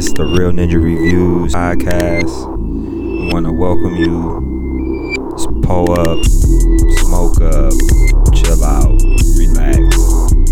It's 0.00 0.14
the 0.14 0.24
Real 0.24 0.50
Ninja 0.50 0.82
Reviews 0.82 1.52
podcast. 1.52 2.56
We 2.56 3.28
want 3.30 3.44
to 3.44 3.52
welcome 3.52 3.96
you. 4.00 4.40
Pull 5.60 5.92
up, 5.92 6.24
smoke 7.04 7.36
up, 7.44 7.76
chill 8.32 8.64
out, 8.64 8.96
relax, 9.36 9.76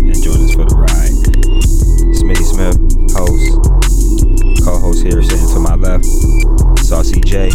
and 0.05 0.21
join 0.21 0.45
us 0.45 0.53
for 0.53 0.69
the 0.69 0.77
ride. 0.77 1.17
Smitty 2.13 2.45
Smith, 2.45 2.77
host. 3.17 3.57
Co-host 4.63 5.01
here 5.01 5.23
sitting 5.23 5.49
to 5.49 5.59
my 5.59 5.73
left. 5.73 6.05
Saucy 6.85 7.19
J. 7.19 7.49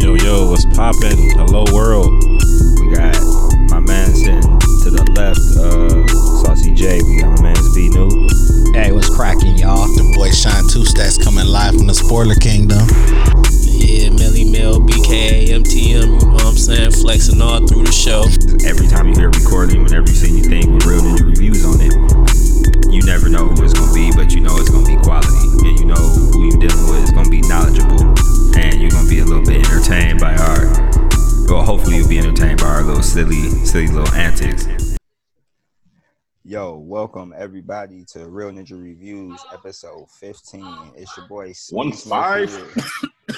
Yo, 0.00 0.14
yo, 0.14 0.48
what's 0.48 0.64
poppin'? 0.72 1.28
Hello, 1.36 1.68
world. 1.74 2.08
We 2.80 2.88
got 2.96 3.20
my 3.68 3.80
man 3.80 4.16
sitting 4.16 4.40
to 4.80 4.88
the 4.88 5.04
left, 5.12 5.44
uh, 5.60 6.08
Saucy 6.40 6.72
J. 6.72 7.02
We 7.02 7.20
got 7.20 7.36
my 7.36 7.52
man's 7.52 7.74
B 7.74 7.90
New. 7.90 8.43
Hey, 8.74 8.90
what's 8.90 9.08
cracking, 9.08 9.56
y'all? 9.56 9.86
The 9.86 10.02
boy 10.18 10.34
Shine 10.34 10.66
Two 10.66 10.82
Stacks 10.84 11.14
coming 11.14 11.46
live 11.46 11.78
from 11.78 11.86
the 11.86 11.94
Spoiler 11.94 12.34
Kingdom. 12.34 12.82
Yeah, 13.70 14.10
Millie 14.10 14.42
Mill, 14.42 14.82
BKA, 14.82 15.54
MTM, 15.54 15.78
you 15.78 16.26
know 16.26 16.34
what 16.34 16.42
I'm 16.42 16.58
saying? 16.58 16.90
Flexing 16.90 17.38
all 17.38 17.62
through 17.62 17.86
the 17.86 17.94
show. 17.94 18.26
Every 18.66 18.90
time 18.90 19.06
you 19.06 19.14
hear 19.14 19.30
a 19.30 19.38
recording, 19.38 19.86
whenever 19.86 20.10
you 20.10 20.18
see 20.18 20.34
anything 20.34 20.74
with 20.74 20.90
Real 20.90 21.06
Ninja 21.06 21.22
Reviews 21.22 21.62
on 21.62 21.78
it, 21.78 21.94
you 22.90 22.98
never 23.06 23.30
know 23.30 23.46
who 23.46 23.62
it's 23.62 23.78
gonna 23.78 23.94
be, 23.94 24.10
but 24.10 24.34
you 24.34 24.42
know 24.42 24.58
it's 24.58 24.74
gonna 24.74 24.90
be 24.90 24.98
quality, 25.06 25.70
and 25.70 25.78
you 25.78 25.86
know 25.86 26.02
who 26.34 26.50
you 26.50 26.58
dealing 26.58 26.90
with 26.90 27.06
is 27.06 27.14
gonna 27.14 27.30
be 27.30 27.46
knowledgeable, 27.46 28.02
and 28.58 28.82
you're 28.82 28.90
gonna 28.90 29.08
be 29.08 29.22
a 29.22 29.24
little 29.24 29.46
bit 29.46 29.62
entertained 29.70 30.18
by 30.18 30.34
our. 30.34 30.66
Well, 31.46 31.62
hopefully 31.62 32.02
you'll 32.02 32.10
be 32.10 32.18
entertained 32.18 32.58
by 32.58 32.66
our 32.66 32.82
little 32.82 33.06
silly, 33.06 33.54
silly 33.62 33.86
little 33.86 34.10
antics. 34.18 34.66
Yo, 36.46 36.76
welcome 36.76 37.32
everybody 37.36 38.04
to 38.04 38.28
Real 38.28 38.50
Ninja 38.50 38.78
Reviews, 38.78 39.40
episode 39.50 40.10
15. 40.10 40.92
It's 40.94 41.16
your 41.16 41.26
boy 41.26 41.50
Smitty 41.50 41.72
One 41.72 41.92
five? 41.92 42.50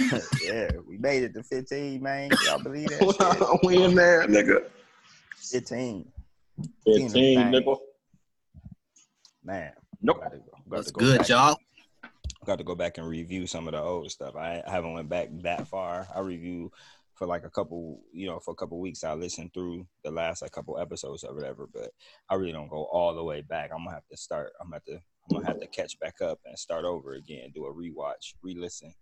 yeah, 0.43 0.69
we 0.89 0.99
made 0.99 1.23
it 1.23 1.33
to 1.34 1.45
15, 1.45 2.03
man. 2.03 2.31
Y'all 2.45 2.61
believe 2.61 2.89
that? 2.89 3.39
shit? 3.62 3.65
we 3.65 3.81
in 3.84 3.95
there, 3.95 4.27
nigga. 4.27 4.65
15. 5.39 6.05
15, 6.84 7.12
Bang. 7.12 7.53
nigga. 7.53 7.77
Man. 9.45 9.71
Nope. 10.03 10.19
Gotta 10.21 10.39
gotta 10.39 10.43
What's 10.65 10.91
go 10.91 10.99
good, 10.99 11.19
back- 11.19 11.29
y'all? 11.29 11.57
Got 12.45 12.59
to 12.59 12.65
go 12.65 12.75
back 12.75 12.99
and 12.99 13.09
review 13.09 13.47
some 13.47 13.69
of 13.69 13.73
the 13.73 13.81
old 13.81 14.11
stuff. 14.11 14.34
I, 14.37 14.62
I 14.67 14.71
haven't 14.71 14.93
went 14.95 15.09
back 15.09 15.29
that 15.43 15.69
far. 15.69 16.07
I 16.15 16.21
review 16.21 16.71
for 17.17 17.27
like 17.27 17.45
a 17.45 17.50
couple, 17.50 18.00
you 18.12 18.27
know, 18.27 18.39
for 18.39 18.53
a 18.53 18.55
couple 18.55 18.78
weeks. 18.78 19.03
I 19.03 19.14
listened 19.14 19.53
through 19.55 19.86
the 20.05 20.11
last 20.11 20.42
like 20.42 20.53
couple 20.53 20.78
episodes 20.78 21.25
or 21.25 21.34
whatever, 21.34 21.69
but 21.72 21.91
I 22.31 22.34
really 22.34 22.53
don't 22.53 22.69
go 22.69 22.84
all 22.92 23.14
the 23.14 23.25
way 23.25 23.41
back. 23.41 23.70
I'm 23.72 23.84
gonna 23.84 23.95
have 23.95 24.06
to 24.11 24.17
start. 24.17 24.53
I'm 24.61 24.69
gonna 24.69 24.77
have 24.77 24.84
to. 24.84 25.00
I'm 25.31 25.37
gonna 25.37 25.47
have 25.47 25.61
to 25.61 25.67
catch 25.67 25.98
back 25.98 26.20
up 26.20 26.39
and 26.44 26.59
start 26.59 26.84
over 26.84 27.14
again. 27.14 27.50
Do 27.55 27.67
a 27.67 27.75
rewatch, 27.75 28.34
re-listen, 28.42 28.94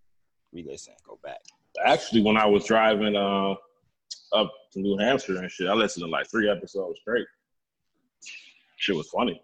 re-listen, 0.53 0.95
go 1.07 1.19
back. 1.23 1.41
Actually, 1.85 2.23
when 2.23 2.37
I 2.39 2.47
was 2.47 2.65
driving 2.65 3.15
uh, 3.17 3.53
up 4.33 4.51
to 4.73 4.81
New 4.81 4.97
Hampshire 4.97 5.37
and 5.37 5.51
shit, 5.51 5.69
I 5.69 5.75
listened 5.75 6.05
to 6.05 6.11
like 6.11 6.31
three 6.31 6.49
episodes 6.49 7.01
straight. 7.01 7.27
Shit 8.79 8.97
was 8.97 9.09
funny. 9.09 9.43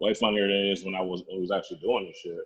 Way 0.00 0.14
funnier 0.14 0.46
than 0.46 0.56
it 0.56 0.72
is 0.72 0.84
when 0.84 0.94
I 0.94 1.00
was, 1.00 1.24
when 1.26 1.38
I 1.38 1.40
was 1.40 1.50
actually 1.50 1.80
doing 1.80 2.06
this 2.06 2.18
shit. 2.22 2.38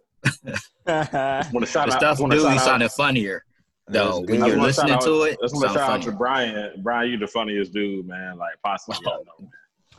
Want 1.52 1.64
to 1.64 1.70
shout 1.70 1.88
The 1.88 1.94
out, 1.94 2.00
stuff 2.00 2.20
wanna 2.20 2.36
really 2.36 2.56
shout 2.56 2.64
sounded 2.64 2.90
funnier. 2.90 3.44
That's 3.88 4.08
No, 4.08 4.20
when 4.20 4.44
you're 4.44 4.60
listening 4.60 4.94
out- 4.94 5.02
to 5.02 5.22
it, 5.24 5.38
I 5.40 5.44
just 5.44 5.54
want 5.54 5.68
to 5.68 5.74
shout 5.74 5.90
out 5.90 6.02
to. 6.02 6.12
Brian. 6.12 6.82
Brian, 6.82 7.10
you 7.10 7.18
the 7.18 7.26
funniest 7.26 7.72
dude, 7.72 8.06
man. 8.06 8.38
Like 8.38 8.54
possibly. 8.64 8.98
I 9.06 9.10
know. 9.10 9.48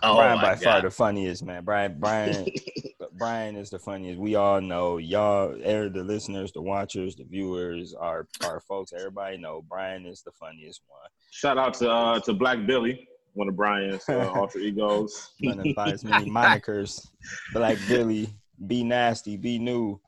Oh 0.02 0.16
Brian 0.18 0.36
my 0.36 0.42
by 0.42 0.56
far 0.56 0.82
the 0.82 0.92
funniest 0.92 1.44
man. 1.46 1.64
Brian, 1.64 1.96
Brian, 1.98 2.46
Brian 3.18 3.56
is 3.56 3.70
the 3.70 3.80
funniest. 3.80 4.20
We 4.20 4.36
all 4.36 4.60
know 4.60 4.98
y'all, 4.98 5.56
the 5.58 6.04
listeners, 6.04 6.52
the 6.52 6.62
watchers, 6.62 7.16
the 7.16 7.24
viewers, 7.24 7.94
our 7.94 8.28
our 8.44 8.60
folks. 8.60 8.92
Everybody 8.92 9.38
know 9.38 9.64
Brian 9.70 10.06
is 10.06 10.22
the 10.22 10.32
funniest 10.32 10.82
one. 10.88 11.10
Shout 11.32 11.58
out 11.58 11.74
to 11.76 11.90
uh, 11.90 12.20
to 12.22 12.34
Black 12.34 12.66
Billy, 12.66 13.08
one 13.34 13.48
of 13.48 13.56
Brian's 13.56 14.08
uh, 14.10 14.30
alter 14.36 14.60
egos. 14.60 15.32
Running 15.46 15.74
by 15.74 15.92
as 15.92 16.04
many 16.04 16.30
monikers, 16.30 17.08
Black 17.54 17.78
Billy, 17.88 18.30
be 18.68 18.84
nasty, 18.84 19.38
be 19.38 19.58
new. 19.58 20.02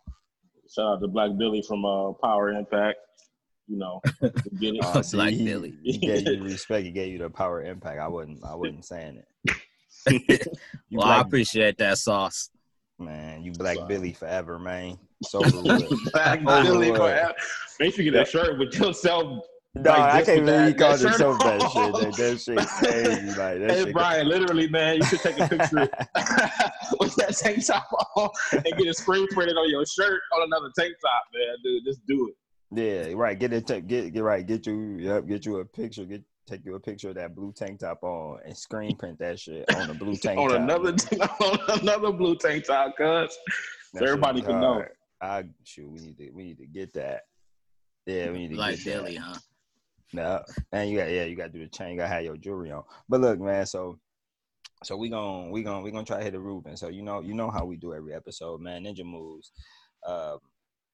Shout 0.70 0.86
out 0.96 1.02
to 1.02 1.08
Black 1.08 1.32
Billy 1.38 1.62
from 1.62 1.86
uh, 1.86 2.12
Power 2.14 2.50
Impact. 2.50 2.98
You 3.68 3.78
know, 3.78 4.02
we 4.22 4.30
get 4.60 4.76
it. 4.76 4.84
Uh, 4.84 5.02
see, 5.02 5.18
Black 5.18 5.34
he, 5.34 5.44
Billy. 5.46 5.74
he 5.84 5.98
gave 5.98 6.28
you 6.28 6.44
respect. 6.44 6.86
He 6.86 6.92
gave 6.92 7.12
you 7.12 7.18
the 7.20 7.30
power 7.30 7.64
impact. 7.64 8.00
I 8.00 8.08
wasn't. 8.08 8.44
I 8.44 8.56
wasn't 8.56 8.86
saying 8.86 9.22
it. 9.46 9.56
You 10.90 11.00
well, 11.00 11.08
I 11.08 11.22
appreciate 11.22 11.80
that 11.80 11.98
sauce. 11.98 12.52
man. 13.00 13.44
You 13.44 13.52
Black 13.54 13.78
Sorry. 13.78 13.88
Billy 13.88 14.14
forever, 14.14 14.60
man. 14.60 15.00
So. 15.24 15.40
Black 16.12 16.46
Over 16.46 16.62
Billy 16.64 16.94
forever. 16.94 17.34
Make 17.80 17.96
sure 17.96 18.06
you 18.06 18.12
get 18.12 18.18
that 18.20 18.28
shirt 18.28 18.60
with 18.60 18.76
yourself. 18.78 19.44
No, 19.74 19.90
Like 19.92 20.00
I 20.00 20.22
can't 20.24 20.46
with 20.46 20.46
believe 20.46 20.68
he 20.68 20.74
that- 20.74 20.78
called 20.78 21.00
that 21.00 21.10
himself 21.10 21.42
shirt 21.42 21.60
that 21.60 21.72
shit. 21.72 21.94
That, 21.94 22.16
that 22.16 22.40
shit 22.40 22.68
crazy. 22.92 23.28
Like 23.28 23.36
that 23.60 23.72
Hey 23.72 23.84
shit. 23.86 23.94
Brian, 23.94 24.28
literally, 24.30 24.70
man, 24.70 24.98
you 24.98 25.04
should 25.06 25.20
take 25.22 25.40
a 25.40 25.48
picture 25.50 25.90
with 27.00 27.16
that 27.16 27.36
tank 27.42 27.66
top 27.66 27.88
on 28.16 28.30
and 28.54 28.64
get 28.78 28.88
a 28.88 28.94
screen 28.94 29.28
printed 29.30 29.58
on 29.58 29.68
your 29.72 29.86
shirt 29.88 30.22
on 30.36 30.44
another 30.44 30.70
tank 30.78 30.94
top, 31.02 31.24
man. 31.34 31.56
Dude, 31.64 31.84
just 31.84 32.06
do 32.08 32.28
it. 32.30 32.36
Yeah, 32.76 33.14
right. 33.16 33.38
Get 33.38 33.54
it. 33.54 33.68
Get 33.88 34.14
get 34.14 34.24
right. 34.24 34.46
Get 34.46 34.66
you. 34.68 34.98
Yep. 35.00 35.28
Get 35.28 35.46
you 35.46 35.58
a 35.60 35.66
picture. 35.66 36.06
Get 36.06 36.24
take 36.48 36.64
you 36.66 36.76
a 36.76 36.80
picture 36.80 37.10
of 37.10 37.16
that 37.16 37.36
blue 37.36 37.52
tank 37.52 37.80
top 37.80 38.04
on 38.04 38.40
and 38.46 38.56
screen 38.56 38.96
print 38.96 39.18
that 39.18 39.40
shit 39.40 39.66
on 39.76 39.88
the 39.88 39.94
blue 39.96 40.16
tank 40.22 40.40
on 40.40 40.50
top. 40.50 40.60
another 40.60 40.90
on 41.42 41.80
another 41.82 42.12
blue 42.12 42.36
tank 42.36 42.66
top, 42.66 42.96
cuz. 42.98 43.38
So 43.96 44.04
everybody 44.06 44.42
can 44.42 44.60
know. 44.62 44.74
hard. 44.74 44.92
I 45.22 45.46
shoot. 45.64 45.90
We 45.90 46.00
need 46.02 46.18
to. 46.18 46.30
We 46.32 46.44
need 46.44 46.58
to 46.60 46.66
get 46.68 46.94
that. 46.94 47.22
Yeah, 48.06 48.30
we 48.32 48.40
need 48.40 48.52
to 48.52 48.58
Like 48.58 48.76
get 48.78 48.86
Billy, 48.86 49.16
that. 49.16 49.22
huh? 49.22 49.40
No, 50.14 50.44
and 50.72 50.90
you 50.90 50.98
got 51.00 51.10
yeah, 51.10 51.24
you 51.24 51.36
got 51.36 51.48
to 51.48 51.52
do 51.52 51.60
the 51.60 51.68
chain. 51.70 51.92
You 51.92 51.98
got 51.98 52.04
to 52.04 52.14
have 52.14 52.24
your 52.24 52.38
jewelry 52.38 52.72
on. 52.72 52.84
But 53.10 53.22
look, 53.22 53.40
man. 53.40 53.66
So, 53.66 53.98
so 54.84 54.96
we 54.96 55.10
gon' 55.10 55.50
we 55.50 55.64
gon' 55.64 55.82
we 55.82 55.92
gonna 55.92 56.06
try 56.06 56.18
to 56.20 56.24
hit 56.24 56.34
the 56.34 56.40
roof. 56.40 56.66
And 56.68 56.78
so 56.78 56.90
you 56.90 57.02
know 57.02 57.22
you 57.22 57.34
know 57.34 57.50
how 57.50 57.66
we 57.66 57.76
do 57.78 57.94
every 57.94 58.14
episode, 58.14 58.62
man. 58.62 58.84
Ninja 58.84 59.04
moves. 59.04 59.52
Um, 60.06 60.38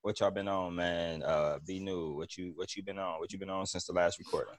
what 0.01 0.19
y'all 0.19 0.31
been 0.31 0.47
on, 0.47 0.75
man? 0.75 1.23
Uh, 1.23 1.59
be 1.65 1.79
new. 1.79 2.13
What 2.15 2.37
you 2.37 2.53
what 2.55 2.75
you 2.75 2.83
been 2.83 2.99
on? 2.99 3.19
What 3.19 3.31
you 3.31 3.39
been 3.39 3.49
on 3.49 3.65
since 3.65 3.85
the 3.85 3.93
last 3.93 4.19
recording? 4.19 4.55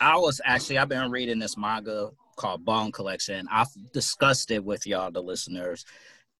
I 0.00 0.16
was 0.16 0.40
actually 0.44 0.78
I've 0.78 0.88
been 0.88 1.10
reading 1.10 1.38
this 1.38 1.56
manga 1.56 2.10
called 2.36 2.64
Bone 2.64 2.92
Collection. 2.92 3.46
I've 3.50 3.68
discussed 3.92 4.50
it 4.50 4.64
with 4.64 4.86
y'all, 4.86 5.10
the 5.10 5.22
listeners, 5.22 5.84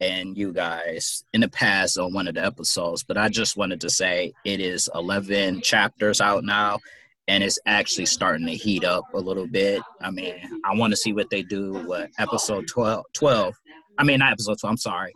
and 0.00 0.36
you 0.36 0.52
guys 0.52 1.24
in 1.32 1.40
the 1.40 1.48
past 1.48 1.98
on 1.98 2.12
one 2.12 2.28
of 2.28 2.34
the 2.34 2.44
episodes. 2.44 3.02
But 3.02 3.16
I 3.16 3.28
just 3.28 3.56
wanted 3.56 3.80
to 3.82 3.90
say 3.90 4.32
it 4.44 4.60
is 4.60 4.90
11 4.94 5.62
chapters 5.62 6.20
out 6.20 6.44
now, 6.44 6.80
and 7.28 7.42
it's 7.42 7.58
actually 7.66 8.06
starting 8.06 8.46
to 8.46 8.54
heat 8.54 8.84
up 8.84 9.04
a 9.14 9.20
little 9.20 9.46
bit. 9.46 9.80
I 10.00 10.10
mean, 10.10 10.34
I 10.64 10.74
want 10.74 10.92
to 10.92 10.96
see 10.96 11.12
what 11.12 11.30
they 11.30 11.42
do 11.42 11.72
with 11.86 12.10
episode 12.18 12.66
12. 12.68 13.04
12. 13.14 13.54
I 13.98 14.04
mean, 14.04 14.18
not 14.18 14.32
episode 14.32 14.58
12. 14.60 14.70
I'm 14.70 14.76
sorry. 14.76 15.12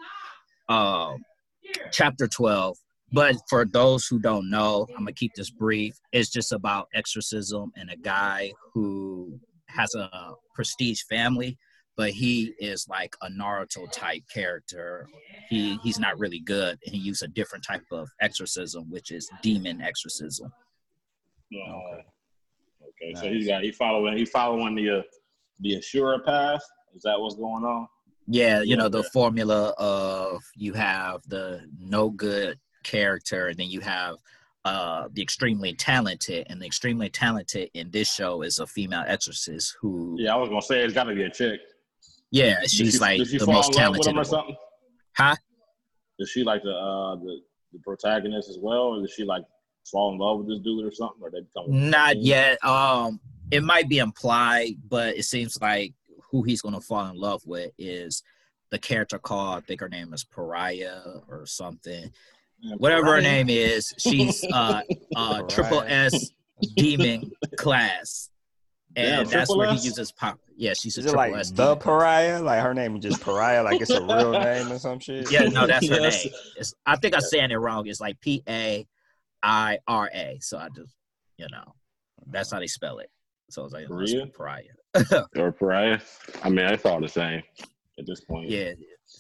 Um, 0.69 1.25
chapter 1.91 2.29
12. 2.29 2.77
But 3.13 3.37
for 3.49 3.65
those 3.65 4.07
who 4.07 4.19
don't 4.19 4.51
know, 4.51 4.87
I'm 4.91 5.05
gonna 5.05 5.13
keep 5.13 5.33
this 5.35 5.51
brief. 5.51 5.95
It's 6.13 6.31
just 6.31 6.53
about 6.53 6.89
exorcism 6.95 7.73
and 7.77 7.91
a 7.91 7.97
guy 7.97 8.53
who 8.75 9.39
has 9.69 9.95
a 9.95 10.33
prestige 10.55 11.03
family, 11.09 11.57
but 11.97 12.11
he 12.11 12.55
is 12.59 12.87
like 12.89 13.15
a 13.23 13.29
Naruto 13.29 13.91
type 13.93 14.23
character. 14.33 15.07
He 15.49 15.77
he's 15.79 15.99
not 16.01 16.19
really 16.19 16.41
good, 16.41 16.79
and 16.85 16.95
he 16.95 17.01
used 17.01 17.23
a 17.23 17.29
different 17.29 17.65
type 17.65 17.85
of 17.93 18.09
exorcism, 18.21 18.91
which 18.91 19.13
is 19.13 19.31
demon 19.43 19.81
exorcism. 19.81 20.53
Okay. 21.53 22.05
Okay. 22.83 23.15
So 23.15 23.23
Nice. 23.23 23.33
he's 23.33 23.47
got 23.47 23.63
he 23.63 23.71
following 23.73 24.17
he 24.17 24.25
following 24.25 24.75
the 24.75 24.99
uh, 24.99 25.03
the 25.61 25.77
Ashura 25.77 26.25
path. 26.25 26.63
Is 26.95 27.03
that 27.03 27.21
what's 27.21 27.37
going 27.37 27.65
on? 27.65 27.87
Yeah, 28.27 28.63
you 28.63 28.77
know 28.77 28.89
the 28.89 29.05
formula 29.05 29.73
of 29.79 30.43
you 30.57 30.73
have 30.73 31.21
the 31.29 31.63
no 31.79 32.11
good 32.11 32.59
character, 32.91 33.49
and 33.49 33.57
then 33.59 33.69
you 33.69 33.81
have 33.81 34.17
uh 34.65 35.09
the 35.13 35.23
extremely 35.23 35.75
talented, 35.75 36.47
and 36.49 36.61
the 36.61 36.67
extremely 36.67 37.09
talented 37.09 37.69
in 37.75 37.91
this 37.91 38.13
show 38.13 38.43
is 38.43 38.59
a 38.59 38.67
female 38.67 39.05
exorcist 39.07 39.77
who 39.81 40.17
Yeah, 40.19 40.35
I 40.35 40.37
was 40.37 40.49
gonna 40.49 40.63
say 40.63 40.83
it's 40.85 40.95
got 40.95 41.05
to 41.05 41.15
be 41.15 41.25
a 41.25 41.31
chick. 41.31 41.61
Yeah, 42.31 42.61
she's 42.67 42.95
she- 42.95 42.99
like 42.99 43.27
she 43.27 43.39
the 43.39 43.47
most 43.47 43.71
in 43.77 43.83
love 43.83 43.93
with 43.93 44.03
talented. 44.03 44.17
or 44.17 44.25
something? 44.25 44.57
Huh? 45.17 45.37
Is 46.19 46.31
she 46.31 46.43
like 46.45 46.63
the 46.63 46.75
uh 46.75 47.17
the, 47.17 47.41
the 47.73 47.79
protagonist 47.81 48.49
as 48.49 48.59
well, 48.61 48.95
or 48.95 49.01
does 49.01 49.13
she 49.13 49.25
like 49.25 49.45
fall 49.91 50.13
in 50.13 50.19
love 50.19 50.39
with 50.39 50.49
this 50.49 50.59
dude 50.61 50.85
or 50.85 50.91
something, 50.93 51.23
or 51.23 51.31
they 51.31 51.41
become 51.41 51.91
Not 51.91 52.17
yet. 52.17 52.63
Um, 52.65 53.21
it 53.53 53.63
might 53.63 53.89
be 53.89 53.99
implied, 53.99 54.75
but 54.89 55.17
it 55.17 55.25
seems 55.25 55.61
like 55.61 55.95
who 56.31 56.43
he's 56.43 56.63
gonna 56.63 56.81
fall 56.81 57.07
in 57.07 57.17
love 57.17 57.43
with 57.47 57.71
is 57.79 58.23
the 58.71 58.79
character 58.79 59.19
called. 59.19 59.59
I 59.59 59.61
think 59.61 59.81
her 59.81 59.89
name 59.89 60.13
is 60.13 60.25
Pariah 60.25 61.21
or 61.29 61.47
something. 61.47 62.11
Whatever 62.79 63.15
her 63.15 63.21
name 63.21 63.49
is, 63.49 63.95
she's 63.99 64.45
uh 64.53 64.83
uh 65.15 65.43
triple 65.49 65.83
S 65.87 66.31
demon 66.75 67.31
class. 67.57 68.31
and 68.95 69.07
Damn, 69.07 69.25
that's 69.25 69.31
triple 69.51 69.59
where 69.59 69.75
he 69.75 69.85
uses 69.85 70.13
pop. 70.13 70.39
Yeah, 70.57 70.73
she's 70.79 70.97
a 70.97 71.01
Is 71.01 71.07
it 71.07 71.11
triple 71.11 71.33
like 71.33 71.41
S. 71.41 71.51
the 71.51 71.75
demon. 71.75 71.79
pariah? 71.79 72.43
Like 72.43 72.63
her 72.63 72.75
name 72.75 72.97
is 72.97 73.03
just 73.03 73.21
pariah? 73.21 73.63
Like 73.63 73.81
it's 73.81 73.91
a 73.91 74.01
real 74.01 74.33
name 74.41 74.73
or 74.73 74.79
some 74.79 74.99
shit? 74.99 75.31
Yeah, 75.31 75.45
no, 75.49 75.67
that's 75.67 75.89
her 75.89 75.95
Yes. 76.01 76.25
name. 76.25 76.33
It's, 76.57 76.75
I 76.87 76.97
think 76.97 77.15
I'm 77.15 77.21
saying 77.21 77.51
it 77.51 77.57
wrong. 77.57 77.87
It's 77.87 78.01
like 78.01 78.21
P 78.21 78.43
A 78.49 78.87
I 79.43 79.79
R 79.87 80.11
A. 80.15 80.39
So 80.41 80.59
I 80.59 80.69
just, 80.75 80.95
you 81.37 81.47
know, 81.51 81.75
that's 82.27 82.51
how 82.53 82.59
they 82.59 82.67
spell 82.67 82.99
it. 82.99 83.11
So 83.51 83.65
it's 83.65 83.75
like 83.75 83.87
Korea? 83.87 84.27
pariah. 84.27 84.63
Or 85.37 85.53
pariah. 85.53 86.01
I 86.43 86.49
mean, 86.49 86.67
it's 86.67 86.85
all 86.87 87.01
the 87.01 87.09
same 87.09 87.43
at 87.99 88.07
this 88.07 88.23
point. 88.25 88.49
yeah. 88.49 88.73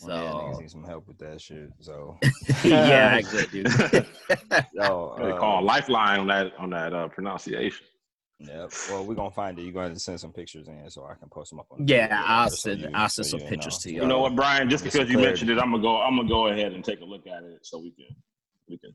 Well, 0.02 0.24
yeah, 0.24 0.30
niggas 0.30 0.54
So 0.54 0.60
need 0.60 0.70
some 0.70 0.84
help 0.84 1.08
with 1.08 1.18
that 1.18 1.40
shit. 1.40 1.70
So 1.80 2.18
yeah, 2.64 3.16
I 3.18 3.22
good 3.22 3.50
dude. 3.50 3.66
yo, 4.72 5.16
they 5.18 5.30
uh, 5.30 5.38
call 5.38 5.62
lifeline 5.62 6.20
on 6.20 6.26
that 6.28 6.52
on 6.58 6.70
that 6.70 6.92
uh, 6.92 7.08
pronunciation. 7.08 7.86
Yep. 8.38 8.72
Well, 8.90 9.06
we're 9.06 9.14
gonna 9.14 9.30
find 9.30 9.58
it. 9.58 9.62
You're 9.62 9.72
going 9.72 9.94
to 9.94 9.98
send 10.00 10.20
some 10.20 10.32
pictures 10.32 10.68
in 10.68 10.90
so 10.90 11.06
I 11.06 11.14
can 11.14 11.28
post 11.28 11.50
them 11.50 11.60
up 11.60 11.68
on. 11.70 11.86
yeah, 11.86 12.08
video, 12.08 12.16
I'll 12.18 12.48
just 12.50 12.62
so 12.62 12.70
send 12.70 12.80
you- 12.82 12.90
I'll 12.92 13.08
so 13.08 13.22
send 13.22 13.40
some 13.40 13.48
pictures 13.48 13.74
know. 13.74 13.90
to 13.90 13.94
you. 13.94 14.00
You 14.02 14.06
know 14.08 14.20
what, 14.20 14.36
Brian? 14.36 14.68
Just 14.68 14.84
because 14.84 15.08
you 15.08 15.18
mentioned 15.18 15.50
it, 15.50 15.58
I'm 15.58 15.70
gonna 15.70 15.82
go. 15.82 16.02
I'm 16.02 16.16
gonna 16.16 16.28
go 16.28 16.48
ahead 16.48 16.72
and 16.72 16.84
take 16.84 17.00
a 17.00 17.04
look 17.04 17.26
at 17.26 17.44
it 17.44 17.64
so 17.64 17.78
we 17.78 17.92
can 17.92 18.14
we 18.68 18.76
can 18.76 18.94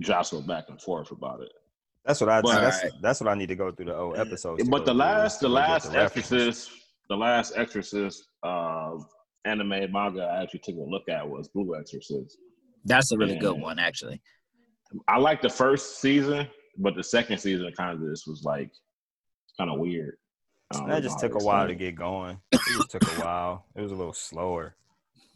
jostle 0.00 0.42
back 0.42 0.64
and 0.68 0.80
forth 0.80 1.10
about 1.12 1.40
it. 1.40 1.52
That's 2.04 2.20
what 2.20 2.28
I. 2.28 2.42
But- 2.42 2.60
that's 2.60 2.84
that's 3.00 3.20
what 3.20 3.30
I 3.30 3.34
need 3.34 3.48
to 3.48 3.56
go 3.56 3.70
through 3.70 3.86
the 3.86 3.96
old 3.96 4.18
episodes. 4.18 4.68
But 4.68 4.84
the 4.84 4.94
last, 4.94 5.36
is 5.36 5.40
the 5.40 5.48
last 5.48 5.90
the 5.90 5.98
references. 5.98 6.32
Exorcist, 6.32 6.70
the 7.08 7.16
last 7.16 7.52
Exorcist 7.56 8.28
uh, 8.42 8.96
anime 9.48 9.90
manga 9.92 10.22
I 10.22 10.42
actually 10.42 10.60
took 10.60 10.76
a 10.76 10.80
look 10.80 11.08
at 11.08 11.28
was 11.28 11.48
Blue 11.48 11.74
Exorcist. 11.78 12.38
That's 12.84 13.12
a 13.12 13.16
really 13.16 13.38
good 13.38 13.60
one, 13.60 13.78
actually. 13.78 14.20
I 15.06 15.18
like 15.18 15.42
the 15.42 15.50
first 15.50 16.00
season, 16.00 16.46
but 16.78 16.94
the 16.94 17.04
second 17.04 17.38
season 17.38 17.70
kind 17.76 17.96
of 17.96 18.08
just 18.08 18.26
was 18.26 18.42
like 18.44 18.70
kind 19.58 19.70
of 19.70 19.78
weird. 19.78 20.16
I 20.72 20.86
That 20.86 21.02
just 21.02 21.18
took 21.18 21.34
a 21.34 21.44
while 21.44 21.66
to 21.66 21.74
get 21.74 21.94
going. 21.94 22.38
It 22.52 22.60
just 22.76 22.90
took 22.90 23.02
a 23.02 23.20
while. 23.22 23.66
It 23.74 23.80
was 23.80 23.92
a 23.92 23.96
little 23.96 24.12
slower, 24.12 24.76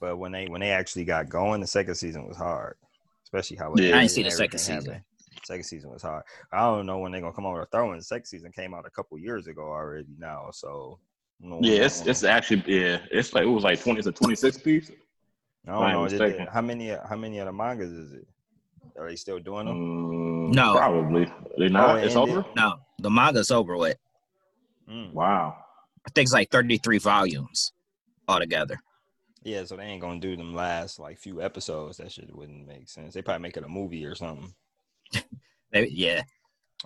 but 0.01 0.17
when 0.19 0.33
they 0.33 0.47
when 0.47 0.61
they 0.61 0.71
actually 0.71 1.05
got 1.05 1.29
going, 1.29 1.61
the 1.61 1.67
second 1.67 1.95
season 1.95 2.27
was 2.27 2.37
hard, 2.37 2.77
especially 3.25 3.57
how 3.57 3.73
it 3.73 3.83
Yeah. 3.83 3.97
I 3.97 4.01
didn't 4.01 4.11
see 4.11 4.23
the 4.23 4.31
second 4.31 4.59
season. 4.59 4.85
happened. 4.85 5.05
Second 5.45 5.65
season 5.65 5.91
was 5.91 6.03
hard. 6.03 6.23
I 6.53 6.61
don't 6.61 6.87
know 6.87 6.99
when 6.99 7.13
they're 7.13 7.21
gonna 7.21 7.33
come 7.33 7.47
out 7.47 7.55
with 7.55 7.63
a 7.63 7.67
throw 7.67 7.93
in. 7.93 7.99
The 7.99 8.05
second 8.05 8.27
season 8.27 8.53
came 8.53 8.75
out 8.75 8.87
a 8.87 8.91
couple 8.91 9.19
years 9.19 9.47
ago 9.47 9.63
already 9.63 10.15
now, 10.19 10.51
so 10.53 10.99
I 11.45 11.49
don't 11.49 11.51
know 11.51 11.59
it. 11.59 11.65
Yeah, 11.71 11.73
when- 11.79 11.83
it's 11.87 12.07
it's 12.07 12.25
actually 12.25 12.63
yeah, 12.67 12.99
it's 13.11 13.33
like 13.35 13.45
it 13.45 13.49
was 13.49 13.65
like 13.65 13.81
twenty, 13.83 13.99
it's 13.99 14.09
a 14.09 14.13
twenty 14.13 14.37
six 14.37 14.59
piece. 14.59 14.91
I 15.67 15.71
don't 15.73 15.93
know. 15.93 16.09
Did 16.09 16.21
mistaken. 16.21 16.47
how 16.53 16.61
many 16.61 16.89
how 16.89 17.17
many 17.17 17.39
of 17.39 17.47
the 17.47 17.53
mangas 17.53 17.91
is 17.93 18.13
it? 18.13 18.27
Are 18.99 19.09
they 19.09 19.17
still 19.17 19.39
doing 19.39 19.67
them? 19.67 19.77
Mm, 20.51 20.55
No. 20.55 20.75
probably 20.77 21.33
they 21.59 21.69
not. 21.69 21.91
Oh, 21.91 21.95
it 21.99 22.05
it's 22.05 22.17
ended? 22.17 22.37
over. 22.37 22.49
No, 22.57 22.75
the 22.99 23.11
manga's 23.11 23.51
over 23.51 23.77
with. 23.77 23.97
Mm. 24.89 25.13
Wow. 25.13 25.57
I 26.07 26.11
think 26.15 26.27
it's 26.27 26.33
like 26.33 26.51
33 26.51 26.99
volumes 26.99 27.73
altogether. 28.29 28.77
Yeah, 29.45 29.65
so 29.65 29.77
they 29.77 29.85
ain't 29.85 30.01
gonna 30.01 30.21
do 30.21 30.37
them 30.37 30.55
last 30.55 30.99
like 30.99 31.19
few 31.19 31.41
episodes. 31.41 31.97
That 31.99 32.11
shit 32.13 32.35
wouldn't 32.35 32.67
make 32.67 32.89
sense. 32.89 33.15
They 33.15 33.23
probably 33.23 33.43
make 33.43 33.57
it 33.57 33.65
a 33.65 33.69
movie 33.69 34.05
or 34.05 34.15
something. 34.15 34.53
They, 35.73 35.87
yeah, 35.89 36.23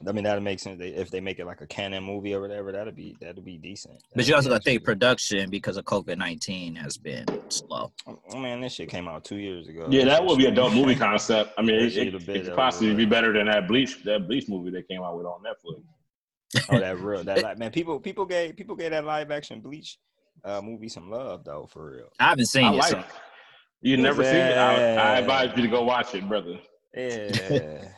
I 0.07 0.13
mean, 0.13 0.25
that'd 0.25 0.43
make 0.43 0.59
sense. 0.61 0.79
They, 0.79 0.89
if 0.89 1.11
they 1.11 1.21
make 1.21 1.39
it 1.39 1.47
like 1.47 1.63
a 1.63 1.67
canon 1.67 2.05
movie 2.05 2.35
or 2.35 2.41
whatever, 2.43 2.71
that'd 2.73 2.95
be 2.95 3.17
that'd 3.21 3.43
be 3.45 3.57
decent. 3.57 4.03
but 4.15 4.29
you 4.29 4.35
also 4.35 4.49
got 4.51 4.57
to 4.57 4.65
That'd 4.65 4.65
think 4.65 4.85
production 4.85 5.49
because 5.49 5.77
of 5.79 5.85
COVID 5.87 6.19
19 6.19 6.75
has 6.77 6.99
been 6.99 7.25
slow. 7.49 7.93
Oh 8.07 8.39
man, 8.39 8.61
this 8.61 8.75
shit 8.75 8.91
came 8.91 9.09
out 9.09 9.25
two 9.25 9.37
years 9.37 9.69
ago. 9.69 9.87
Yeah, 9.89 10.05
that 10.05 10.19
shit 10.19 10.27
would 10.27 10.39
be 10.39 10.47
a 10.47 10.51
dope 10.51 10.75
movie 10.75 10.95
concept. 11.09 11.55
I 11.57 11.63
mean, 11.63 11.79
That 11.79 11.97
it, 11.97 12.15
it, 12.15 12.29
it 12.29 12.45
could 12.45 12.55
possibly 12.57 12.95
be 12.95 13.07
better 13.07 13.33
than 13.33 13.47
that 13.47 13.67
Bleach 13.69 14.03
that 14.05 14.27
Bleach 14.27 14.49
movie 14.49 14.71
that 14.73 14.87
came 14.87 15.03
out 15.03 15.17
with 15.17 15.25
on 15.27 15.41
Netflix. 15.43 15.83
oh, 16.71 16.79
that 16.79 16.99
real 16.99 17.25
that 17.25 17.43
like, 17.43 17.59
man. 17.59 17.71
People 17.71 17.99
people 17.99 18.27
gave 18.27 18.55
people 18.57 18.77
gave 18.77 18.91
that 18.91 19.05
live 19.07 19.31
action 19.31 19.61
Bleach 19.61 19.99
uh, 20.45 20.61
movie 20.63 20.89
some 20.91 21.11
love 21.11 21.43
though, 21.45 21.67
for 21.73 21.91
real. 21.93 22.09
I 22.21 22.25
haven't 22.25 22.47
seen 22.47 22.65
I 22.67 22.73
it. 22.73 22.77
like 22.77 22.91
so- 22.91 22.99
it. 22.99 23.07
You 23.83 23.97
never 23.99 24.25
seen 24.25 24.35
it? 24.35 24.57
I, 24.59 24.95
I 24.97 25.19
advise 25.19 25.53
you 25.57 25.63
to 25.63 25.69
go 25.69 25.85
watch 25.85 26.15
it, 26.15 26.27
brother. 26.29 26.59
Yeah. 26.95 27.89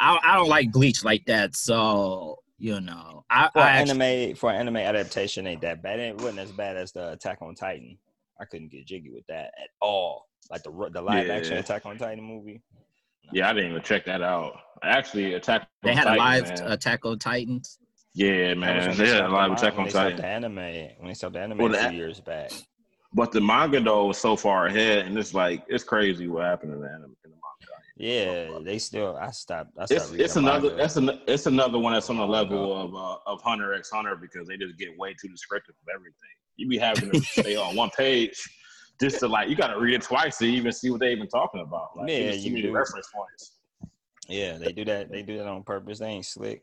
I, 0.00 0.18
I 0.22 0.36
don't 0.36 0.48
like 0.48 0.72
Bleach 0.72 1.04
like 1.04 1.24
that. 1.26 1.56
So, 1.56 2.38
you 2.58 2.80
know, 2.80 3.24
I, 3.30 3.48
for 3.52 3.60
I 3.60 3.70
actually, 3.70 4.00
anime 4.02 4.36
for 4.36 4.50
anime 4.50 4.76
adaptation 4.76 5.46
ain't 5.46 5.60
that 5.62 5.82
bad. 5.82 5.98
It 6.00 6.16
wasn't 6.16 6.40
as 6.40 6.52
bad 6.52 6.76
as 6.76 6.92
the 6.92 7.12
Attack 7.12 7.38
on 7.42 7.54
Titan. 7.54 7.98
I 8.40 8.44
couldn't 8.44 8.70
get 8.70 8.86
jiggy 8.86 9.10
with 9.10 9.26
that 9.28 9.46
at 9.62 9.68
all. 9.80 10.26
Like 10.50 10.62
the 10.62 10.70
the 10.92 11.02
live 11.02 11.28
action 11.30 11.56
Attack 11.56 11.86
on 11.86 11.98
Titan 11.98 12.22
movie. 12.22 12.62
Yeah, 13.32 13.50
I 13.50 13.52
didn't 13.54 13.70
even 13.72 13.82
check 13.82 14.04
that 14.06 14.22
out. 14.22 14.52
Actually, 14.82 15.34
Attack. 15.34 15.68
they 15.82 15.90
on 15.90 15.96
had 15.96 16.06
a 16.06 16.16
live 16.16 16.48
man. 16.48 16.72
Attack 16.72 17.04
on 17.04 17.18
Titans. 17.18 17.78
Yeah, 18.14 18.54
man, 18.54 18.96
they 18.96 19.08
had 19.08 19.24
a 19.24 19.28
live 19.28 19.52
Attack 19.52 19.76
mon- 19.76 19.76
on 19.76 19.76
when 19.76 19.84
they 19.86 19.90
stopped 19.90 20.16
Titan. 20.16 20.16
The 20.16 20.26
anime 20.26 20.56
when 20.98 21.08
they 21.08 21.14
stopped 21.14 21.32
the 21.34 21.40
anime 21.40 21.58
Well, 21.58 21.68
a 21.74 21.76
that- 21.76 21.90
few 21.90 21.98
years 21.98 22.20
back. 22.20 22.52
But 23.12 23.32
the 23.32 23.40
manga 23.40 23.80
though 23.80 24.06
was 24.06 24.18
so 24.18 24.36
far 24.36 24.66
ahead, 24.66 25.06
and 25.06 25.18
it's 25.18 25.32
like 25.34 25.64
it's 25.68 25.84
crazy 25.84 26.28
what 26.28 26.44
happened 26.44 26.74
in 26.74 26.80
the 26.80 26.88
anime. 26.88 27.16
In 27.24 27.30
the 27.30 27.36
manga. 27.36 27.45
Yeah, 27.98 28.58
they 28.62 28.78
still. 28.78 29.16
I 29.16 29.30
stopped. 29.30 29.70
I 29.78 29.86
stopped 29.86 30.00
It's 30.00 30.10
reading 30.10 30.24
it's 30.24 30.36
another 30.36 30.68
manga. 30.68 30.84
it's 30.84 30.96
an 30.96 31.10
it's 31.26 31.46
another 31.46 31.78
one 31.78 31.94
that's 31.94 32.10
on 32.10 32.16
the 32.18 32.24
Oh, 32.24 32.26
level 32.26 32.76
of 32.76 32.94
uh, 32.94 33.18
of 33.26 33.40
Hunter 33.42 33.72
X 33.74 33.90
Hunter 33.90 34.16
because 34.16 34.46
they 34.46 34.56
just 34.58 34.76
get 34.78 34.96
way 34.98 35.14
too 35.20 35.28
descriptive 35.28 35.74
of 35.82 35.94
everything. 35.94 36.14
You 36.56 36.68
be 36.68 36.76
having 36.78 37.10
to 37.10 37.20
stay 37.20 37.56
on 37.56 37.74
one 37.74 37.90
page 37.96 38.38
just 39.00 39.20
to 39.20 39.28
like 39.28 39.48
you 39.48 39.56
got 39.56 39.68
to 39.68 39.78
read 39.80 39.94
it 39.94 40.02
twice 40.02 40.36
to 40.38 40.44
even 40.44 40.72
see 40.72 40.90
what 40.90 41.00
they 41.00 41.12
even 41.12 41.28
talking 41.28 41.60
about. 41.62 41.96
Like, 41.96 42.10
Yeah, 42.10 42.32
you 42.32 42.50
many 42.50 42.62
do. 42.62 42.72
reference 42.72 43.08
points. 43.14 43.52
Yeah, 44.28 44.58
they 44.58 44.72
do 44.72 44.84
that. 44.86 45.10
They 45.10 45.22
do 45.22 45.38
that 45.38 45.46
on 45.46 45.62
purpose. 45.62 45.98
They 46.00 46.08
ain't 46.08 46.26
slick. 46.26 46.62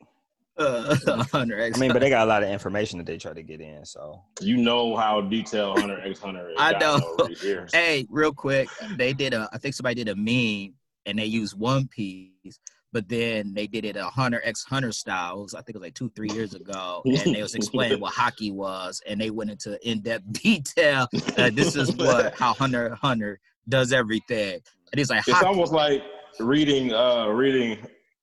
Uh, 0.57 0.95
Hunter 1.31 1.59
X. 1.59 1.77
I 1.77 1.81
mean, 1.81 1.93
but 1.93 1.99
they 1.99 2.09
got 2.09 2.27
a 2.27 2.29
lot 2.29 2.43
of 2.43 2.49
information 2.49 2.99
that 2.99 3.07
they 3.07 3.17
try 3.17 3.33
to 3.33 3.41
get 3.41 3.59
in. 3.59 3.83
So 3.85 4.21
You 4.39 4.57
know 4.57 4.95
how 4.95 5.21
detailed 5.21 5.79
Hunter 5.79 5.99
X 6.05 6.19
Hunter 6.19 6.49
is. 6.49 6.55
I 6.59 6.77
know. 6.77 6.99
over 7.19 7.33
the 7.33 7.37
years. 7.47 7.71
hey, 7.73 8.05
real 8.11 8.33
quick, 8.33 8.69
they 8.97 9.13
did 9.13 9.33
a. 9.33 9.49
I 9.51 9.57
think 9.57 9.73
somebody 9.73 10.03
did 10.03 10.09
a 10.09 10.15
meme 10.15 10.75
and 11.05 11.17
they 11.19 11.25
used 11.25 11.57
One 11.57 11.87
Piece, 11.87 12.59
but 12.91 13.07
then 13.09 13.53
they 13.53 13.67
did 13.67 13.85
it 13.85 13.95
a 13.95 14.05
Hunter 14.05 14.41
X 14.43 14.63
Hunter 14.63 14.91
style. 14.91 15.39
It 15.39 15.43
was, 15.43 15.53
I 15.55 15.59
think 15.61 15.75
it 15.75 15.79
was 15.79 15.83
like 15.87 15.93
two, 15.95 16.09
three 16.15 16.29
years 16.31 16.53
ago, 16.53 17.01
and 17.05 17.35
they 17.35 17.41
was 17.41 17.55
explaining 17.55 17.99
what 17.99 18.13
hockey 18.13 18.51
was, 18.51 19.01
and 19.07 19.19
they 19.19 19.29
went 19.29 19.51
into 19.51 19.77
in 19.89 20.01
depth 20.01 20.31
detail. 20.43 21.07
Uh, 21.37 21.49
this 21.53 21.75
is 21.75 21.95
what 21.95 22.33
how 22.35 22.53
Hunter 22.53 22.95
Hunter 22.95 23.39
does 23.69 23.91
everything, 23.93 24.59
and 24.91 24.99
he's 24.99 25.09
like, 25.09 25.19
It's 25.27 25.31
hockey. 25.31 25.45
almost 25.47 25.73
like 25.73 26.03
reading 26.39 26.93
uh 26.93 27.27
reading 27.27 27.77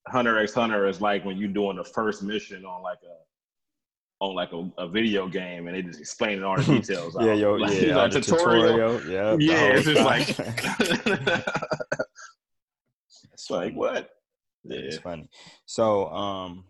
Hunter 0.07 0.37
X 0.39 0.53
Hunter 0.53 0.87
is 0.87 0.99
like 1.01 1.23
when 1.25 1.37
you're 1.37 1.49
doing 1.49 1.77
the 1.77 1.83
first 1.83 2.23
mission 2.23 2.65
on 2.65 2.81
like 2.83 2.97
a 3.03 3.15
on 4.23 4.35
like 4.35 4.51
a, 4.53 4.69
a 4.77 4.87
video 4.87 5.27
game 5.27 5.67
and 5.67 5.75
they 5.75 5.81
just 5.81 5.99
explaining 5.99 6.43
all 6.43 6.55
the 6.55 6.63
details. 6.79 7.15
yeah, 7.19 7.33
yo, 7.33 7.55
Like, 7.55 7.81
yeah, 7.81 7.95
like 7.95 8.03
all 8.03 8.09
the 8.09 8.21
tutorial. 8.21 8.99
tutorial. 8.99 9.09
Yeah, 9.09 9.35
Yeah, 9.39 9.73
it's 9.73 9.85
just 9.87 10.03
like 10.05 10.27
it's 13.41 13.49
like 13.49 13.73
what? 13.73 14.09
Yeah, 14.63 14.79
it's 14.79 14.97
funny. 14.97 15.27
So, 15.65 16.07
um, 16.09 16.65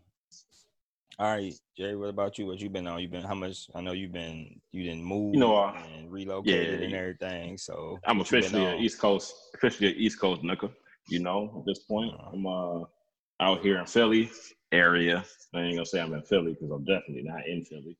all 1.19 1.35
right, 1.35 1.53
Jerry, 1.77 1.97
what 1.97 2.09
about 2.09 2.37
you? 2.37 2.45
What 2.47 2.59
you 2.59 2.69
been 2.69 2.87
on? 2.87 3.01
You 3.01 3.09
been 3.09 3.23
how 3.23 3.35
much? 3.35 3.69
I 3.75 3.81
know 3.81 3.91
you've 3.91 4.13
been 4.13 4.59
you 4.71 4.83
didn't 4.83 5.03
move 5.03 5.33
You 5.33 5.41
know, 5.41 5.55
uh, 5.57 5.77
and 5.97 6.11
relocated 6.11 6.79
yeah. 6.79 6.85
and 6.85 6.95
everything. 6.95 7.57
So 7.57 7.99
I'm 8.05 8.21
officially 8.21 8.65
an? 8.65 8.79
East 8.79 8.99
Coast, 8.99 9.35
officially 9.55 9.91
an 9.91 9.97
East 9.97 10.19
Coast 10.19 10.41
nigga. 10.41 10.71
You 11.09 11.19
know, 11.19 11.53
at 11.59 11.65
this 11.65 11.79
point, 11.79 12.13
Uh-huh. 12.13 12.31
I'm 12.33 12.45
uh 12.47 12.85
out 13.41 13.61
here 13.61 13.79
in 13.79 13.85
Philly 13.85 14.29
area. 14.71 15.25
I 15.53 15.59
ain't 15.61 15.75
gonna 15.75 15.85
say 15.85 15.99
I'm 15.99 16.13
in 16.13 16.21
Philly 16.23 16.53
because 16.53 16.71
I'm 16.71 16.85
definitely 16.85 17.23
not 17.23 17.45
in 17.45 17.65
Philly, 17.65 17.97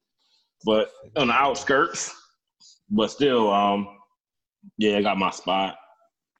but 0.64 0.92
on 1.18 1.28
the 1.28 1.34
outskirts. 1.34 2.16
But 2.90 3.12
still, 3.12 3.52
um, 3.52 3.88
yeah, 4.78 4.98
I 4.98 5.02
got 5.02 5.18
my 5.18 5.32
spot, 5.32 5.76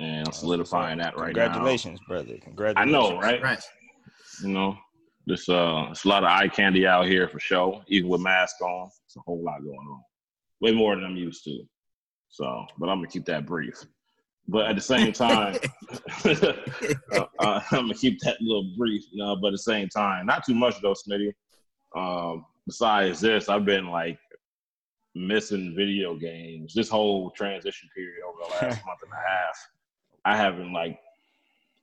and 0.02 0.28
I'm 0.28 0.34
solidifying 0.34 0.98
that 0.98 1.16
right 1.18 1.36
now. 1.36 1.44
Congratulations, 1.46 2.00
brother. 2.08 2.34
I 2.36 2.40
Congratulations. 2.40 2.92
know, 2.92 3.20
right? 3.20 3.42
Right. 3.42 3.64
You 4.42 4.50
know, 4.50 4.78
this 5.28 5.48
uh, 5.48 5.88
it's 5.92 6.06
a 6.06 6.08
lot 6.08 6.24
of 6.24 6.30
eye 6.30 6.48
candy 6.48 6.88
out 6.88 7.06
here 7.08 7.28
for 7.28 7.40
sure. 7.40 7.84
Even 7.88 8.10
with 8.10 8.22
mask 8.22 8.60
on, 8.62 8.90
it's 9.06 9.16
a 9.16 9.20
whole 9.22 9.44
lot 9.44 9.62
going 9.62 9.78
on. 9.78 10.02
Way 10.62 10.74
more 10.74 10.96
than 10.96 11.06
I'm 11.06 11.16
used 11.16 11.44
to. 11.46 11.64
So, 12.30 12.66
but 12.80 12.90
I'm 12.90 12.98
gonna 12.98 13.08
keep 13.08 13.26
that 13.26 13.46
brief. 13.46 13.76
But 14.48 14.66
at 14.68 14.76
the 14.76 14.82
same 14.82 15.14
time, 15.14 15.58
uh, 16.26 17.26
uh, 17.40 17.62
I'm 17.72 17.82
gonna 17.82 17.94
keep 17.94 18.20
that 18.22 18.42
little 18.42 18.74
brief. 18.78 19.04
You 19.12 19.24
know, 19.24 19.36
but 19.36 19.50
at 19.50 19.54
the 19.54 19.58
same 19.60 19.88
time, 19.90 20.26
not 20.26 20.46
too 20.46 20.56
much 20.56 20.82
though, 20.82 20.96
Smitty. 20.96 21.34
Um, 21.96 22.46
besides 22.66 23.20
this, 23.20 23.50
I've 23.50 23.66
been 23.66 23.88
like 23.88 24.18
missing 25.14 25.74
video 25.76 26.16
games 26.16 26.74
this 26.74 26.90
whole 26.90 27.32
transition 27.32 27.90
period 27.94 28.22
over 28.28 28.38
the 28.44 28.50
last 28.54 28.86
month 28.86 29.00
and 29.04 29.12
a 29.12 29.30
half. 29.30 29.68
I 30.26 30.38
haven't 30.38 30.72
like 30.74 31.00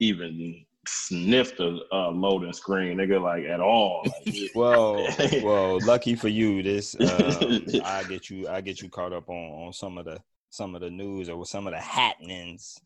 even 0.00 0.64
sniffed 0.86 1.60
a, 1.60 1.78
a 1.92 2.10
loading 2.10 2.52
screen, 2.52 2.98
nigga, 2.98 3.20
like 3.20 3.44
at 3.44 3.60
all. 3.60 4.04
Like, 4.04 4.34
Well, 4.54 5.06
well, 5.42 5.80
lucky 5.84 6.14
for 6.14 6.28
you, 6.28 6.62
this 6.62 6.94
uh, 6.94 7.58
I 7.84 8.04
get 8.04 8.30
you, 8.30 8.48
I 8.48 8.60
get 8.60 8.80
you 8.80 8.88
caught 8.88 9.12
up 9.12 9.28
on 9.28 9.66
on 9.66 9.72
some 9.72 9.98
of 9.98 10.04
the 10.04 10.18
some 10.50 10.74
of 10.74 10.80
the 10.80 10.90
news 10.90 11.28
or 11.28 11.44
some 11.44 11.66
of 11.66 11.72
the 11.74 11.80
happenings 11.80 12.78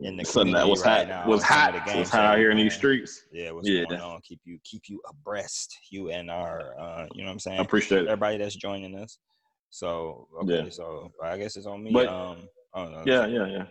in 0.00 0.16
the 0.16 0.24
Something 0.24 0.54
that 0.54 0.66
was 0.66 0.82
right 0.82 1.06
hot, 1.06 1.26
now. 1.26 1.28
was 1.30 1.42
hot, 1.42 1.72
the 1.86 1.98
was 1.98 2.08
hot 2.08 2.24
out 2.24 2.38
here 2.38 2.50
in 2.50 2.56
these 2.56 2.72
streets. 2.74 3.24
Yeah, 3.30 3.50
what's 3.50 3.68
Yeah. 3.68 3.84
going 3.84 4.00
on? 4.00 4.20
Keep 4.22 4.40
you 4.44 4.58
keep 4.64 4.88
you 4.88 5.02
abreast. 5.06 5.76
You 5.90 6.08
and 6.10 6.30
our, 6.30 6.74
uh, 6.80 7.06
you 7.12 7.20
know 7.22 7.26
what 7.26 7.32
I'm 7.32 7.38
saying? 7.38 7.58
I 7.58 7.62
appreciate 7.62 8.02
it. 8.02 8.08
Everybody 8.08 8.38
that's 8.38 8.56
joining 8.56 8.94
us. 8.96 9.18
So 9.68 10.28
okay, 10.42 10.64
Yeah. 10.64 10.70
so 10.70 11.12
I 11.22 11.36
guess 11.36 11.56
it's 11.56 11.66
on 11.66 11.82
me. 11.82 11.92
But- 11.92 12.08
um, 12.08 12.38
I 12.72 12.84
don't 12.84 12.92
know. 12.92 13.02
Yeah, 13.04 13.26
yeah, 13.26 13.46
yeah. 13.48 13.64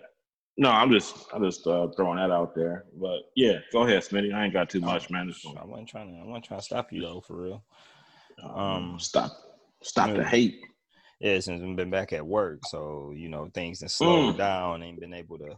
No, 0.60 0.70
I'm 0.70 0.92
just, 0.92 1.16
I'm 1.34 1.42
just 1.42 1.66
uh, 1.66 1.88
throwing 1.96 2.18
that 2.18 2.32
out 2.32 2.54
there. 2.54 2.84
But 3.00 3.20
yeah, 3.34 3.60
go 3.72 3.84
ahead, 3.84 4.04
Smitty. 4.04 4.34
I 4.34 4.44
ain't 4.44 4.54
got 4.54 4.70
too 4.70 4.82
much, 4.82 5.10
man. 5.10 5.30
Just 5.30 5.48
I 5.48 5.64
wasn't 5.64 5.88
trying 5.88 6.14
to. 6.14 6.20
I 6.22 6.26
wasn't 6.26 6.44
trying 6.44 6.60
to 6.60 6.66
stop 6.66 6.92
you 6.92 7.02
though, 7.02 7.22
for 7.22 7.42
real. 7.42 7.64
um, 8.44 8.60
Um, 8.60 9.00
stop, 9.00 9.32
stop 9.82 10.14
the 10.14 10.24
hate. 10.26 10.60
Yeah, 11.22 11.40
since 11.40 11.62
we've 11.62 11.78
been 11.78 11.90
back 11.90 12.12
at 12.12 12.28
work, 12.28 12.60
so 12.66 13.14
you 13.16 13.30
know 13.30 13.50
things 13.54 13.80
have 13.80 13.92
slowed 13.92 14.36
Mm. 14.36 14.38
down. 14.38 14.84
Ain't 14.84 15.00
been 15.00 15.14
able 15.14 15.38
to. 15.38 15.56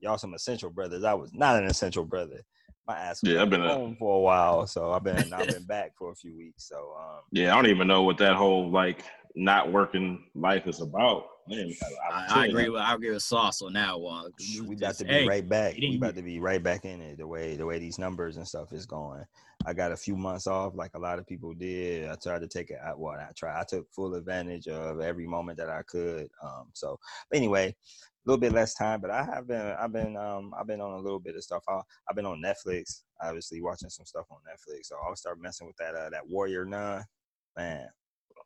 Y'all 0.00 0.18
some 0.18 0.34
essential 0.34 0.68
brothers. 0.68 1.02
I 1.02 1.14
was 1.14 1.32
not 1.32 1.56
an 1.56 1.64
essential 1.68 2.04
brother. 2.04 2.42
My 2.86 2.98
ass 2.98 3.22
was 3.22 3.32
Yeah, 3.32 3.40
I've 3.40 3.48
been 3.48 3.62
a- 3.62 3.72
home 3.72 3.96
for 3.98 4.16
a 4.16 4.20
while, 4.20 4.66
so 4.66 4.92
I've 4.92 5.02
been 5.02 5.32
I've 5.32 5.46
been 5.48 5.64
back 5.64 5.92
for 5.98 6.12
a 6.12 6.14
few 6.14 6.36
weeks. 6.36 6.68
So 6.68 6.76
um, 6.76 7.20
Yeah, 7.32 7.54
I 7.54 7.56
don't 7.56 7.70
even 7.70 7.88
know 7.88 8.02
what 8.02 8.18
that 8.18 8.36
whole 8.36 8.70
like 8.70 9.02
not 9.34 9.72
working 9.72 10.26
life 10.34 10.66
is 10.66 10.82
about. 10.82 11.24
I 11.46 11.50
didn't 11.50 11.66
even 11.66 11.76
have 11.80 11.92
an 11.92 11.98
I, 12.02 12.14
I 12.14 12.22
opportunity. 12.22 12.50
agree 12.50 12.68
with 12.70 12.82
I 12.82 12.94
agree 12.94 13.10
with 13.10 13.22
Sauce 13.22 13.62
on 13.62 13.72
that 13.74 14.00
one. 14.00 14.32
we 14.38 14.74
about 14.74 14.78
Just, 14.78 14.98
to 15.00 15.04
be 15.04 15.10
hey, 15.10 15.26
right 15.26 15.48
back. 15.48 15.76
We 15.76 15.86
ain't 15.86 15.96
about 15.96 16.16
to 16.16 16.22
be 16.22 16.40
right 16.40 16.62
back 16.62 16.84
in 16.84 17.00
it. 17.00 17.18
The 17.18 17.26
way 17.26 17.56
the 17.56 17.66
way 17.66 17.78
these 17.78 17.98
numbers 17.98 18.36
and 18.36 18.46
stuff 18.46 18.72
is 18.72 18.86
going. 18.86 19.24
I 19.64 19.72
got 19.72 19.92
a 19.92 19.96
few 19.96 20.16
months 20.16 20.46
off, 20.46 20.74
like 20.76 20.92
a 20.94 20.98
lot 20.98 21.18
of 21.18 21.26
people 21.26 21.52
did. 21.54 22.08
I 22.08 22.14
tried 22.14 22.40
to 22.42 22.48
take 22.48 22.70
it. 22.70 22.78
I, 22.84 22.92
well, 22.94 23.14
I 23.18 23.30
tried. 23.36 23.60
I 23.60 23.64
took 23.64 23.90
full 23.92 24.14
advantage 24.14 24.68
of 24.68 25.00
every 25.00 25.26
moment 25.26 25.58
that 25.58 25.70
I 25.70 25.82
could. 25.82 26.28
Um, 26.42 26.68
so, 26.72 26.98
but 27.30 27.36
anyway, 27.36 27.68
a 27.68 27.74
little 28.24 28.40
bit 28.40 28.52
less 28.52 28.74
time, 28.74 29.00
but 29.00 29.10
I 29.10 29.24
have 29.24 29.46
been. 29.48 29.74
I've 29.78 29.92
been. 29.92 30.16
Um, 30.16 30.52
I've 30.58 30.66
been 30.66 30.80
on 30.80 30.92
a 30.92 31.02
little 31.02 31.20
bit 31.20 31.36
of 31.36 31.42
stuff. 31.42 31.62
I, 31.68 31.80
I've 32.08 32.16
been 32.16 32.26
on 32.26 32.42
Netflix, 32.42 33.02
obviously 33.22 33.60
watching 33.60 33.90
some 33.90 34.06
stuff 34.06 34.26
on 34.30 34.38
Netflix. 34.38 34.86
So 34.86 34.96
I'll 35.04 35.16
start 35.16 35.40
messing 35.40 35.66
with 35.66 35.76
that. 35.76 35.94
Uh, 35.94 36.10
that 36.10 36.28
Warrior 36.28 36.64
Nun, 36.64 37.04
man. 37.56 37.88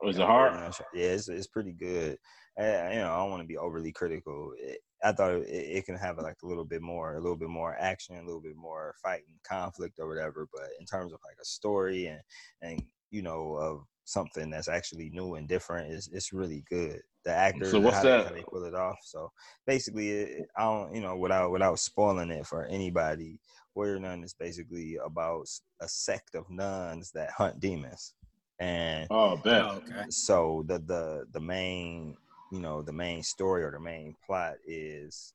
Was 0.02 0.19
it 0.19 0.26
hard? 0.26 0.54
Yeah, 0.95 1.02
it's 1.04 1.28
it's 1.28 1.47
pretty 1.47 1.73
good. 1.73 2.19
Uh, 2.59 2.64
you 2.90 2.99
know, 3.00 3.12
I 3.12 3.16
don't 3.19 3.30
want 3.30 3.42
to 3.42 3.47
be 3.47 3.57
overly 3.57 3.92
critical. 3.92 4.52
It, 4.59 4.78
I 5.02 5.12
thought 5.12 5.33
it, 5.33 5.49
it 5.49 5.87
can 5.87 5.97
have 5.97 6.19
like 6.19 6.37
a 6.42 6.47
little 6.47 6.64
bit 6.64 6.83
more, 6.83 7.14
a 7.14 7.21
little 7.21 7.37
bit 7.37 7.49
more 7.49 7.76
action, 7.78 8.16
a 8.16 8.25
little 8.25 8.40
bit 8.40 8.57
more 8.57 8.95
fighting, 9.02 9.38
conflict, 9.45 9.99
or 9.99 10.09
whatever. 10.09 10.49
But 10.52 10.69
in 10.78 10.85
terms 10.87 11.12
of 11.12 11.21
like 11.25 11.37
a 11.40 11.45
story 11.45 12.07
and 12.07 12.21
and 12.62 12.83
you 13.11 13.23
know 13.23 13.54
of 13.54 13.85
something 14.04 14.50
that's 14.50 14.69
actually 14.69 15.11
new 15.11 15.35
and 15.37 15.49
different, 15.49 15.92
is 15.92 16.09
it's 16.12 16.33
really 16.33 16.64
good. 16.69 17.00
The 17.25 17.30
actors, 17.33 17.71
So 17.71 17.80
what's 17.80 17.99
how, 17.99 18.02
they- 18.02 18.09
that? 18.11 18.26
how 18.26 18.33
they 18.33 18.42
pull 18.50 18.64
it 18.64 18.75
off. 18.75 18.99
So 19.04 19.30
basically, 19.66 20.11
it, 20.11 20.47
I 20.57 20.62
don't, 20.64 20.95
you 20.95 21.00
know, 21.02 21.16
without 21.16 21.50
without 21.52 21.78
spoiling 21.78 22.30
it 22.30 22.47
for 22.47 22.64
anybody, 22.66 23.38
Warrior 23.75 24.00
Nun 24.00 24.25
is 24.25 24.35
basically 24.35 24.97
about 25.04 25.47
a 25.80 25.88
sect 25.88 26.35
of 26.35 26.49
nuns 26.50 27.11
that 27.12 27.30
hunt 27.30 27.61
demons, 27.61 28.14
and 28.61 29.07
Oh, 29.11 29.37
bet. 29.37 29.62
Oh, 29.64 29.83
okay. 29.87 30.05
so 30.11 30.64
the 30.67 30.79
the 30.79 31.26
the 31.33 31.40
main 31.40 32.17
you 32.52 32.61
know 32.61 32.83
the 32.83 32.93
main 32.93 33.23
story 33.23 33.64
or 33.64 33.71
the 33.71 33.81
main 33.81 34.14
plot 34.26 34.55
is 34.67 35.35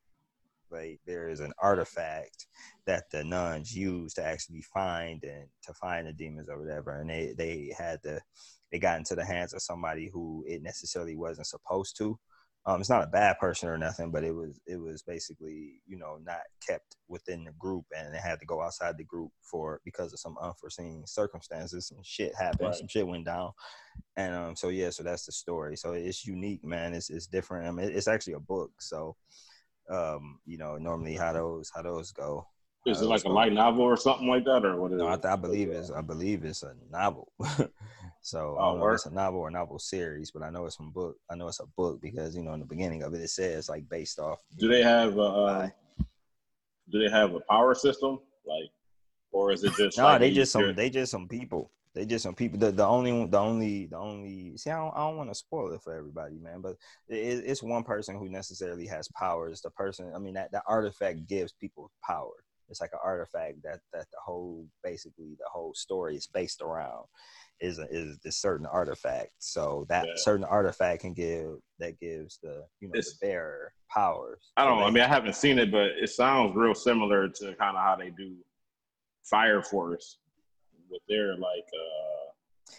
like 0.71 0.99
there 1.05 1.29
is 1.29 1.39
an 1.39 1.53
artifact 1.61 2.47
that 2.85 3.09
the 3.11 3.23
nuns 3.23 3.75
use 3.75 4.13
to 4.13 4.23
actually 4.23 4.61
find 4.61 5.23
and 5.23 5.47
to 5.63 5.73
find 5.73 6.07
the 6.07 6.13
demons 6.13 6.49
or 6.49 6.59
whatever 6.59 6.99
and 6.99 7.09
they 7.09 7.33
they 7.37 7.73
had 7.77 8.01
to 8.03 8.19
it 8.71 8.79
got 8.79 8.97
into 8.97 9.15
the 9.15 9.25
hands 9.25 9.53
of 9.53 9.61
somebody 9.61 10.09
who 10.11 10.43
it 10.47 10.61
necessarily 10.61 11.15
wasn't 11.15 11.47
supposed 11.47 11.97
to 11.97 12.17
um 12.65 12.79
it's 12.79 12.89
not 12.89 13.03
a 13.03 13.07
bad 13.07 13.37
person 13.39 13.69
or 13.69 13.77
nothing 13.77 14.11
but 14.11 14.23
it 14.23 14.33
was 14.33 14.59
it 14.65 14.77
was 14.77 15.03
basically 15.03 15.81
you 15.85 15.97
know 15.97 16.17
not 16.23 16.41
kept 16.65 16.95
within 17.07 17.43
the 17.43 17.51
group 17.59 17.85
and 17.95 18.13
it 18.15 18.21
had 18.21 18.39
to 18.39 18.45
go 18.45 18.61
outside 18.61 18.97
the 18.97 19.03
group 19.03 19.31
for 19.41 19.81
because 19.85 20.13
of 20.13 20.19
some 20.19 20.35
unforeseen 20.41 21.03
circumstances 21.05 21.87
some 21.87 21.99
shit 22.03 22.33
happened 22.35 22.67
Right. 22.67 22.75
some 22.75 22.87
shit 22.87 23.07
went 23.07 23.25
down 23.25 23.51
and 24.17 24.33
um, 24.33 24.55
so 24.55 24.69
yeah, 24.69 24.89
so 24.91 25.03
that's 25.03 25.25
the 25.25 25.31
story. 25.31 25.75
So 25.75 25.93
it's 25.93 26.25
unique, 26.25 26.63
man. 26.63 26.93
It's 26.93 27.09
it's 27.09 27.27
different. 27.27 27.67
I 27.67 27.71
mean, 27.71 27.91
it's 27.93 28.07
actually 28.07 28.33
a 28.33 28.39
book. 28.39 28.71
So, 28.79 29.15
um, 29.89 30.39
you 30.45 30.57
know, 30.57 30.77
normally 30.77 31.15
how 31.15 31.33
those 31.33 31.69
how 31.73 31.81
those 31.81 32.11
go. 32.11 32.47
Is 32.85 33.01
it 33.01 33.05
like 33.05 33.23
a 33.23 33.29
light 33.29 33.51
novel 33.53 33.83
or 33.83 33.97
something 33.97 34.27
like 34.27 34.45
that, 34.45 34.63
or 34.63 34.75
what 34.75 34.91
is 34.91 34.99
No, 34.99 35.15
it? 35.15 35.21
th- 35.21 35.25
I 35.25 35.35
believe 35.35 35.69
it's 35.69 35.91
I 35.91 36.01
believe 36.01 36.43
it's 36.45 36.63
a 36.63 36.73
novel. 36.91 37.31
so 38.21 38.57
I 38.57 38.61
Oh, 38.63 38.71
don't 38.71 38.79
know 38.79 38.87
if 38.89 38.93
it's 38.95 39.05
a 39.07 39.11
novel 39.11 39.39
or 39.39 39.51
novel 39.51 39.79
series, 39.79 40.31
but 40.31 40.43
I 40.43 40.49
know 40.49 40.65
it's 40.65 40.75
from 40.75 40.91
book. 40.91 41.17
I 41.29 41.35
know 41.35 41.47
it's 41.47 41.59
a 41.59 41.65
book 41.75 42.01
because 42.01 42.35
you 42.35 42.43
know 42.43 42.53
in 42.53 42.59
the 42.59 42.65
beginning 42.65 43.03
of 43.03 43.13
it 43.13 43.21
it 43.21 43.29
says 43.29 43.69
like 43.69 43.89
based 43.89 44.19
off. 44.19 44.39
Do 44.57 44.67
they 44.67 44.83
have 44.83 45.17
a, 45.17 45.21
uh, 45.21 45.69
do 46.91 46.99
they 46.99 47.09
have 47.09 47.33
a 47.33 47.39
power 47.49 47.73
system, 47.73 48.19
like, 48.45 48.69
or 49.31 49.51
is 49.51 49.63
it 49.63 49.73
just? 49.75 49.97
No, 49.97 50.05
like 50.05 50.19
they 50.19 50.31
just 50.31 50.51
some 50.51 50.75
they 50.75 50.89
just 50.89 51.11
some 51.11 51.27
people. 51.27 51.71
They 51.95 52.05
just 52.05 52.23
some 52.23 52.35
people. 52.35 52.59
The, 52.59 52.71
the 52.71 52.85
only 52.85 53.25
the 53.25 53.39
only 53.39 53.85
the 53.87 53.97
only 53.97 54.57
see 54.57 54.69
I 54.69 54.77
don't, 54.77 54.93
I 54.95 54.99
don't 55.07 55.17
want 55.17 55.29
to 55.29 55.35
spoil 55.35 55.71
it 55.73 55.81
for 55.81 55.95
everybody, 55.95 56.37
man. 56.39 56.61
But 56.61 56.75
it, 57.07 57.43
it's 57.45 57.63
one 57.63 57.83
person 57.83 58.17
who 58.17 58.29
necessarily 58.29 58.85
has 58.87 59.07
powers. 59.17 59.61
The 59.61 59.71
person, 59.71 60.11
I 60.13 60.19
mean, 60.19 60.33
that 60.35 60.51
that 60.51 60.63
artifact 60.67 61.25
gives 61.27 61.53
people 61.53 61.89
power. 62.05 62.33
It's 62.69 62.81
like 62.81 62.93
an 62.93 62.99
artifact 63.03 63.61
that 63.63 63.79
that 63.93 64.07
the 64.11 64.17
whole 64.23 64.65
basically 64.83 65.35
the 65.37 65.49
whole 65.51 65.73
story 65.73 66.15
is 66.15 66.27
based 66.27 66.61
around 66.61 67.05
is 67.61 67.79
a, 67.79 67.87
is 67.89 68.17
this 68.23 68.37
certain 68.37 68.65
artifact. 68.65 69.29
So 69.39 69.85
that 69.89 70.05
Yeah. 70.07 70.13
certain 70.17 70.43
artifact 70.45 71.01
can 71.01 71.13
give 71.13 71.57
that 71.79 71.99
gives 71.99 72.39
the 72.41 72.65
you 72.79 72.87
know 72.87 72.93
the 72.93 72.99
It's- 72.99 73.17
bearer 73.21 73.73
powers. 73.89 74.51
I 74.57 74.65
don't 74.65 74.79
know. 74.79 74.85
I 74.85 74.91
mean, 74.91 75.03
I 75.03 75.07
haven't 75.07 75.35
seen 75.35 75.59
it, 75.59 75.71
but 75.71 75.91
it 75.91 76.09
sounds 76.09 76.55
real 76.55 76.73
similar 76.75 77.29
to 77.29 77.55
kind 77.55 77.77
of 77.77 77.83
how 77.83 77.95
they 77.95 78.09
do 78.09 78.35
Fire 79.23 79.61
Force 79.61 80.19
with 80.89 81.01
their 81.07 81.35
like 81.37 81.67
uh 81.73 82.31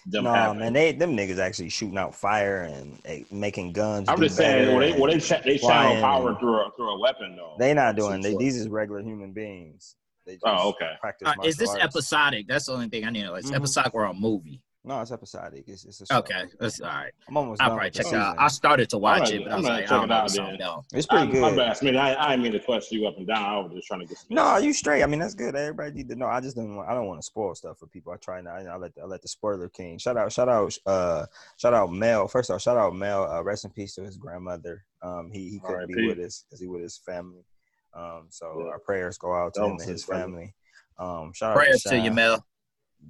them 0.05 0.25
No, 0.25 0.33
having. 0.35 0.59
man, 0.59 0.73
they 0.73 0.93
them 0.93 1.17
niggas 1.17 1.39
actually 1.39 1.69
shooting 1.71 1.97
out 1.99 2.15
fire 2.15 2.63
and 2.63 2.99
eh, 3.05 3.23
making 3.31 3.73
guns. 3.73 4.09
I'm 4.09 4.21
just 4.21 4.37
saying, 4.37 4.69
well, 4.69 4.81
they 4.81 4.89
better 4.91 5.01
well, 5.01 5.09
they 5.09 5.15
and 5.15 5.23
cha- 5.23 5.41
they 5.45 5.59
channel 5.59 6.01
power 6.01 6.39
through 6.39 6.57
a 6.57 6.71
through 6.77 6.91
a 6.91 6.99
weapon 6.99 7.37
though. 7.37 7.55
They 7.59 7.73
not 7.75 7.97
doing. 7.97 8.21
They, 8.21 8.37
these 8.37 8.57
is 8.57 8.69
regular 8.69 9.01
human 9.03 9.33
beings. 9.33 9.97
They 10.27 10.35
just 10.35 10.45
Oh, 10.47 10.71
okay. 10.71 10.93
Practice 11.01 11.29
Uh, 11.29 11.43
is 11.45 11.57
this 11.57 11.71
arts. 11.71 11.85
episodic? 11.85 12.47
That's 12.49 12.67
the 12.67 12.73
only 12.73 12.89
thing 12.89 13.05
I 13.05 13.11
need 13.11 13.21
to 13.21 13.27
know. 13.27 13.35
It's 13.37 13.51
Mhm. 13.51 13.57
episodic 13.57 13.95
or 13.95 14.05
a 14.05 14.13
movie. 14.15 14.61
No, 14.87 15.01
it's 15.01 15.11
episodic. 15.11 15.65
It's, 15.67 15.85
it's 15.85 16.01
a 16.03 16.07
show. 16.07 16.19
Okay, 16.19 16.45
that's 16.61 16.81
all 16.81 16.87
right. 16.89 17.13
I'm 17.29 17.37
almost 17.37 17.61
I'll 17.61 17.71
done 17.71 17.79
probably 17.79 17.91
check 17.91 18.07
it 18.07 18.15
out. 18.15 18.37
I 18.39 18.47
started 18.47 18.89
to 18.91 18.99
watch 18.99 19.25
gonna- 19.31 19.35
it, 19.41 19.45
but 19.45 19.53
I 19.53 19.57
I'm 19.57 19.63
gonna 19.63 19.75
like, 19.75 19.83
check 19.85 19.93
I 19.93 19.95
don't 19.97 20.05
it 20.05 20.07
know 20.07 20.15
out 20.15 20.23
what's 20.23 20.35
something 20.37 20.61
else. 20.61 20.87
It's 20.95 21.07
pretty 21.09 21.29
I, 21.29 21.31
good. 21.33 21.41
My 21.41 21.57
bad, 21.57 21.77
Smitty. 21.77 21.97
I, 21.99 22.15
I 22.15 22.31
didn't 22.31 22.43
mean 22.45 22.53
to 22.53 22.61
question 22.61 23.01
you 23.01 23.09
up 23.09 23.17
and 23.17 23.27
down. 23.27 23.45
I 23.45 23.59
was 23.59 23.73
just 23.75 23.89
trying 23.89 24.01
to 24.01 24.07
get 24.07 24.17
some. 24.19 24.29
No, 24.31 24.57
you 24.59 24.73
straight. 24.73 25.03
I 25.03 25.07
mean, 25.07 25.19
that's 25.19 25.35
good. 25.35 25.57
Everybody 25.57 25.91
need 25.93 26.09
to 26.11 26.15
know. 26.15 26.27
I 26.27 26.41
just 26.41 26.55
don't. 26.55 26.77
Want, 26.77 26.89
I 26.89 26.95
don't 26.95 27.07
want 27.09 27.19
to 27.21 27.27
spoil 27.27 27.55
stuff 27.57 27.79
for 27.81 27.89
people. 27.89 28.13
I 28.13 28.17
try 28.19 28.41
not. 28.41 28.65
I 28.65 28.77
let. 28.77 28.95
The, 28.95 29.03
I 29.03 29.05
let 29.07 29.23
the 29.23 29.29
spoiler 29.29 29.69
king. 29.69 29.99
Shout 29.99 30.17
out. 30.17 30.33
Shout 30.33 30.49
out. 30.49 30.73
Uh, 30.87 31.27
shout 31.57 31.75
out 31.75 31.93
Mel. 31.93 32.29
First 32.29 32.51
off, 32.53 32.63
shout 32.63 32.77
out 32.77 32.95
Mel. 32.95 33.29
Uh, 33.29 33.43
rest 33.43 33.65
in 33.65 33.73
peace 33.73 33.95
to 33.97 34.03
his 34.05 34.17
grandmother. 34.17 34.85
Um, 35.03 35.31
he 35.33 35.51
he 35.51 35.59
couldn't 35.59 35.89
be 35.89 35.95
R.I.P. 35.95 36.09
with 36.09 36.19
us 36.25 36.45
because 36.49 36.61
he 36.61 36.69
with 36.69 36.83
his 36.83 36.97
family. 36.97 37.45
Um, 37.93 38.27
so 38.29 38.61
Yeah. 38.61 38.71
our 38.71 38.79
prayers 38.79 39.19
go 39.19 39.35
out 39.35 39.55
to 39.55 39.65
him 39.65 39.73
and 39.73 39.81
his 39.83 40.05
family. 40.05 40.55
Um, 40.99 41.33
shout 41.35 41.57
Prayers 41.57 41.85
out 41.87 41.91
to 41.91 41.99
you, 41.99 42.11
Mel. 42.11 42.45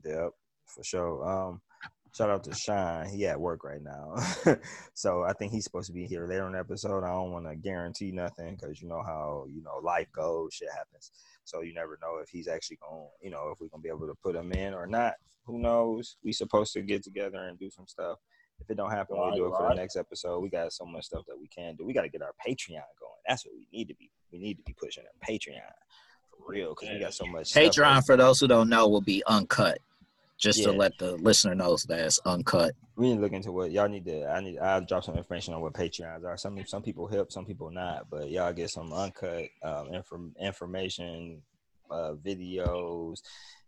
Yep, 0.04 0.30
for 0.66 0.82
sure. 0.84 1.28
Um, 1.28 1.60
shout 2.16 2.30
out 2.30 2.44
to 2.44 2.54
Shine. 2.54 3.08
He 3.08 3.26
at 3.26 3.40
work 3.40 3.64
right 3.64 3.82
now, 3.82 4.14
so 4.94 5.22
I 5.22 5.32
think 5.34 5.52
he's 5.52 5.64
supposed 5.64 5.86
to 5.88 5.92
be 5.92 6.06
here 6.06 6.26
later 6.26 6.46
in 6.46 6.52
the 6.52 6.58
episode. 6.58 7.04
I 7.04 7.12
don't 7.12 7.32
want 7.32 7.46
to 7.46 7.56
guarantee 7.56 8.12
nothing 8.12 8.56
because 8.56 8.80
you 8.80 8.88
know 8.88 9.02
how 9.04 9.46
you 9.52 9.62
know 9.62 9.78
life 9.82 10.10
goes, 10.12 10.54
shit 10.54 10.68
happens. 10.76 11.10
So 11.44 11.60
you 11.60 11.74
never 11.74 11.98
know 12.02 12.18
if 12.22 12.28
he's 12.28 12.48
actually 12.48 12.78
going, 12.88 13.08
you 13.22 13.30
know, 13.30 13.50
if 13.52 13.60
we're 13.60 13.68
gonna 13.68 13.82
be 13.82 13.88
able 13.88 14.06
to 14.06 14.14
put 14.22 14.34
him 14.34 14.52
in 14.52 14.74
or 14.74 14.86
not. 14.86 15.14
Who 15.46 15.60
knows? 15.60 16.16
We 16.24 16.32
supposed 16.32 16.72
to 16.72 16.82
get 16.82 17.04
together 17.04 17.38
and 17.38 17.56
do 17.56 17.70
some 17.70 17.86
stuff. 17.86 18.18
If 18.58 18.68
it 18.70 18.76
don't 18.76 18.90
happen, 18.90 19.16
we'll 19.16 19.36
do 19.36 19.46
it 19.46 19.50
for 19.50 19.68
the 19.68 19.74
next 19.74 19.94
episode. 19.96 20.40
We 20.40 20.48
got 20.48 20.72
so 20.72 20.84
much 20.84 21.04
stuff 21.04 21.24
that 21.28 21.38
we 21.38 21.46
can 21.46 21.76
do. 21.76 21.84
We 21.84 21.92
got 21.92 22.02
to 22.02 22.08
get 22.08 22.22
our 22.22 22.32
Patreon 22.44 22.70
going. 22.98 23.20
That's 23.28 23.46
what 23.46 23.54
we 23.54 23.68
need 23.72 23.86
to 23.88 23.94
be. 23.94 24.10
We 24.32 24.38
need 24.38 24.56
to 24.56 24.62
be 24.64 24.74
pushing 24.74 25.04
a 25.04 25.24
Patreon 25.30 25.60
for 26.30 26.50
real 26.50 26.70
because 26.74 26.88
we 26.92 26.98
got 26.98 27.14
so 27.14 27.26
much. 27.26 27.52
Patreon, 27.52 27.96
that- 27.96 28.06
for 28.06 28.16
those 28.16 28.40
who 28.40 28.48
don't 28.48 28.68
know, 28.68 28.88
will 28.88 29.00
be 29.02 29.22
uncut. 29.28 29.78
Just 30.38 30.62
to 30.64 30.72
let 30.72 30.98
the 30.98 31.16
listener 31.16 31.54
know 31.54 31.76
that 31.88 32.00
it's 32.00 32.18
uncut. 32.26 32.74
we 32.96 33.08
need 33.08 33.16
to 33.16 33.20
look 33.22 33.32
into 33.32 33.52
what 33.52 33.70
y'all 33.70 33.88
need 33.88 34.04
to. 34.04 34.26
I 34.26 34.40
need. 34.40 34.58
I'll 34.58 34.82
drop 34.82 35.04
some 35.04 35.16
information 35.16 35.54
on 35.54 35.62
what 35.62 35.72
Patreons 35.72 36.24
are. 36.24 36.36
Some 36.36 36.64
some 36.66 36.82
people 36.82 37.06
help, 37.06 37.32
some 37.32 37.46
people 37.46 37.70
not. 37.70 38.10
But 38.10 38.30
y'all 38.30 38.52
get 38.52 38.70
some 38.70 38.92
uncut 38.92 39.44
um, 39.62 39.94
inform, 39.94 40.34
information, 40.38 41.40
uh, 41.90 42.12
videos, 42.24 43.22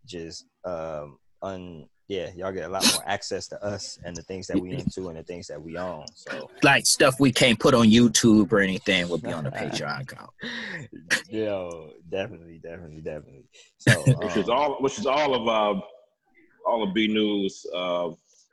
just 0.06 0.46
um, 0.64 1.18
un. 1.42 1.86
Yeah, 2.08 2.30
y'all 2.34 2.52
get 2.52 2.64
a 2.64 2.72
lot 2.72 2.90
more 2.94 3.02
access 3.06 3.48
to 3.48 3.62
us 3.62 3.98
and 4.02 4.16
the 4.16 4.22
things 4.22 4.46
that 4.46 4.58
we 4.58 4.72
into 4.72 5.08
and 5.08 5.18
the 5.18 5.22
things 5.22 5.46
that 5.48 5.60
we 5.60 5.76
own. 5.76 6.06
So 6.14 6.48
Like 6.62 6.86
stuff 6.86 7.20
we 7.20 7.30
can't 7.30 7.58
put 7.58 7.74
on 7.74 7.88
YouTube 7.88 8.50
or 8.50 8.60
anything 8.60 9.06
will 9.10 9.18
be 9.18 9.30
on 9.30 9.44
the 9.44 9.50
Patreon 9.50 10.00
account. 10.02 10.30
Yo, 11.28 11.90
definitely, 12.08 12.60
definitely, 12.62 13.02
definitely. 13.02 13.44
So 13.78 13.92
which 14.22 14.36
is 14.38 14.48
um, 14.48 14.56
all 14.56 14.76
which 14.80 14.98
is 14.98 15.04
all 15.04 15.34
of 15.34 15.48
uh 15.48 15.80
all 16.68 16.82
of 16.82 16.94
B 16.94 17.08
News 17.08 17.66
uh 17.74 18.10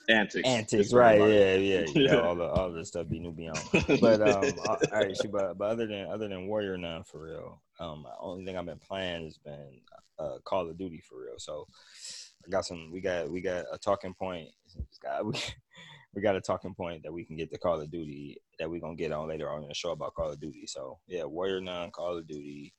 antics. 0.10 0.48
antics, 0.48 0.93
right? 0.93 1.19
everybody. 1.19 1.65
Yeah, 1.67 1.84
yeah, 1.95 2.13
yeah. 2.13 2.22
All 2.27 2.36
the 2.36 2.45
all 2.45 2.72
the 2.72 2.86
stuff 2.86 3.10
be 3.10 3.19
new 3.19 3.31
beyond. 3.31 3.60
but 4.01 4.22
um, 4.22 4.53
all 4.67 4.77
right, 4.91 5.15
shoot, 5.15 5.31
but, 5.31 5.57
but 5.57 5.65
other 5.65 5.88
than 5.88 6.07
other 6.07 6.27
than 6.27 6.48
Warrior 6.48 6.77
Nun 6.77 7.03
for 7.03 7.22
real, 7.22 7.62
Um, 7.79 8.03
the 8.03 8.12
only 8.19 8.45
thing 8.45 8.57
I've 8.57 8.65
been 8.65 8.79
playing 8.79 9.25
has 9.25 9.38
been 9.38 9.81
uh, 10.19 10.38
Call 10.43 10.69
of 10.69 10.77
Duty 10.77 11.01
for 11.07 11.22
real. 11.22 11.38
So 11.38 11.67
I 12.45 12.50
got 12.50 12.65
some. 12.65 12.91
We 12.91 13.01
got 13.01 13.29
we 13.29 13.41
got 13.41 13.65
a 13.72 13.77
talking 13.77 14.13
point. 14.13 14.50
We, 15.24 15.39
we 16.13 16.22
got 16.22 16.38
a 16.38 16.41
talking 16.41 16.74
point 16.74 17.03
that 17.03 17.12
we 17.12 17.25
can 17.25 17.36
get 17.36 17.51
to 17.51 17.57
Call 17.57 17.81
of 17.81 17.91
Duty 17.91 18.41
that 18.57 18.69
we're 18.69 18.79
gonna 18.79 18.95
get 18.95 19.12
on 19.12 19.27
later 19.27 19.50
on 19.50 19.63
in 19.63 19.67
the 19.67 19.74
show 19.74 19.91
about 19.91 20.13
Call 20.13 20.31
of 20.31 20.39
Duty. 20.39 20.65
So 20.65 20.98
yeah, 21.07 21.25
Warrior 21.25 21.60
Nun, 21.60 21.91
Call 21.91 22.17
of 22.17 22.27
Duty. 22.27 22.74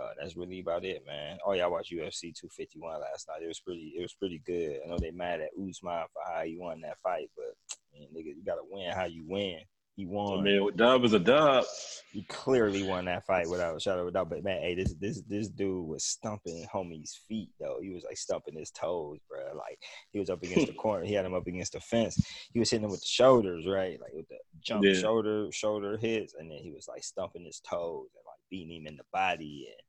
Uh, 0.00 0.10
that's 0.18 0.36
really 0.36 0.60
about 0.60 0.84
it, 0.84 1.04
man. 1.06 1.38
Oh 1.44 1.52
yeah, 1.52 1.64
I 1.64 1.68
watched 1.68 1.92
UFC 1.92 2.32
251 2.34 3.00
last 3.00 3.28
night. 3.28 3.42
It 3.42 3.48
was 3.48 3.60
pretty. 3.60 3.92
It 3.96 4.00
was 4.02 4.14
pretty 4.14 4.40
good. 4.46 4.78
I 4.84 4.88
know 4.88 4.98
they 4.98 5.10
mad 5.10 5.40
at 5.40 5.50
Usman 5.58 6.04
for 6.12 6.22
how 6.32 6.42
he 6.42 6.56
won 6.58 6.80
that 6.82 6.98
fight, 7.02 7.28
but 7.36 7.54
man, 7.92 8.08
nigga, 8.14 8.26
you 8.36 8.42
gotta 8.44 8.62
win 8.70 8.90
how 8.92 9.04
you 9.04 9.24
win. 9.28 9.58
He 9.96 10.06
won. 10.06 10.38
I 10.38 10.42
mean, 10.42 10.70
dub 10.76 11.04
is 11.04 11.12
a 11.12 11.18
dub. 11.18 11.64
He 12.12 12.22
clearly 12.22 12.84
won 12.84 13.04
that 13.04 13.26
fight 13.26 13.50
without 13.50 13.76
a 13.76 13.80
shadow 13.80 14.02
of 14.02 14.08
a 14.08 14.10
doubt. 14.12 14.30
But 14.30 14.42
man, 14.44 14.62
hey, 14.62 14.74
this 14.74 14.94
this 14.94 15.20
this 15.28 15.48
dude 15.48 15.86
was 15.86 16.04
stumping 16.04 16.64
homie's 16.72 17.20
feet 17.28 17.50
though. 17.60 17.80
He 17.82 17.90
was 17.90 18.04
like 18.04 18.16
stumping 18.16 18.54
his 18.56 18.70
toes, 18.70 19.18
bro. 19.28 19.40
Like 19.54 19.78
he 20.12 20.18
was 20.18 20.30
up 20.30 20.42
against 20.42 20.68
the 20.68 20.72
corner. 20.78 21.04
He 21.04 21.12
had 21.12 21.26
him 21.26 21.34
up 21.34 21.46
against 21.46 21.72
the 21.72 21.80
fence. 21.80 22.16
He 22.54 22.58
was 22.60 22.70
hitting 22.70 22.84
him 22.84 22.90
with 22.92 23.00
the 23.00 23.06
shoulders, 23.06 23.66
right? 23.66 24.00
Like 24.00 24.12
with 24.14 24.28
the 24.28 24.38
jump 24.60 24.84
Yeah. 24.84 24.94
shoulder 24.94 25.48
shoulder 25.52 25.98
hits, 25.98 26.34
and 26.38 26.50
then 26.50 26.58
he 26.58 26.70
was 26.70 26.88
like 26.88 27.02
stumping 27.04 27.44
his 27.44 27.60
toes 27.60 28.08
and 28.16 28.24
beating 28.50 28.76
him 28.76 28.86
in 28.86 28.96
the 28.96 29.04
body 29.12 29.68
and 29.70 29.80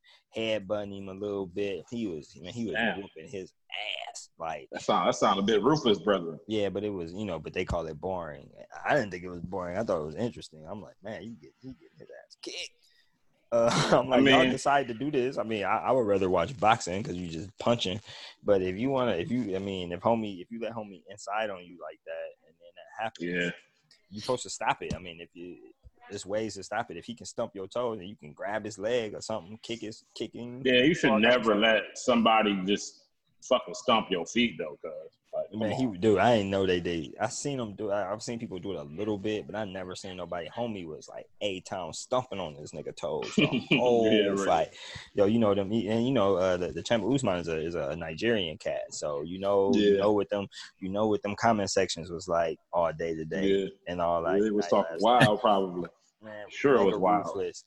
headbutting 0.68 0.98
him 0.98 1.10
a 1.10 1.14
little 1.14 1.46
bit. 1.48 1.84
He 1.90 2.08
was 2.08 2.32
man, 2.42 2.54
he 2.54 2.66
was 2.66 2.76
Damn. 2.76 2.98
whooping 3.02 3.28
his 3.30 3.52
ass. 4.10 4.30
Like 4.40 4.68
That 4.72 4.82
sound 4.82 5.08
that 5.08 5.16
sound 5.16 5.40
a 5.40 5.44
bit 5.44 5.62
ruthless, 5.64 6.00
brother. 6.00 6.38
yeah, 6.48 6.70
but 6.70 6.84
it 6.84 6.90
was, 6.90 7.14
you 7.14 7.26
know, 7.26 7.40
but 7.40 7.54
they 7.54 7.66
call 7.66 7.86
it 7.88 8.00
boring. 8.00 8.50
I 8.86 8.96
didn't 8.96 9.12
think 9.12 9.24
it 9.24 9.30
was 9.30 9.42
boring. 9.42 9.78
I 9.78 9.84
thought 9.84 10.02
it 10.02 10.06
was 10.06 10.16
interesting. 10.16 10.66
I'm 10.70 10.82
like, 10.82 10.96
man, 11.04 11.24
you 11.24 11.36
get 11.42 11.52
he 11.62 11.70
getting 11.70 11.98
his 12.00 12.08
ass 12.10 12.38
kicked. 12.42 12.72
Uh, 13.54 13.70
I'm 13.92 14.08
like, 14.08 14.24
y'all 14.24 14.50
decide 14.50 14.88
to 14.88 14.94
do 14.94 15.12
this. 15.12 15.38
I 15.38 15.44
mean, 15.44 15.66
I, 15.66 15.80
I 15.80 15.92
would 15.92 16.08
rather 16.08 16.30
watch 16.30 16.58
boxing 16.58 17.02
because 17.02 17.18
you 17.18 17.28
just 17.28 17.50
punching. 17.60 18.00
But 18.42 18.62
if 18.62 18.78
you 18.78 18.90
want 18.90 19.10
to, 19.12 19.20
if 19.20 19.30
you, 19.30 19.58
I 19.58 19.60
mean, 19.60 19.92
if 19.92 20.00
homie, 20.00 20.42
if 20.42 20.50
you 20.50 20.62
let 20.62 20.72
homie 20.72 21.02
inside 21.10 21.50
on 21.50 21.60
you 21.66 21.78
like 21.82 22.00
that, 22.06 22.48
and 22.48 22.56
then 22.58 22.72
that 22.78 23.04
happens, 23.04 23.26
Yeah. 23.46 23.52
you're 24.10 24.22
supposed 24.22 24.44
to 24.44 24.50
stop 24.50 24.82
it. 24.82 24.94
I 24.96 25.00
mean, 25.00 25.20
if 25.20 25.28
you, 25.34 25.58
there's 26.12 26.26
ways 26.26 26.56
to 26.56 26.64
stop 26.64 26.92
it. 26.92 26.98
If 26.98 27.06
he 27.06 27.16
can 27.16 27.26
stump 27.26 27.54
your 27.56 27.68
toes 27.68 28.00
and 28.00 28.08
you 28.08 28.16
can 28.16 28.34
grab 28.34 28.66
his 28.66 28.78
leg 28.78 29.16
or 29.16 29.22
something, 29.22 29.58
kick 29.64 29.82
his 29.82 30.04
kicking. 30.16 30.62
Yeah, 30.64 30.84
you 30.84 30.94
should 30.94 31.10
all 31.10 31.22
kinds 31.22 31.36
of 31.36 31.42
never 31.42 31.56
let 31.60 31.84
somebody 31.96 32.62
just 32.68 33.06
fucking 33.48 33.74
stomp 33.74 34.08
your 34.12 34.26
feet 34.26 34.58
though, 34.60 34.78
cuz 34.84 35.18
like, 35.34 35.46
Man, 35.54 35.72
he 35.72 35.86
on. 35.86 35.94
dude, 36.02 36.20
I 36.20 36.36
didn't 36.38 36.52
know 36.52 36.66
they 36.68 36.82
did. 36.82 37.16
I 37.20 37.28
seen 37.30 37.58
them 37.58 37.74
do. 37.76 37.90
I, 37.90 38.12
I've 38.12 38.22
seen 38.22 38.38
people 38.38 38.60
do 38.60 38.72
it 38.74 38.78
a 38.78 38.84
little 38.84 39.18
bit, 39.18 39.48
but 39.48 39.56
I 39.56 39.64
never 39.64 39.96
seen 39.96 40.18
nobody. 40.18 40.50
Homie 40.50 40.86
was 40.86 41.08
like 41.08 41.26
a 41.40 41.62
town 41.62 41.94
stumping 41.94 42.40
on 42.40 42.54
this 42.56 42.72
nigga 42.74 42.94
toes 42.96 43.34
Oh, 43.80 44.04
Yeah, 44.12 44.28
right. 44.28 44.38
fight. 44.46 44.70
Yo, 45.14 45.26
you 45.26 45.40
know 45.40 45.56
them, 45.56 45.72
and 45.72 46.06
you 46.06 46.12
know 46.12 46.36
uh, 46.36 46.58
the 46.58 46.74
the 46.74 46.84
champ 46.84 47.06
Usman 47.10 47.38
is 47.40 47.48
a 47.48 47.58
is 47.58 47.76
a 47.76 47.96
Nigerian 47.96 48.58
cat, 48.58 48.82
so 48.92 49.22
you 49.24 49.40
know 49.40 49.74
you 49.74 49.94
Yeah. 49.94 50.00
know 50.02 50.12
what 50.12 50.30
them 50.30 50.48
you 50.80 50.90
know 50.90 51.08
what 51.08 51.22
them 51.24 51.36
comment 51.38 51.70
sections 51.72 52.12
was 52.12 52.28
like 52.28 52.58
all 52.74 52.92
day 52.92 53.16
today 53.16 53.48
yeah, 53.48 53.68
and 53.88 54.02
all 54.02 54.22
that. 54.24 54.36
it 54.42 54.54
was 54.54 54.68
talking 54.68 54.98
wild, 55.00 55.40
probably. 55.48 55.88
Man, 56.24 56.46
Sure 56.50 56.76
it 56.76 56.84
was 56.84 56.94
mega 56.94 57.00
wild. 57.00 57.26
Ruthless, 57.26 57.64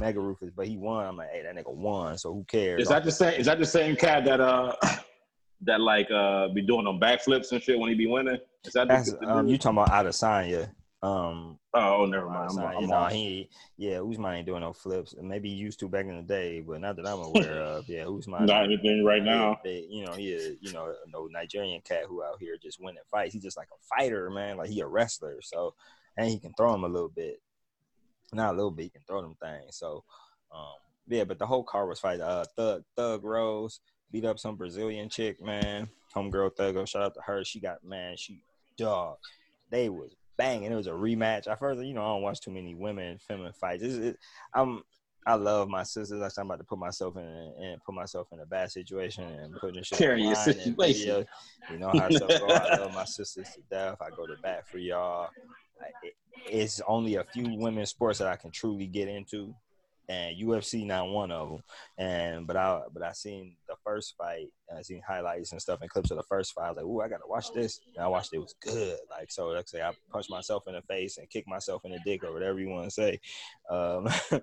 mega 0.00 0.20
ruthless, 0.20 0.50
but 0.54 0.66
he 0.66 0.76
won. 0.76 1.06
I'm 1.06 1.16
like, 1.16 1.30
hey, 1.30 1.42
that 1.42 1.54
nigga 1.54 1.74
won, 1.74 2.16
so 2.16 2.32
who 2.32 2.44
cares? 2.44 2.82
Is 2.82 2.88
that 2.88 3.04
the 3.04 3.12
same? 3.12 3.38
Is 3.40 3.46
that 3.46 3.58
the 3.58 3.66
same 3.66 3.96
cat 3.96 4.24
that 4.24 4.40
uh 4.40 4.74
that 5.62 5.80
like 5.80 6.10
uh 6.10 6.48
be 6.48 6.62
doing 6.62 6.84
them 6.84 6.98
backflips 6.98 7.52
and 7.52 7.62
shit 7.62 7.78
when 7.78 7.90
he 7.90 7.94
be 7.94 8.06
winning? 8.06 8.38
Is 8.64 8.72
that 8.74 8.88
That's, 8.88 9.12
the, 9.12 9.28
um, 9.28 9.46
you 9.46 9.58
talking 9.58 9.78
about 9.78 9.90
Adesanya? 9.90 10.70
Um, 11.02 11.58
Oh, 11.72 12.04
never 12.04 12.28
mind. 12.28 12.50
I'm, 12.50 12.58
I'm 12.58 12.80
you 12.82 12.88
know, 12.88 13.04
he 13.06 13.48
yeah, 13.76 14.00
Usman 14.00 14.34
ain't 14.34 14.46
doing 14.46 14.62
no 14.62 14.72
flips. 14.72 15.14
Maybe 15.20 15.48
he 15.48 15.54
used 15.54 15.78
to 15.80 15.88
back 15.88 16.06
in 16.06 16.16
the 16.16 16.22
day, 16.22 16.60
but 16.60 16.80
not 16.80 16.96
that 16.96 17.06
I'm 17.06 17.20
aware 17.20 17.60
of. 17.62 17.88
Yeah, 17.88 18.08
Usman. 18.08 18.46
Not 18.46 18.64
anything 18.64 19.04
right 19.04 19.22
now. 19.22 19.60
You 19.64 20.04
know, 20.04 20.12
he 20.12 20.32
is, 20.32 20.58
you 20.60 20.72
know, 20.72 20.92
no 21.12 21.26
Nigerian 21.26 21.80
cat 21.82 22.04
who 22.08 22.24
out 22.24 22.38
here 22.40 22.56
just 22.60 22.82
winning 22.82 23.02
fights. 23.10 23.34
He's 23.34 23.42
just 23.42 23.56
like 23.56 23.68
a 23.72 23.96
fighter, 23.96 24.30
man. 24.30 24.56
Like 24.56 24.68
he 24.68 24.80
a 24.80 24.86
wrestler. 24.86 25.40
So 25.42 25.74
and 26.16 26.28
he 26.28 26.38
can 26.40 26.52
throw 26.54 26.74
him 26.74 26.84
a 26.84 26.88
little 26.88 27.08
bit. 27.08 27.40
Not 28.32 28.52
a 28.54 28.56
little 28.56 28.70
bit, 28.70 28.84
he 28.84 28.88
can 28.90 29.02
throw 29.06 29.22
them 29.22 29.36
things. 29.42 29.76
So 29.76 30.04
um 30.54 30.74
yeah, 31.08 31.24
but 31.24 31.38
the 31.38 31.46
whole 31.46 31.64
car 31.64 31.86
was 31.86 32.00
fight. 32.00 32.20
Uh 32.20 32.44
Thug 32.56 32.84
Thug 32.96 33.24
Rose 33.24 33.80
beat 34.12 34.24
up 34.24 34.38
some 34.38 34.56
Brazilian 34.56 35.08
chick, 35.08 35.42
man. 35.42 35.88
Homegirl 36.14 36.56
Thug, 36.56 36.88
shout 36.88 37.02
out 37.02 37.14
to 37.14 37.20
her. 37.22 37.44
She 37.44 37.60
got 37.60 37.84
man, 37.84 38.16
she 38.16 38.42
dog. 38.76 39.16
They 39.70 39.88
was 39.88 40.14
banging. 40.36 40.72
It 40.72 40.76
was 40.76 40.86
a 40.86 40.92
rematch. 40.92 41.46
I 41.46 41.54
first, 41.54 41.80
you 41.82 41.94
know, 41.94 42.02
I 42.02 42.08
don't 42.08 42.22
watch 42.22 42.40
too 42.40 42.50
many 42.50 42.74
women 42.74 43.18
feminine 43.18 43.52
fights. 43.52 43.82
It's, 43.82 43.96
it, 43.96 44.16
I'm 44.54 44.82
I 45.26 45.34
love 45.34 45.68
my 45.68 45.82
sisters. 45.82 46.18
Like 46.20 46.32
I'm 46.38 46.46
about 46.46 46.58
to 46.58 46.64
put 46.64 46.78
myself 46.78 47.16
in 47.16 47.22
and 47.22 47.82
put 47.84 47.94
myself 47.94 48.28
in 48.32 48.40
a 48.40 48.46
bad 48.46 48.72
situation 48.72 49.24
and 49.24 49.54
putting 49.60 49.82
shit 49.82 49.98
Carry 49.98 50.22
your 50.22 50.34
situation. 50.34 51.26
You 51.70 51.78
know 51.78 51.90
how 51.90 52.08
stuff 52.08 52.30
go. 52.40 52.46
I 52.48 52.74
love 52.74 52.94
my 52.94 53.04
sisters 53.04 53.48
to 53.54 53.60
death. 53.70 53.98
I 54.00 54.10
go 54.10 54.26
to 54.26 54.34
bat 54.42 54.66
for 54.66 54.78
y'all. 54.78 55.28
I- 55.80 56.06
it- 56.06 56.14
it's 56.46 56.80
only 56.86 57.16
a 57.16 57.24
few 57.24 57.56
women's 57.58 57.90
sports 57.90 58.18
that 58.18 58.28
I 58.28 58.36
can 58.36 58.50
truly 58.50 58.86
get 58.86 59.08
into, 59.08 59.54
and 60.08 60.36
UFC 60.36 60.84
not 60.84 61.08
one 61.08 61.30
of 61.30 61.48
them. 61.50 61.62
And 61.98 62.46
but 62.46 62.56
I 62.56 62.82
but 62.92 63.02
I 63.02 63.12
seen 63.12 63.56
the 63.68 63.76
first 63.84 64.14
fight. 64.16 64.48
I 64.76 64.82
seen 64.82 65.02
highlights 65.06 65.52
and 65.52 65.60
stuff 65.60 65.80
and 65.80 65.90
clips 65.90 66.10
of 66.10 66.16
the 66.16 66.22
first 66.24 66.52
fight. 66.52 66.66
I 66.66 66.68
was 66.70 66.76
like, 66.76 66.86
"Ooh, 66.86 67.00
I 67.00 67.08
gotta 67.08 67.26
watch 67.26 67.52
this." 67.52 67.80
And 67.96 68.04
I 68.04 68.08
watched 68.08 68.32
it. 68.32 68.36
It 68.36 68.40
was 68.40 68.54
good. 68.60 68.98
Like 69.10 69.30
so, 69.30 69.48
let's 69.48 69.70
say 69.70 69.82
I 69.82 69.92
punched 70.12 70.30
myself 70.30 70.64
in 70.66 70.74
the 70.74 70.82
face 70.82 71.18
and 71.18 71.28
kicked 71.30 71.48
myself 71.48 71.84
in 71.84 71.92
the 71.92 72.00
dick 72.04 72.24
or 72.24 72.32
whatever 72.32 72.58
you 72.58 72.68
want 72.68 72.84
to 72.86 72.90
say, 72.90 73.20
um, 73.68 74.08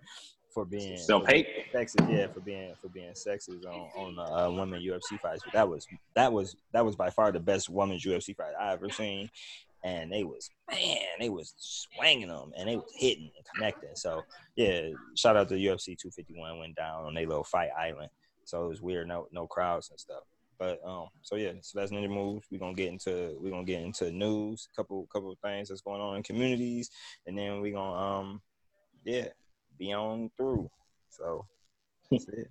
for 0.54 0.66
being 0.66 0.98
Self 0.98 1.28
hate. 1.28 1.48
sexist. 1.74 2.12
Yeah, 2.12 2.28
for 2.28 2.40
being 2.40 2.74
for 2.82 2.90
being 2.90 3.12
sexist 3.12 3.66
on 3.66 3.90
on 3.96 4.16
the 4.16 4.22
uh, 4.24 4.50
women 4.50 4.82
UFC 4.82 5.20
fights. 5.20 5.42
But 5.44 5.54
that 5.54 5.70
was 5.70 5.86
that 6.16 6.32
was 6.32 6.56
that 6.74 6.86
was 6.86 6.96
by 6.96 7.10
far 7.10 7.32
the 7.32 7.40
best 7.40 7.70
women's 7.70 8.04
UFC 8.06 8.36
fight 8.36 8.54
I 8.60 8.74
ever 8.74 8.90
seen. 8.90 9.30
And 9.84 10.12
they 10.12 10.24
was 10.24 10.50
man, 10.70 10.98
they 11.20 11.30
was 11.30 11.54
swinging 11.58 12.28
them 12.28 12.52
and 12.58 12.68
they 12.68 12.76
was 12.76 12.92
hitting 12.98 13.32
and 13.36 13.46
connecting. 13.56 13.96
So 13.96 14.24
yeah, 14.56 14.90
shout 15.16 15.38
out 15.38 15.50
to 15.50 15.56
UFC 15.56 15.98
251 15.98 16.60
went 16.60 16.76
down 16.76 17.06
on 17.06 17.14
their 17.14 17.28
little 17.28 17.44
fight 17.44 17.70
island. 17.78 18.10
So 18.44 18.66
it 18.66 18.70
was 18.70 18.82
weird, 18.82 19.08
no 19.08 19.28
no 19.32 19.48
crowds 19.48 19.90
and 19.90 20.00
stuff. 20.00 20.24
But 20.60 20.80
um, 20.86 21.08
so 21.22 21.36
yeah, 21.36 21.52
so 21.62 21.80
that's 21.80 21.92
ninja 21.92 22.10
moves. 22.10 22.48
We're 22.52 22.60
gonna 22.60 22.74
get 22.74 22.90
into 22.90 23.38
we're 23.40 23.52
gonna 23.52 23.64
get 23.64 23.82
into 23.82 24.12
news, 24.12 24.68
couple 24.76 25.08
couple 25.14 25.32
of 25.32 25.40
things 25.40 25.70
that's 25.70 25.82
going 25.82 26.02
on 26.02 26.18
in 26.18 26.24
communities, 26.24 26.90
and 27.28 27.38
then 27.38 27.62
we're 27.62 27.74
gonna 27.74 28.20
um, 28.20 28.42
yeah, 29.04 29.28
be 29.78 29.94
on 29.94 30.32
through. 30.36 30.70
So 31.10 31.46
that's 32.12 32.28
it. 32.30 32.50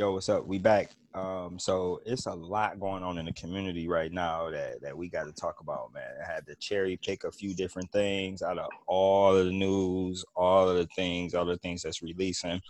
Yo, 0.00 0.12
what's 0.12 0.30
up? 0.30 0.46
We 0.46 0.58
back. 0.58 0.92
Um, 1.12 1.58
so 1.58 2.00
it's 2.06 2.24
a 2.24 2.32
lot 2.32 2.80
going 2.80 3.02
on 3.02 3.18
in 3.18 3.26
the 3.26 3.34
community 3.34 3.86
right 3.86 4.10
now 4.10 4.48
that, 4.48 4.80
that 4.80 4.96
we 4.96 5.10
got 5.10 5.24
to 5.24 5.32
talk 5.32 5.60
about, 5.60 5.92
man. 5.92 6.14
I 6.26 6.32
had 6.32 6.46
to 6.46 6.54
cherry 6.54 6.96
pick 6.96 7.24
a 7.24 7.30
few 7.30 7.52
different 7.52 7.92
things 7.92 8.40
out 8.40 8.56
of 8.56 8.70
all 8.86 9.36
of 9.36 9.44
the 9.44 9.52
news, 9.52 10.24
all 10.34 10.70
of 10.70 10.76
the 10.78 10.86
things, 10.96 11.34
all 11.34 11.44
the 11.44 11.58
things 11.58 11.82
that's 11.82 12.00
releasing, 12.02 12.62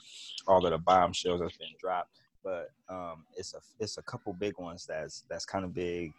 all 0.48 0.66
of 0.66 0.72
the 0.72 0.78
bombshells 0.78 1.40
that's 1.40 1.56
been 1.56 1.68
dropped. 1.78 2.18
But 2.42 2.72
um, 2.88 3.24
it's 3.36 3.54
a 3.54 3.60
it's 3.78 3.96
a 3.96 4.02
couple 4.02 4.32
big 4.32 4.58
ones 4.58 4.84
that's 4.84 5.22
that's 5.30 5.44
kind 5.44 5.64
of 5.64 5.72
big. 5.72 6.12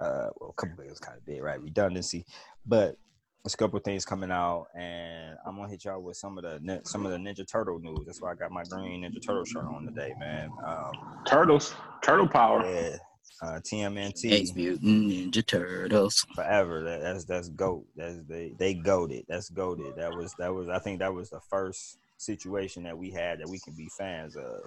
Uh, 0.00 0.26
well, 0.40 0.50
a 0.58 0.60
couple 0.60 0.82
big 0.82 0.90
is 0.90 0.98
kind 0.98 1.16
of 1.16 1.24
big, 1.24 1.40
right? 1.40 1.62
Redundancy, 1.62 2.26
but 2.66 2.96
there's 3.44 3.54
a 3.54 3.56
couple 3.56 3.76
of 3.76 3.82
things 3.84 4.04
coming 4.04 4.30
out, 4.30 4.68
and 4.74 5.36
I'm 5.44 5.56
gonna 5.56 5.68
hit 5.68 5.84
y'all 5.84 6.00
with 6.00 6.16
some 6.16 6.38
of 6.38 6.44
the 6.44 6.80
some 6.84 7.04
of 7.04 7.10
the 7.10 7.18
Ninja 7.18 7.46
Turtle 7.46 7.80
news. 7.80 8.06
That's 8.06 8.20
why 8.22 8.30
I 8.30 8.34
got 8.34 8.52
my 8.52 8.62
green 8.62 9.02
Ninja 9.02 9.20
Turtle 9.20 9.44
shirt 9.44 9.64
on 9.64 9.84
today, 9.84 10.14
man. 10.18 10.50
Um, 10.64 10.92
Turtles. 11.26 11.74
Turtle 12.02 12.28
power. 12.28 12.64
yeah, 12.64 12.96
uh, 13.42 13.58
TMNT 13.58 14.14
Teenage 14.14 14.54
Mutant 14.54 15.10
Ninja 15.10 15.44
Turtles. 15.44 16.24
forever. 16.36 16.84
That, 16.84 17.00
that's 17.00 17.24
that's 17.24 17.48
goat. 17.48 17.84
That's 17.96 18.18
they 18.28 18.54
they 18.58 18.74
goaded. 18.74 19.24
That's 19.28 19.50
goaded. 19.50 19.96
That 19.96 20.14
was 20.14 20.32
that 20.38 20.54
was 20.54 20.68
I 20.68 20.78
think 20.78 21.00
that 21.00 21.12
was 21.12 21.30
the 21.30 21.40
first 21.50 21.98
situation 22.18 22.84
that 22.84 22.96
we 22.96 23.10
had 23.10 23.40
that 23.40 23.48
we 23.48 23.58
can 23.58 23.74
be 23.74 23.88
fans 23.98 24.36
of. 24.36 24.60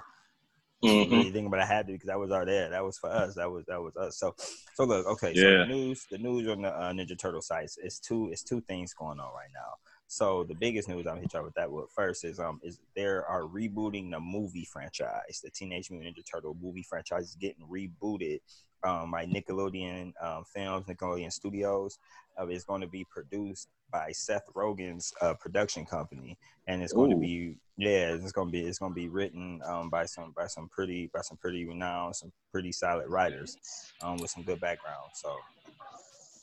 Mhm. 0.83 1.09
Really 1.11 1.31
think 1.31 1.47
about 1.47 1.59
it, 1.61 1.63
I 1.63 1.65
had 1.67 1.88
to 1.88 1.93
because 1.93 2.07
that 2.07 2.19
was 2.19 2.31
our 2.31 2.45
there. 2.45 2.69
That 2.69 2.83
was 2.83 2.97
for 2.97 3.09
us. 3.09 3.35
That 3.35 3.49
was 3.49 3.65
that 3.67 3.81
was 3.81 3.95
us. 3.95 4.17
So 4.17 4.35
so 4.75 4.83
look, 4.83 5.05
okay. 5.07 5.33
So 5.33 5.47
Yeah. 5.49 5.63
the 5.65 5.65
news, 5.65 6.05
the 6.11 6.17
news 6.17 6.47
on 6.47 6.61
the 6.61 6.69
uh, 6.69 6.91
Ninja 6.93 7.17
Turtle 7.17 7.41
sites 7.41 7.77
is 7.77 7.99
two 7.99 8.29
it's 8.31 8.43
two 8.43 8.61
things 8.61 8.93
going 8.93 9.19
on 9.19 9.33
right 9.33 9.49
now. 9.53 9.73
So 10.07 10.43
the 10.43 10.53
biggest 10.53 10.88
news 10.88 11.07
I'm 11.07 11.19
hit 11.19 11.33
y'all 11.33 11.43
with 11.43 11.55
that 11.55 11.71
with 11.71 11.89
first 11.95 12.23
is 12.23 12.39
um 12.39 12.59
is 12.61 12.79
they 12.95 13.05
are 13.05 13.43
rebooting 13.43 14.11
the 14.11 14.19
movie 14.19 14.67
franchise. 14.71 15.41
The 15.43 15.49
Teenage 15.49 15.89
Mutant 15.89 16.15
Ninja 16.17 16.23
Turtle 16.29 16.55
movie 16.61 16.83
franchise 16.88 17.29
is 17.29 17.35
getting 17.35 17.65
rebooted 17.67 18.39
um, 18.83 19.09
by 19.11 19.25
Nickelodeon 19.25 20.11
um, 20.21 20.43
Films, 20.53 20.85
Nickelodeon 20.85 21.31
Studios. 21.31 21.97
Uh, 22.39 22.45
it's 22.47 22.65
going 22.65 22.81
to 22.81 22.88
be 22.88 23.05
produced 23.09 23.69
by 23.95 24.12
Seth 24.12 24.43
Rogen's 24.53 25.13
uh, 25.21 25.34
production 25.36 25.86
company, 25.86 26.38
and 26.67 26.84
it's 26.84 26.93
going 26.93 27.12
to 27.12 27.17
be 27.17 27.55
yeah, 27.77 28.13
it's 28.13 28.31
going 28.31 28.47
to 28.47 28.51
be 28.51 28.62
it's 28.62 28.79
going 28.79 28.91
to 28.91 28.95
be 28.95 29.08
written 29.08 29.62
um, 29.65 29.89
by 29.89 30.05
some 30.05 30.34
by 30.36 30.47
some 30.47 30.67
pretty 30.69 31.10
by 31.13 31.21
some 31.21 31.38
pretty 31.38 31.65
renowned, 31.65 32.15
some 32.15 32.31
pretty 32.51 32.71
solid 32.71 33.08
writers 33.08 33.58
um, 34.01 34.17
with 34.17 34.29
some 34.29 34.43
good 34.43 34.60
background. 34.60 35.12
So 35.13 35.34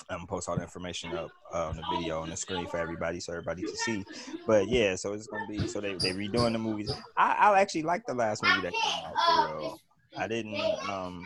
I'm 0.09 0.19
gonna 0.19 0.27
post 0.27 0.49
all 0.49 0.57
the 0.57 0.63
information 0.63 1.15
up 1.15 1.31
uh, 1.55 1.69
on 1.69 1.77
the 1.77 1.85
video 1.95 2.21
on 2.23 2.31
the 2.31 2.37
screen 2.37 2.67
for 2.67 2.79
everybody, 2.79 3.21
so 3.21 3.33
everybody 3.33 3.63
can 3.63 3.77
see. 3.77 4.05
But 4.47 4.69
yeah, 4.69 4.95
so 4.97 5.13
it's 5.13 5.27
gonna 5.27 5.47
be 5.47 5.67
so 5.67 5.81
they 5.81 5.95
they 5.95 6.13
redoing 6.13 6.53
the 6.53 6.59
movies. 6.59 6.93
I, 7.17 7.33
I 7.33 7.61
actually 7.61 7.83
like 7.83 8.07
the 8.07 8.15
last 8.15 8.43
movie 8.43 8.63
that 8.63 8.73
came 8.73 9.05
out 9.05 9.15
for 9.27 9.59
real. 9.59 9.81
I 10.17 10.27
didn't 10.27 10.61
um 10.89 11.25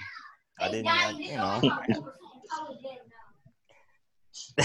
I 0.60 0.70
didn't 0.70 0.88
I, 0.88 1.10
you 1.10 1.36
know. 1.36 2.10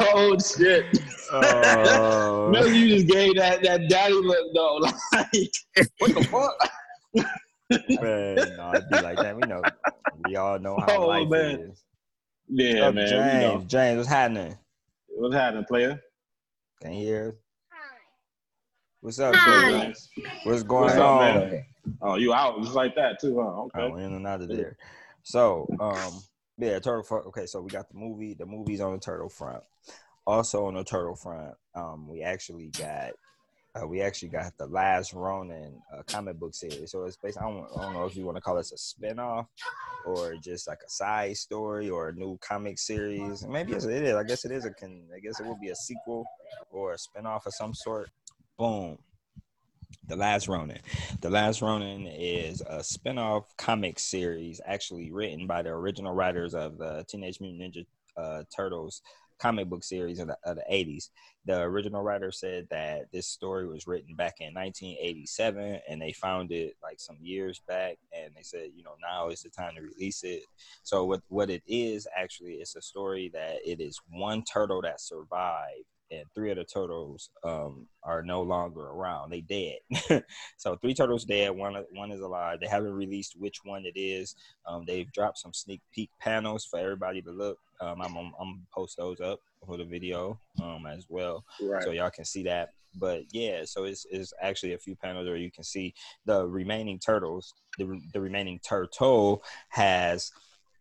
oh 0.00 0.36
shit! 0.38 0.84
Oh. 1.32 2.50
Maybe 2.52 2.78
you 2.78 2.88
just 2.96 3.08
gave 3.08 3.34
that 3.36 3.62
that 3.62 3.88
daddy 3.88 4.14
look 4.14 4.54
though. 4.54 4.78
Like, 5.12 5.52
what 5.98 6.14
the 6.14 6.22
fuck? 6.30 6.54
Man, 8.00 8.56
no, 8.56 8.76
it'd 8.76 8.88
be 8.88 8.98
like 8.98 9.18
that. 9.20 9.36
We 9.36 9.42
know. 9.42 9.62
We 10.24 10.36
all 10.36 10.58
know 10.58 10.78
how 10.78 10.96
Oh, 10.96 11.06
life 11.06 11.28
man. 11.28 11.60
is. 11.60 11.84
Yeah, 12.48 12.86
Oh, 12.88 12.92
man. 12.92 13.06
James, 13.08 13.34
You 13.34 13.40
know, 13.40 13.64
James, 13.66 13.96
what's 13.98 14.08
happening? 14.08 14.56
what's 15.08 15.34
happening, 15.34 15.64
player? 15.64 16.00
Can 16.80 16.92
you 16.94 17.06
hear? 17.06 17.28
us? 17.28 17.34
What's 19.00 19.18
up, 19.20 19.34
Hi. 19.36 19.92
What's 20.44 20.62
going 20.62 20.84
What's 20.86 20.98
up, 20.98 21.04
on? 21.10 21.50
man? 21.50 21.64
Oh, 22.00 22.14
you 22.16 22.32
out 22.32 22.60
just 22.62 22.74
like 22.74 22.94
that 22.96 23.20
too, 23.20 23.38
huh? 23.40 23.62
Okay. 23.64 23.80
Oh, 23.92 23.96
in 23.96 24.12
and 24.12 24.26
out 24.26 24.40
of 24.42 24.48
there. 24.48 24.76
So, 25.28 25.66
um, 25.78 26.22
yeah, 26.56 26.78
turtle 26.78 27.02
front. 27.02 27.26
Okay, 27.26 27.44
so 27.44 27.60
we 27.60 27.68
got 27.68 27.90
the 27.90 27.98
movie. 27.98 28.32
The 28.32 28.46
movie's 28.46 28.80
on 28.80 28.94
the 28.94 28.98
turtle 28.98 29.28
front. 29.28 29.62
Also 30.26 30.64
on 30.64 30.74
the 30.74 30.84
turtle 30.84 31.16
front, 31.16 31.54
um, 31.74 32.08
we 32.08 32.22
actually 32.22 32.68
got. 32.68 33.10
Uh, 33.78 33.86
we 33.86 34.00
actually 34.00 34.30
got 34.30 34.56
the 34.56 34.66
last 34.66 35.12
Ronin 35.12 35.82
uh, 35.94 36.02
comic 36.06 36.38
book 36.40 36.54
series. 36.54 36.90
So 36.90 37.04
it's 37.04 37.18
based. 37.18 37.36
I 37.38 37.42
don't, 37.42 37.66
I 37.76 37.82
don't 37.82 37.92
know 37.92 38.06
if 38.06 38.16
you 38.16 38.24
want 38.24 38.38
to 38.38 38.40
call 38.40 38.56
this 38.56 38.72
a 38.72 38.76
spinoff 38.76 39.46
or 40.06 40.34
just 40.42 40.66
like 40.66 40.78
a 40.84 40.88
side 40.88 41.36
story 41.36 41.90
or 41.90 42.08
a 42.08 42.14
new 42.14 42.38
comic 42.38 42.78
series. 42.78 43.46
Maybe 43.46 43.74
it 43.74 43.84
is. 43.84 44.14
I 44.14 44.24
guess 44.24 44.46
it 44.46 44.50
is 44.50 44.64
a. 44.64 44.70
Can, 44.70 45.02
I 45.14 45.20
guess 45.20 45.40
it 45.40 45.46
would 45.46 45.60
be 45.60 45.68
a 45.68 45.76
sequel 45.76 46.24
or 46.70 46.94
a 46.94 46.96
spinoff 46.96 47.44
of 47.44 47.52
some 47.52 47.74
sort. 47.74 48.08
Boom. 48.58 48.96
The 50.08 50.16
Last 50.16 50.48
Ronin. 50.48 50.78
The 51.20 51.28
Last 51.28 51.60
Ronin 51.60 52.06
is 52.06 52.62
a 52.66 52.82
spin-off 52.82 53.54
comic 53.58 53.98
series 53.98 54.58
actually 54.64 55.10
written 55.10 55.46
by 55.46 55.60
the 55.60 55.68
original 55.68 56.14
writers 56.14 56.54
of 56.54 56.78
the 56.78 57.04
Teenage 57.08 57.40
Mutant 57.42 57.74
Ninja 57.74 57.86
uh, 58.16 58.42
Turtles 58.54 59.02
comic 59.38 59.68
book 59.68 59.84
series 59.84 60.18
in 60.18 60.28
the, 60.28 60.36
of 60.44 60.56
the 60.56 60.64
80s. 60.72 61.10
The 61.44 61.60
original 61.60 62.02
writer 62.02 62.32
said 62.32 62.68
that 62.70 63.12
this 63.12 63.28
story 63.28 63.68
was 63.68 63.86
written 63.86 64.14
back 64.14 64.36
in 64.40 64.54
1987 64.54 65.80
and 65.86 66.00
they 66.00 66.12
found 66.12 66.52
it 66.52 66.76
like 66.82 66.98
some 67.00 67.18
years 67.20 67.60
back 67.68 67.98
and 68.12 68.32
they 68.34 68.42
said, 68.42 68.70
you 68.74 68.84
know, 68.84 68.96
now 69.02 69.28
is 69.28 69.42
the 69.42 69.50
time 69.50 69.74
to 69.76 69.82
release 69.82 70.24
it. 70.24 70.42
So 70.84 71.04
what 71.04 71.20
what 71.28 71.50
it 71.50 71.62
is 71.66 72.08
actually 72.16 72.54
it's 72.54 72.76
a 72.76 72.82
story 72.82 73.30
that 73.34 73.58
it 73.64 73.80
is 73.80 74.00
one 74.10 74.42
turtle 74.42 74.80
that 74.82 75.02
survived 75.02 75.84
and 76.10 76.24
three 76.34 76.50
of 76.50 76.56
the 76.56 76.64
turtles 76.64 77.30
um, 77.44 77.86
are 78.02 78.22
no 78.22 78.42
longer 78.42 78.80
around. 78.80 79.30
They 79.30 79.40
dead. 79.42 80.22
so 80.56 80.76
three 80.76 80.94
turtles 80.94 81.24
dead. 81.24 81.50
One 81.50 81.76
one 81.92 82.10
is 82.10 82.20
alive. 82.20 82.58
They 82.60 82.68
haven't 82.68 82.92
released 82.92 83.34
which 83.38 83.58
one 83.64 83.84
it 83.84 83.98
is. 83.98 84.34
Um, 84.66 84.84
they've 84.86 85.10
dropped 85.12 85.38
some 85.38 85.52
sneak 85.52 85.82
peek 85.92 86.10
panels 86.20 86.64
for 86.64 86.78
everybody 86.78 87.20
to 87.22 87.30
look. 87.30 87.58
Um, 87.80 88.00
I'm, 88.00 88.16
I'm 88.16 88.32
I'm 88.40 88.52
gonna 88.52 88.60
post 88.74 88.96
those 88.96 89.20
up 89.20 89.40
for 89.66 89.76
the 89.76 89.84
video 89.84 90.40
um, 90.62 90.86
as 90.86 91.06
well, 91.08 91.44
Right. 91.60 91.82
so 91.82 91.90
y'all 91.90 92.10
can 92.10 92.24
see 92.24 92.42
that. 92.44 92.70
But 92.94 93.24
yeah, 93.32 93.62
so 93.64 93.84
it's, 93.84 94.06
it's 94.10 94.32
actually 94.40 94.72
a 94.72 94.78
few 94.78 94.96
panels 94.96 95.26
where 95.26 95.36
you 95.36 95.50
can 95.52 95.62
see 95.64 95.94
the 96.24 96.46
remaining 96.46 96.98
turtles. 96.98 97.52
The 97.78 98.00
the 98.12 98.20
remaining 98.20 98.58
turtle 98.66 99.42
has 99.68 100.32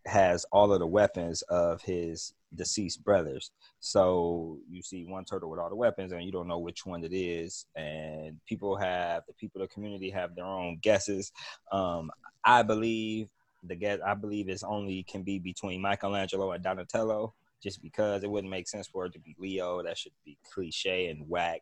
has 0.05 0.45
all 0.53 0.71
of 0.71 0.79
the 0.79 0.87
weapons 0.87 1.41
of 1.43 1.81
his 1.81 2.33
deceased 2.55 3.03
brothers. 3.03 3.51
So 3.79 4.59
you 4.69 4.81
see 4.81 5.05
one 5.05 5.25
turtle 5.25 5.49
with 5.49 5.59
all 5.59 5.69
the 5.69 5.75
weapons, 5.75 6.11
and 6.11 6.23
you 6.23 6.31
don't 6.31 6.47
know 6.47 6.59
which 6.59 6.85
one 6.85 7.03
it 7.03 7.13
is. 7.13 7.65
And 7.75 8.39
people 8.47 8.75
have 8.77 9.23
the 9.27 9.33
people 9.33 9.61
of 9.61 9.69
the 9.69 9.73
community 9.73 10.09
have 10.09 10.35
their 10.35 10.45
own 10.45 10.79
guesses. 10.81 11.31
Um, 11.71 12.11
I 12.43 12.63
believe 12.63 13.27
the 13.63 13.75
guess 13.75 13.99
I 14.05 14.13
believe 14.13 14.49
it's 14.49 14.63
only 14.63 15.03
can 15.03 15.23
be 15.23 15.39
between 15.39 15.81
Michelangelo 15.81 16.51
and 16.51 16.63
Donatello, 16.63 17.33
just 17.61 17.81
because 17.81 18.23
it 18.23 18.29
wouldn't 18.29 18.51
make 18.51 18.67
sense 18.67 18.87
for 18.87 19.05
it 19.05 19.13
to 19.13 19.19
be 19.19 19.35
Leo. 19.39 19.83
That 19.83 19.97
should 19.97 20.13
be 20.25 20.37
cliche 20.53 21.07
and 21.07 21.27
whack. 21.27 21.61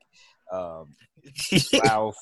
Um, 0.51 0.95
Ralph. 1.83 2.17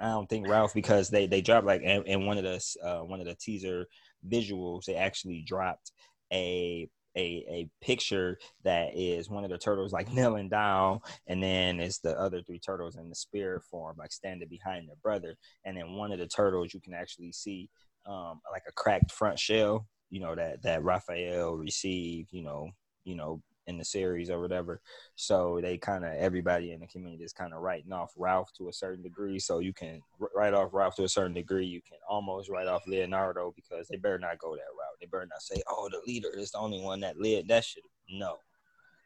I 0.00 0.06
don't 0.10 0.28
think 0.28 0.46
Ralph 0.48 0.74
because 0.74 1.10
they 1.10 1.26
they 1.26 1.40
dropped 1.40 1.66
like 1.66 1.82
in, 1.82 2.04
in 2.04 2.26
one 2.26 2.38
of 2.38 2.44
the 2.44 2.64
uh, 2.84 3.00
one 3.00 3.20
of 3.20 3.26
the 3.26 3.34
teaser 3.34 3.86
visuals. 4.28 4.84
They 4.84 4.94
actually 4.94 5.44
dropped 5.46 5.92
a 6.32 6.88
a 7.16 7.44
a 7.48 7.68
picture 7.80 8.38
that 8.64 8.94
is 8.94 9.30
one 9.30 9.44
of 9.44 9.50
the 9.50 9.58
turtles 9.58 9.92
like 9.92 10.12
kneeling 10.12 10.48
down, 10.48 11.00
and 11.26 11.42
then 11.42 11.80
it's 11.80 11.98
the 11.98 12.18
other 12.18 12.42
three 12.42 12.58
turtles 12.58 12.96
in 12.96 13.08
the 13.08 13.14
spirit 13.14 13.62
form 13.64 13.96
like 13.98 14.12
standing 14.12 14.48
behind 14.48 14.88
their 14.88 14.96
brother. 15.02 15.36
And 15.64 15.76
then 15.76 15.94
one 15.94 16.12
of 16.12 16.18
the 16.18 16.26
turtles 16.26 16.74
you 16.74 16.80
can 16.80 16.94
actually 16.94 17.32
see 17.32 17.70
um, 18.06 18.40
like 18.52 18.64
a 18.68 18.72
cracked 18.72 19.12
front 19.12 19.38
shell. 19.38 19.86
You 20.10 20.20
know 20.20 20.34
that 20.34 20.62
that 20.62 20.82
Raphael 20.82 21.52
received. 21.54 22.32
You 22.32 22.42
know 22.42 22.70
you 23.04 23.14
know 23.14 23.42
in 23.68 23.78
the 23.78 23.84
series 23.84 24.30
or 24.30 24.40
whatever. 24.40 24.80
So 25.14 25.60
they 25.62 25.78
kind 25.78 26.04
of 26.04 26.14
everybody 26.14 26.72
in 26.72 26.80
the 26.80 26.86
community 26.86 27.22
is 27.22 27.32
kind 27.32 27.52
of 27.52 27.60
writing 27.60 27.92
off 27.92 28.12
Ralph 28.16 28.50
to 28.54 28.68
a 28.68 28.72
certain 28.72 29.02
degree. 29.02 29.38
So 29.38 29.60
you 29.60 29.72
can 29.72 30.00
write 30.34 30.54
off 30.54 30.70
Ralph 30.72 30.96
to 30.96 31.04
a 31.04 31.08
certain 31.08 31.34
degree. 31.34 31.66
You 31.66 31.82
can 31.82 31.98
almost 32.08 32.48
write 32.48 32.66
off 32.66 32.86
Leonardo 32.86 33.52
because 33.54 33.86
they 33.88 33.96
better 33.96 34.18
not 34.18 34.38
go 34.38 34.56
that 34.56 34.62
route. 34.62 34.96
They 35.00 35.06
better 35.06 35.26
not 35.26 35.42
say, 35.42 35.62
"Oh, 35.68 35.88
the 35.90 36.00
leader 36.06 36.30
is 36.34 36.50
the 36.50 36.58
only 36.58 36.80
one 36.80 37.00
that 37.00 37.20
led 37.20 37.48
That 37.48 37.64
should 37.64 37.84
no. 38.10 38.38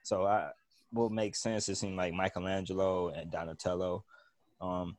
So 0.05 0.27
I 0.27 0.53
what 0.90 1.11
makes 1.11 1.42
sense. 1.42 1.68
It 1.68 1.77
seemed 1.77 1.96
like 1.96 2.14
Michelangelo 2.14 3.09
and 3.09 3.31
Donatello. 3.31 4.05
Um, 4.61 4.96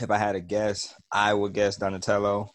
if 0.00 0.10
I 0.10 0.18
had 0.18 0.32
to 0.32 0.40
guess, 0.40 0.94
I 1.10 1.34
would 1.34 1.54
guess 1.54 1.76
Donatello. 1.76 2.50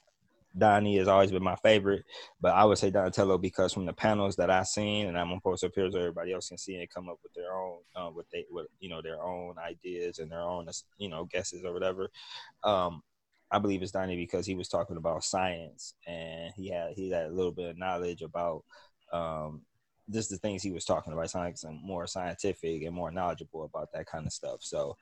Donnie 0.58 0.98
has 0.98 1.08
always 1.08 1.32
been 1.32 1.44
my 1.44 1.56
favorite, 1.58 2.04
but 2.42 2.54
I 2.54 2.66
would 2.66 2.78
say 2.78 2.90
Donatello 2.90 3.38
because 3.38 3.74
from 3.74 3.86
the 3.86 3.94
panels 3.94 4.36
that 4.38 4.50
I've 4.50 4.68
seen, 4.68 5.08
and 5.08 5.18
I'm 5.18 5.30
gonna 5.30 5.42
post 5.42 5.64
up 5.64 5.72
here 5.76 5.90
so 5.92 6.00
everybody 6.00 6.34
else 6.34 6.50
can 6.50 6.58
see 6.58 6.76
and 6.76 6.90
come 6.90 7.10
up 7.10 7.20
with 7.24 7.34
their 7.34 7.54
own, 7.54 7.80
uh, 7.96 8.10
with 8.14 8.30
they, 8.32 8.46
with 8.50 8.68
you 8.80 8.90
know, 8.90 9.02
their 9.02 9.22
own 9.22 9.56
ideas 9.58 10.20
and 10.20 10.32
their 10.32 10.42
own, 10.42 10.68
you 10.98 11.10
know, 11.10 11.26
guesses 11.26 11.64
or 11.64 11.74
whatever. 11.74 12.10
Um, 12.64 13.02
I 13.52 13.60
believe 13.60 13.82
it's 13.82 13.92
Donnie 13.92 14.18
because 14.18 14.46
he 14.46 14.56
was 14.56 14.68
talking 14.68 14.98
about 14.98 15.24
science 15.24 15.94
and 16.06 16.54
he 16.56 16.70
had 16.70 16.94
he 16.94 17.10
had 17.10 17.28
a 17.28 17.34
little 17.34 17.54
bit 17.54 17.70
of 17.70 17.78
knowledge 17.78 18.22
about 18.22 18.64
um, 19.14 19.62
just 20.12 20.30
the 20.30 20.38
things 20.38 20.64
he 20.64 20.72
was 20.72 20.86
talking 20.86 21.14
about, 21.14 21.30
science 21.30 21.64
and 21.64 21.82
more 21.84 22.08
scientific 22.08 22.84
and 22.84 22.96
more 22.96 23.12
knowledgeable 23.12 23.64
about 23.66 23.90
that 23.94 24.06
kind 24.06 24.26
of 24.26 24.34
stuff. 24.34 24.60
So, 24.62 24.98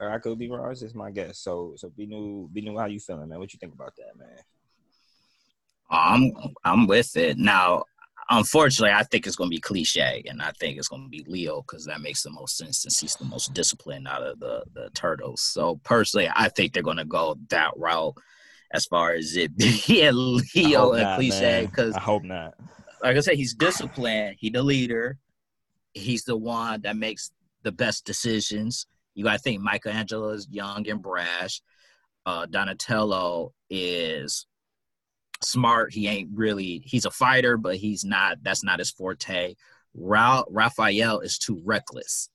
or 0.00 0.10
I 0.10 0.18
could 0.18 0.38
be 0.38 0.50
wrong. 0.50 0.70
It's 0.70 0.80
just 0.80 0.94
my 0.94 1.10
guess. 1.10 1.38
So, 1.38 1.74
so 1.76 1.90
be 1.90 2.06
new, 2.06 2.48
be 2.52 2.60
new. 2.60 2.78
How 2.78 2.86
you 2.86 3.00
feeling, 3.00 3.28
man? 3.28 3.38
What 3.38 3.52
you 3.52 3.58
think 3.58 3.74
about 3.74 3.94
that, 3.96 4.18
man? 4.18 4.38
I'm 5.90 6.32
I'm 6.64 6.86
with 6.86 7.16
it 7.16 7.38
now. 7.38 7.84
Unfortunately, 8.32 8.94
I 8.94 9.02
think 9.02 9.26
it's 9.26 9.34
going 9.34 9.50
to 9.50 9.54
be 9.54 9.60
cliche, 9.60 10.22
and 10.28 10.40
I 10.40 10.52
think 10.52 10.78
it's 10.78 10.86
going 10.86 11.02
to 11.02 11.08
be 11.08 11.24
Leo 11.26 11.62
because 11.62 11.84
that 11.86 12.00
makes 12.00 12.22
the 12.22 12.30
most 12.30 12.56
sense 12.56 12.82
since 12.82 13.00
he's 13.00 13.16
the 13.16 13.24
most 13.24 13.52
disciplined 13.54 14.06
out 14.06 14.22
of 14.22 14.38
the 14.38 14.62
the 14.72 14.90
turtles. 14.94 15.40
So 15.40 15.80
personally, 15.82 16.30
I 16.32 16.48
think 16.48 16.72
they're 16.72 16.82
going 16.82 16.98
to 16.98 17.04
go 17.04 17.36
that 17.48 17.72
route 17.76 18.14
as 18.72 18.86
far 18.86 19.12
as 19.12 19.36
it 19.36 19.56
being 19.56 20.14
Leo 20.54 20.92
and 20.92 21.02
not, 21.02 21.18
cliche 21.18 21.66
because 21.66 21.94
I 21.94 22.00
hope 22.00 22.22
not. 22.22 22.54
like 23.02 23.16
I 23.16 23.20
said, 23.20 23.34
he's 23.34 23.54
disciplined. 23.54 24.36
He 24.38 24.50
the 24.50 24.62
leader. 24.62 25.18
He's 25.92 26.22
the 26.22 26.36
one 26.36 26.82
that 26.82 26.96
makes 26.96 27.32
the 27.62 27.72
best 27.72 28.04
decisions. 28.04 28.86
You 29.14 29.24
got 29.24 29.32
to 29.32 29.38
think 29.38 29.60
Michelangelo 29.60 30.30
is 30.30 30.46
young 30.50 30.88
and 30.88 31.02
brash. 31.02 31.62
Uh, 32.24 32.46
Donatello 32.46 33.54
is 33.68 34.46
smart. 35.42 35.92
He 35.92 36.06
ain't 36.08 36.30
really. 36.34 36.82
He's 36.84 37.04
a 37.04 37.10
fighter, 37.10 37.56
but 37.56 37.76
he's 37.76 38.04
not. 38.04 38.38
That's 38.42 38.64
not 38.64 38.78
his 38.78 38.90
forte. 38.90 39.54
Ra- 39.94 40.44
Raphael 40.50 41.20
is 41.20 41.38
too 41.38 41.60
reckless, 41.64 42.28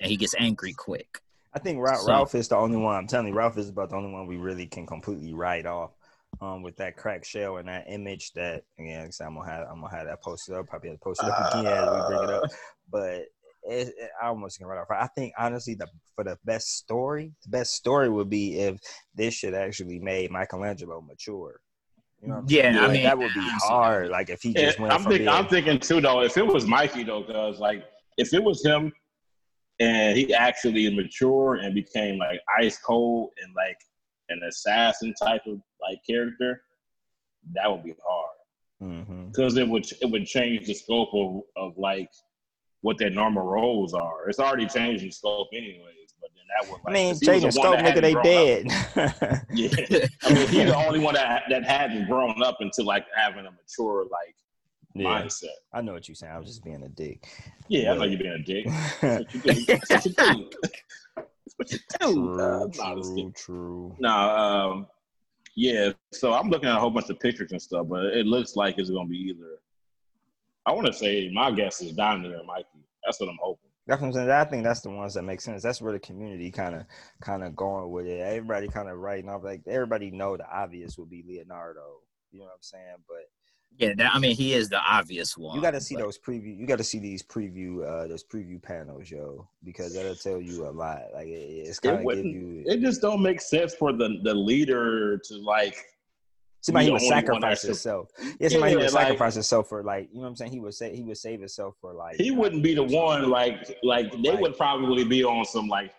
and 0.00 0.10
he 0.10 0.16
gets 0.16 0.34
angry 0.38 0.72
quick. 0.72 1.20
I 1.52 1.58
think 1.58 1.80
Ralph, 1.80 2.00
So- 2.00 2.08
Ralph 2.08 2.34
is 2.34 2.48
the 2.48 2.56
only 2.56 2.76
one. 2.76 2.96
I'm 2.96 3.06
telling 3.06 3.28
you, 3.28 3.34
Ralph 3.34 3.56
is 3.58 3.68
about 3.70 3.90
the 3.90 3.96
only 3.96 4.12
one 4.12 4.26
we 4.26 4.36
really 4.36 4.66
can 4.66 4.86
completely 4.86 5.32
write 5.34 5.66
off. 5.66 5.92
Um, 6.40 6.62
with 6.62 6.76
that 6.76 6.98
cracked 6.98 7.24
shell 7.24 7.56
and 7.56 7.68
that 7.68 7.86
image 7.88 8.32
that 8.32 8.64
again, 8.78 9.08
I'm 9.22 9.36
gonna 9.36 9.50
have 9.50 9.68
I'm 9.70 9.80
gonna 9.80 9.96
have 9.96 10.06
that 10.06 10.22
posted 10.22 10.54
up. 10.54 10.66
Probably 10.66 10.90
have 10.90 10.98
to 10.98 11.02
post 11.02 11.22
it 11.22 11.30
up 11.30 11.54
again 11.54 11.66
as 11.66 11.88
we 11.88 12.14
bring 12.16 12.28
it 12.28 12.34
up. 12.34 12.50
But 12.90 13.10
it, 13.62 13.94
it, 13.98 14.10
I 14.22 14.26
almost 14.26 14.58
can 14.58 14.66
write 14.66 14.78
off. 14.78 14.88
I 14.90 15.06
think 15.08 15.32
honestly, 15.38 15.74
the 15.74 15.88
for 16.14 16.24
the 16.24 16.36
best 16.44 16.76
story, 16.76 17.32
the 17.44 17.48
best 17.48 17.72
story 17.74 18.10
would 18.10 18.28
be 18.28 18.58
if 18.58 18.78
this 19.14 19.34
should 19.34 19.54
actually 19.54 19.98
made 19.98 20.30
Michelangelo 20.30 21.00
mature. 21.00 21.60
You 22.22 22.28
know, 22.28 22.34
what 22.36 22.50
Yeah, 22.50 22.62
saying? 22.62 22.76
I 22.76 22.80
Like, 22.82 22.92
mean, 22.92 23.02
that 23.04 23.18
would 23.18 23.34
be 23.34 23.40
I 23.40 23.48
can 23.50 23.60
see 23.60 23.66
that. 23.68 23.72
hard. 23.74 24.08
Like 24.10 24.30
if 24.30 24.42
he 24.42 24.54
just 24.54 24.78
went 24.78 24.92
I'm 24.92 25.02
from 25.02 25.12
thinking. 25.12 25.28
I'm 25.28 25.46
thinking 25.48 25.78
too 25.78 26.00
though. 26.00 26.22
If 26.22 26.36
it 26.36 26.46
was 26.46 26.66
Mikey 26.66 27.04
though, 27.04 27.22
cause 27.22 27.58
like 27.60 27.84
if 28.16 28.32
it 28.32 28.42
was 28.42 28.64
him, 28.64 28.92
and 29.78 30.16
he 30.16 30.32
actually 30.34 30.88
matured 30.94 31.60
and 31.60 31.74
became 31.74 32.18
like 32.18 32.40
ice 32.58 32.78
cold 32.78 33.30
and 33.42 33.54
like 33.54 33.76
an 34.30 34.40
assassin 34.48 35.12
type 35.22 35.42
of 35.46 35.60
like 35.80 35.98
character, 36.08 36.62
that 37.54 37.70
would 37.70 37.84
be 37.84 37.94
hard. 38.06 38.30
Mm-hmm. 38.82 39.28
because 39.28 39.56
it 39.56 39.66
would 39.66 39.86
it 40.02 40.10
would 40.10 40.26
change 40.26 40.66
the 40.66 40.74
scope 40.74 41.08
of, 41.14 41.40
of 41.56 41.78
like 41.78 42.10
what 42.82 42.98
their 42.98 43.08
normal 43.08 43.42
roles 43.42 43.94
are. 43.94 44.28
It's 44.28 44.38
already 44.38 44.66
changing 44.66 45.10
scope 45.12 45.48
anyways, 45.54 46.05
but 46.26 46.32
then 46.34 46.46
that 46.48 46.70
would 46.70 46.80
I 46.80 46.84
like, 46.84 46.94
mean, 46.94 47.12
'cause 47.12 47.20
he 47.20 47.28
was 47.30 47.40
changing 47.42 47.50
the 47.50 47.60
one 47.60 47.68
scope, 47.68 47.84
that 47.84 47.94
nigga, 47.96 48.00
they 48.00 48.12
hadn't 48.12 48.68
grown 48.68 49.06
up. 49.06 49.20
dead. 49.20 49.46
Yeah, 49.52 50.06
I 50.24 50.34
mean, 50.34 50.48
he's 50.48 50.66
the 50.66 50.76
only 50.76 50.98
one 50.98 51.14
that 51.14 51.44
that 51.50 51.64
hadn't 51.64 52.06
grown 52.08 52.42
up 52.42 52.56
into 52.60 52.82
like 52.82 53.06
having 53.14 53.46
a 53.46 53.50
mature 53.50 54.04
like 54.10 54.34
yeah, 54.94 55.04
mindset. 55.22 55.48
I 55.72 55.82
know 55.82 55.92
what 55.92 56.08
you're 56.08 56.14
saying. 56.14 56.32
I 56.32 56.38
was 56.38 56.48
just 56.48 56.64
being 56.64 56.82
a 56.82 56.88
dick. 56.88 57.28
Yeah, 57.68 57.92
I 57.92 57.96
know 57.96 58.04
you're 58.04 58.18
being 58.18 58.32
a 58.32 58.38
dick. 58.38 58.66
That's 59.00 59.20
what 59.20 59.34
you 59.34 59.40
do. 59.40 59.66
That's 59.66 59.90
what 59.90 60.04
you 60.04 60.10
do. 60.12 60.50
That's 61.16 61.54
what 61.56 61.72
you 61.72 61.78
do. 61.78 62.32
True, 62.32 62.70
true, 62.72 63.32
true. 63.36 63.96
Nah, 63.98 64.68
um, 64.72 64.86
yeah. 65.54 65.90
So 66.12 66.32
I'm 66.32 66.48
looking 66.48 66.68
at 66.68 66.76
a 66.76 66.80
whole 66.80 66.90
bunch 66.90 67.08
of 67.10 67.20
pictures 67.20 67.52
and 67.52 67.60
stuff, 67.62 67.86
but 67.88 68.04
it 68.06 68.26
looks 68.26 68.56
like 68.56 68.78
it's 68.78 68.90
gonna 68.90 69.08
be 69.08 69.16
either. 69.18 69.58
I 70.64 70.72
want 70.72 70.86
to 70.86 70.92
say 70.92 71.30
my 71.32 71.50
guess 71.52 71.80
is 71.80 71.92
Donnie 71.92 72.32
or 72.32 72.42
Mikey. 72.44 72.84
That's 73.04 73.20
what 73.20 73.28
I'm 73.28 73.38
hoping. 73.40 73.65
That's 73.86 74.00
what 74.00 74.08
I'm 74.08 74.12
saying. 74.14 74.30
I 74.30 74.44
think 74.44 74.64
that's 74.64 74.80
the 74.80 74.90
ones 74.90 75.14
that 75.14 75.22
make 75.22 75.40
sense. 75.40 75.62
That's 75.62 75.80
where 75.80 75.92
the 75.92 75.98
community 76.00 76.50
kind 76.50 76.74
of, 76.74 76.84
kind 77.20 77.44
of 77.44 77.54
going 77.54 77.90
with 77.90 78.06
it. 78.06 78.20
Everybody 78.20 78.68
kind 78.68 78.88
of 78.88 78.98
writing 78.98 79.30
off 79.30 79.44
like 79.44 79.62
everybody 79.68 80.10
know 80.10 80.36
the 80.36 80.48
obvious 80.50 80.98
would 80.98 81.08
be 81.10 81.24
Leonardo. 81.26 82.00
You 82.32 82.40
know 82.40 82.46
what 82.46 82.54
I'm 82.54 82.62
saying? 82.62 82.96
But 83.06 83.30
Yeah, 83.78 83.94
that, 83.96 84.14
I 84.14 84.18
mean, 84.18 84.34
he 84.34 84.54
is 84.54 84.68
the 84.68 84.80
obvious 84.80 85.38
one. 85.38 85.54
you 85.54 85.62
got 85.62 85.70
to 85.70 85.80
see 85.80 85.94
but- 85.94 86.02
those 86.02 86.18
preview. 86.18 86.58
You 86.58 86.66
got 86.66 86.78
to 86.78 86.84
see 86.84 86.98
these 86.98 87.22
preview, 87.22 87.86
uh, 87.86 88.08
those 88.08 88.24
preview 88.24 88.60
panels, 88.60 89.08
yo, 89.08 89.48
because 89.62 89.94
that'll 89.94 90.16
tell 90.16 90.40
you 90.40 90.66
a 90.66 90.70
lot. 90.70 91.02
Like 91.14 91.28
it, 91.28 91.30
it's 91.68 91.78
kind 91.78 92.00
It 92.00 92.14
give 92.16 92.24
you. 92.24 92.64
It 92.66 92.80
just 92.80 93.00
don't 93.00 93.22
make 93.22 93.40
sense 93.40 93.74
for 93.74 93.92
the 93.92 94.18
the 94.24 94.34
leader 94.34 95.18
to 95.18 95.36
like. 95.36 95.76
Somebody 96.66 96.86
be 96.86 96.92
would 96.92 97.00
sacrifice 97.02 97.62
himself. 97.62 98.08
Yeah, 98.40 98.48
somebody 98.48 98.72
Yeah, 98.72 98.78
would 98.78 98.92
like- 98.92 99.02
sacrifice 99.04 99.34
himself 99.34 99.68
for 99.68 99.82
like 99.84 100.08
you 100.10 100.16
know 100.16 100.22
what 100.22 100.28
I'm 100.28 100.36
saying. 100.36 100.52
He 100.52 100.60
would 100.60 100.74
say 100.74 100.94
he 100.96 101.02
would 101.02 101.16
save 101.16 101.40
himself 101.40 101.76
for 101.80 101.92
like. 101.92 102.16
He 102.16 102.30
wouldn't 102.30 102.62
be 102.62 102.74
the 102.74 102.82
one 102.82 103.30
like 103.30 103.78
like 103.82 104.10
they 104.12 104.30
Like- 104.30 104.40
would 104.40 104.56
probably 104.56 105.04
be 105.04 105.22
on 105.24 105.44
some 105.44 105.68
like, 105.68 105.92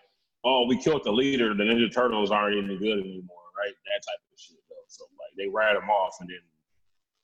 oh, 0.44 0.66
we 0.66 0.76
killed 0.82 1.02
the 1.04 1.12
leader. 1.12 1.54
The 1.54 1.64
Ninja 1.64 1.92
Turtles 1.92 2.30
aren't 2.30 2.56
any 2.62 2.76
good 2.76 2.98
anymore, 3.00 3.44
right? 3.56 3.72
That 3.86 4.02
type 4.06 4.20
of 4.32 4.38
shit. 4.38 4.56
Though. 4.68 4.76
So 4.88 5.04
like 5.18 5.36
they 5.36 5.48
write 5.48 5.74
him 5.76 5.88
off, 5.88 6.16
and 6.20 6.28
then 6.28 6.38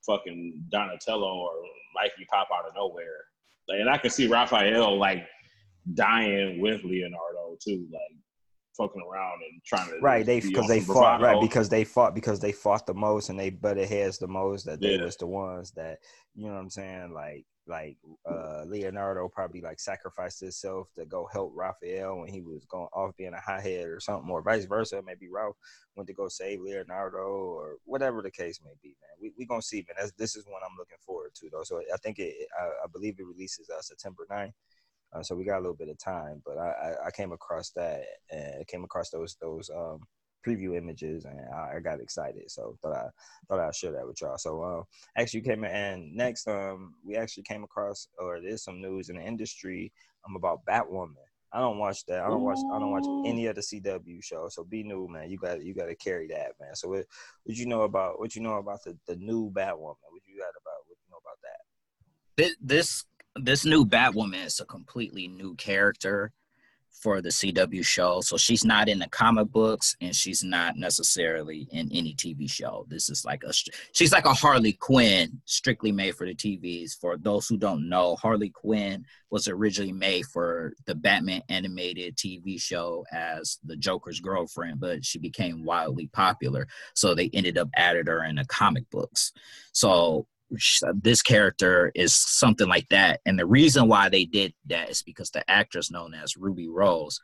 fucking 0.07 0.65
Donatello 0.71 1.35
or 1.37 1.53
Mikey 1.95 2.27
pop 2.31 2.49
out 2.55 2.67
of 2.67 2.75
nowhere. 2.75 3.25
Like, 3.69 3.81
and 3.81 3.89
I 3.89 3.99
can 3.99 4.11
see 4.11 4.27
Raphael 4.27 4.99
like 4.99 5.27
dying 5.95 6.61
with 6.61 6.83
Leonardo 6.85 7.57
too, 7.63 7.87
like 7.93 8.17
fucking 8.77 9.03
around 9.03 9.41
and 9.49 9.63
trying 9.65 9.89
to 9.89 9.99
Right, 10.01 10.27
they 10.27 10.41
because 10.41 10.69
they 10.69 10.81
fought 10.81 11.21
right 11.21 11.41
because 11.41 11.69
they 11.69 11.85
fought 11.85 12.15
because 12.15 12.41
they 12.41 12.53
fought 12.53 12.87
the 12.87 12.95
most 12.95 13.29
and 13.29 13.39
they 13.39 13.51
butted 13.51 13.89
heads 13.89 14.19
the 14.19 14.29
most 14.29 14.67
that 14.67 14.81
they 14.81 14.97
Yeah. 14.97 15.05
was 15.05 15.17
the 15.17 15.27
ones 15.27 15.71
that 15.73 15.99
you 16.35 16.47
know 16.47 16.55
what 16.55 16.61
I'm 16.61 16.71
saying 16.71 17.13
like 17.13 17.45
like 17.67 17.97
uh 18.29 18.65
Leonardo 18.67 19.29
probably 19.29 19.63
like 19.63 19.81
sacrificed 19.81 20.41
himself 20.41 20.89
to 20.97 21.07
go 21.07 21.27
help 21.33 21.53
Raphael 21.55 22.19
when 22.19 22.29
he 22.29 22.43
was 22.43 22.67
going 22.67 22.89
off 22.93 23.17
being 23.17 23.33
a 23.33 23.41
hothead 23.41 23.87
or 23.87 24.01
something 24.01 24.29
or 24.31 24.43
vice 24.43 24.67
versa 24.67 25.01
maybe 25.07 25.29
Ralph 25.33 25.57
went 25.97 26.07
to 26.09 26.13
go 26.15 26.29
save 26.29 26.61
Leonardo 26.61 27.19
or 27.19 27.77
whatever 27.85 28.21
the 28.21 28.31
case 28.31 28.61
may 28.63 28.73
be 28.83 28.97
man. 29.01 29.17
We 29.21 29.33
we 29.39 29.47
gonna 29.47 29.63
see 29.63 29.79
man. 29.89 29.97
That's, 29.99 30.13
this 30.13 30.37
is 30.37 30.45
one 30.47 30.61
I'm 30.63 30.77
looking 30.77 30.99
forward 31.07 31.31
to 31.37 31.49
though. 31.51 31.63
So 31.63 31.81
I 31.93 31.97
think 31.99 32.19
it 32.19 32.35
I, 32.61 32.65
I 32.67 32.87
believe 32.93 33.15
it 33.19 33.27
releases 33.27 33.71
uh, 33.71 33.81
September 33.81 34.27
9th 34.31 34.53
uh, 35.15 35.23
so 35.23 35.35
we 35.35 35.45
got 35.45 35.59
a 35.59 35.61
little 35.61 35.77
bit 35.77 35.89
of 35.89 35.99
time, 35.99 36.43
but 36.45 36.59
I, 36.59 36.69
I, 36.71 37.07
I 37.07 37.11
came 37.11 37.33
across 37.33 37.71
that 37.71 38.03
and 38.31 38.67
came 38.67 38.85
across 38.85 39.11
those 39.11 39.37
those 39.41 39.71
um, 39.75 40.01
preview 40.45 40.77
images 40.77 41.25
and 41.25 41.41
I, 41.55 41.77
I 41.77 41.81
got 41.81 42.01
excited. 42.01 42.51
So 42.51 42.77
thought 42.83 42.95
I 42.95 43.09
thought 43.49 43.61
I'd 43.61 43.75
share 43.75 43.93
that 43.93 44.07
with 44.07 44.21
y'all. 44.21 44.39
So 44.39 44.63
uh, 44.63 44.83
actually 45.17 45.43
came 45.43 45.65
in 45.65 45.71
and 45.71 46.15
next 46.15 46.47
um 46.49 46.95
we 47.05 47.17
actually 47.17 47.45
came 47.45 47.65
across 47.65 48.09
or 48.19 48.41
there's 48.41 48.65
some 48.65 48.81
news 48.81 49.09
in 49.09 49.17
the 49.17 49.23
industry 49.23 49.93
um 50.27 50.37
about 50.37 50.65
Batwoman. 50.65 51.15
I 51.53 51.61
don't 51.61 51.79
watch 51.79 52.05
that. 52.07 52.21
I 52.21 52.29
don't 52.29 52.43
watch. 52.43 52.59
I 52.73 52.81
don't 52.81 52.91
watch 52.91 53.07
any 53.25 53.47
of 53.47 53.55
the 53.55 53.61
CW 53.61 54.25
shows. 54.25 54.57
So 54.57 54.65
be 54.65 54.83
new, 54.83 55.07
man. 55.09 55.31
You 55.31 55.39
got 55.39 55.65
you 55.65 55.73
got 55.73 55.87
to 55.87 55.95
carry 55.95 56.27
that, 56.29 56.53
man. 56.61 56.75
So 56.75 56.89
what 56.89 57.07
what 57.45 57.57
you 57.57 57.67
know 57.67 57.83
about 57.83 58.19
what 58.19 58.35
you 58.35 58.43
know 58.43 58.55
about 58.55 58.83
the 58.83 58.99
the 59.07 59.15
new 59.15 59.53
Batwoman? 59.53 60.11
What 60.11 60.23
you 60.27 60.37
got 60.37 60.51
about 60.51 60.83
what 60.87 60.99
you 60.99 61.11
know 61.13 61.19
about 61.23 61.39
that? 61.45 62.57
This 62.61 63.05
this 63.37 63.65
new 63.65 63.85
Batwoman 63.85 64.47
is 64.47 64.61
a 64.61 64.65
completely 64.65 65.29
new 65.29 65.55
character 65.57 66.33
for 67.05 67.21
the 67.21 67.29
CW 67.29 67.85
show. 67.85 68.23
So 68.23 68.39
she's 68.39 68.65
not 68.65 68.89
in 68.89 68.99
the 68.99 69.09
comic 69.09 69.49
books 69.49 69.95
and 70.01 70.17
she's 70.17 70.43
not 70.43 70.79
necessarily 70.79 71.69
in 71.71 71.91
any 71.93 72.15
TV 72.15 72.51
show. 72.51 72.87
This 72.89 73.11
is 73.11 73.27
like 73.27 73.45
a 73.45 73.53
she's 73.93 74.11
like 74.11 74.25
a 74.25 74.33
Harley 74.33 74.73
Quinn, 74.73 75.43
strictly 75.45 75.93
made 75.93 76.15
for 76.15 76.27
the 76.27 76.35
TVs. 76.35 76.99
For 76.99 77.19
those 77.19 77.47
who 77.47 77.59
don't 77.59 77.91
know, 77.91 78.17
Harley 78.17 78.49
Quinn 78.49 79.05
was 79.29 79.49
originally 79.49 79.93
made 79.93 80.25
for 80.25 80.73
the 80.87 80.95
Batman 80.95 81.43
animated 81.51 82.17
TV 82.17 82.59
show 82.59 83.05
as 83.13 83.59
the 83.65 83.77
Joker's 83.77 84.21
girlfriend, 84.21 84.81
but 84.81 85.05
she 85.05 85.19
became 85.19 85.63
wildly 85.63 86.07
popular. 86.07 86.67
So 86.95 87.15
they 87.15 87.29
ended 87.35 87.59
up 87.59 87.69
added 87.77 88.09
her 88.09 88.25
in 88.25 88.37
the 88.37 88.47
comic 88.47 88.89
books. 88.89 89.33
So 89.73 90.27
this 90.95 91.23
character 91.23 91.91
is 91.95 92.15
something 92.15 92.69
like 92.69 92.89
that. 92.91 93.21
And 93.27 93.39
the 93.39 93.47
reason 93.47 93.89
why 93.89 94.09
they 94.09 94.25
did 94.25 94.55
that 94.67 94.91
is 94.91 95.03
because 95.03 95.31
the 95.31 95.49
actress 95.51 95.91
known 95.91 96.15
as 96.15 96.37
Ruby 96.37 96.69
Rose 96.69 97.21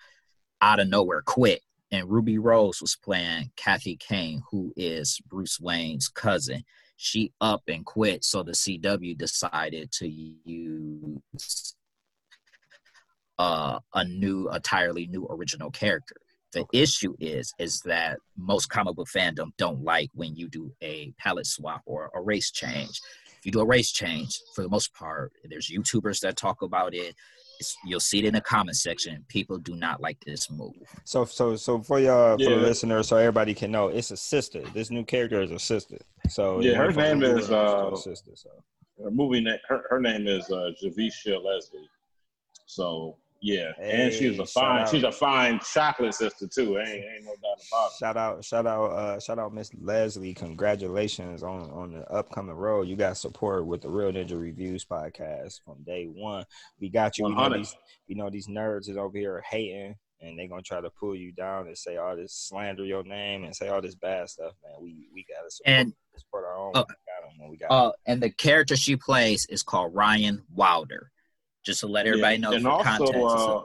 out 0.60 0.80
of 0.80 0.88
nowhere 0.88 1.22
quit. 1.22 1.62
And 1.92 2.08
Ruby 2.08 2.38
Rose 2.38 2.80
was 2.80 2.96
playing 2.96 3.50
Kathy 3.56 3.96
Kane, 3.96 4.42
who 4.50 4.72
is 4.76 5.20
Bruce 5.26 5.58
Wayne's 5.60 6.08
cousin. 6.08 6.62
She 6.96 7.32
up 7.40 7.62
and 7.66 7.84
quit. 7.84 8.24
So 8.24 8.42
the 8.42 8.52
CW 8.52 9.16
decided 9.16 9.90
to 9.92 10.08
use 10.08 11.74
uh, 13.38 13.80
a 13.94 14.04
new, 14.04 14.48
entirely 14.50 15.06
new 15.06 15.26
original 15.30 15.70
character. 15.70 16.16
The 16.52 16.64
issue 16.72 17.14
is, 17.20 17.54
is 17.58 17.80
that 17.82 18.18
most 18.36 18.66
comic 18.66 18.96
book 18.96 19.08
fandom 19.08 19.50
don't 19.56 19.84
like 19.84 20.10
when 20.14 20.34
you 20.34 20.48
do 20.48 20.72
a 20.82 21.12
palette 21.18 21.46
swap 21.46 21.82
or 21.86 22.10
a 22.14 22.20
race 22.20 22.50
change. 22.50 23.00
If 23.38 23.46
you 23.46 23.52
do 23.52 23.60
a 23.60 23.66
race 23.66 23.92
change, 23.92 24.38
for 24.54 24.62
the 24.62 24.68
most 24.68 24.92
part, 24.92 25.32
there's 25.48 25.70
YouTubers 25.70 26.20
that 26.20 26.36
talk 26.36 26.62
about 26.62 26.94
it. 26.94 27.14
It's, 27.58 27.76
you'll 27.86 28.00
see 28.00 28.18
it 28.18 28.24
in 28.24 28.34
the 28.34 28.40
comment 28.40 28.76
section. 28.76 29.24
People 29.28 29.58
do 29.58 29.76
not 29.76 30.00
like 30.00 30.18
this 30.26 30.50
move. 30.50 30.74
So 31.04 31.24
so 31.24 31.56
so 31.56 31.82
for 31.82 32.00
your 32.00 32.36
for 32.36 32.42
Yeah. 32.42 32.48
the 32.48 32.56
listeners, 32.56 33.08
so 33.08 33.16
everybody 33.16 33.54
can 33.54 33.70
know, 33.70 33.88
it's 33.88 34.10
a 34.10 34.16
sister. 34.16 34.62
This 34.74 34.90
new 34.90 35.04
character 35.04 35.40
is 35.42 35.50
a 35.52 35.58
sister. 35.58 35.98
So 36.28 36.60
Yeah, 36.60 36.74
her 36.74 36.92
name 36.92 37.22
is, 37.22 37.50
uh, 37.50 37.94
sister. 37.96 38.32
So 38.34 38.50
her 39.02 39.10
movie 39.10 39.40
name 39.40 39.58
her, 39.68 39.84
her 39.88 40.00
name 40.00 40.26
is 40.26 40.50
uh 40.50 40.70
Javicia 40.82 41.42
Leslie. 41.42 41.88
So 42.66 43.16
yeah. 43.40 43.72
and 43.80 44.12
she's 44.12 44.38
a 44.38 44.46
fine 44.46 44.86
she's 44.88 45.02
a 45.02 45.12
fine 45.12 45.58
chocolate 45.72 46.14
sister 46.14 46.46
too. 46.46 46.78
Ain't 46.78 46.88
ain't 46.88 47.24
no 47.24 47.30
doubt 47.42 47.62
about 47.70 47.86
it. 47.86 47.92
shout 47.98 48.16
out 48.16 48.44
shout 48.44 48.66
out 48.66 48.84
uh 48.92 49.20
shout 49.20 49.38
out 49.38 49.54
Miss 49.54 49.70
Leslie. 49.80 50.34
Congratulations 50.34 51.42
on 51.42 51.70
on 51.70 51.92
the 51.92 52.10
upcoming 52.10 52.54
road. 52.54 52.86
You 52.88 52.96
got 52.96 53.16
support 53.16 53.66
with 53.66 53.80
the 53.82 53.88
Real 53.88 54.12
Ninja 54.12 54.40
Reviews 54.40 54.84
podcast 54.84 55.60
from 55.64 55.82
day 55.84 56.04
one. 56.06 56.44
We 56.80 56.88
got 56.90 57.18
you. 57.18 57.24
We 57.24 57.30
know 57.30 57.36
100. 57.36 57.58
these 57.58 57.74
we 58.08 58.14
know 58.14 58.30
these 58.30 58.48
nerds 58.48 58.88
is 58.88 58.96
over 58.96 59.16
here 59.16 59.42
hating. 59.48 59.96
And 60.22 60.38
they're 60.38 60.48
gonna 60.48 60.60
try 60.60 60.82
to 60.82 60.90
pull 60.90 61.16
you 61.16 61.32
down 61.32 61.66
and 61.66 61.78
say 61.78 61.96
all 61.96 62.14
this 62.14 62.34
slander 62.34 62.84
your 62.84 63.02
name 63.04 63.44
and 63.44 63.56
say 63.56 63.68
all 63.68 63.80
this 63.80 63.94
bad 63.94 64.28
stuff, 64.28 64.52
man. 64.62 64.74
We 64.78 65.08
we 65.14 65.24
gotta 65.26 65.50
support, 65.50 65.74
And 65.74 65.92
support 66.18 66.44
our 66.44 66.58
own. 66.58 66.72
uh, 66.74 66.84
we 66.86 66.94
got 67.06 67.30
'em 67.32 67.38
when 67.40 67.48
we 67.50 67.56
got 67.56 67.72
'em. 67.72 67.86
uh, 67.88 67.92
and 68.04 68.22
the 68.22 68.28
character 68.30 68.76
she 68.76 68.96
plays 68.96 69.46
is 69.48 69.62
called 69.62 69.94
Ryan 69.94 70.42
Wilder. 70.54 71.10
Just 71.64 71.80
to 71.80 71.86
let 71.86 72.06
everybody 72.06 72.36
Yeah, 72.36 72.40
know 72.40 72.52
and 72.52 72.62
for 72.62 72.70
also 72.70 72.84
context. 72.84 73.16
uh 73.24 73.62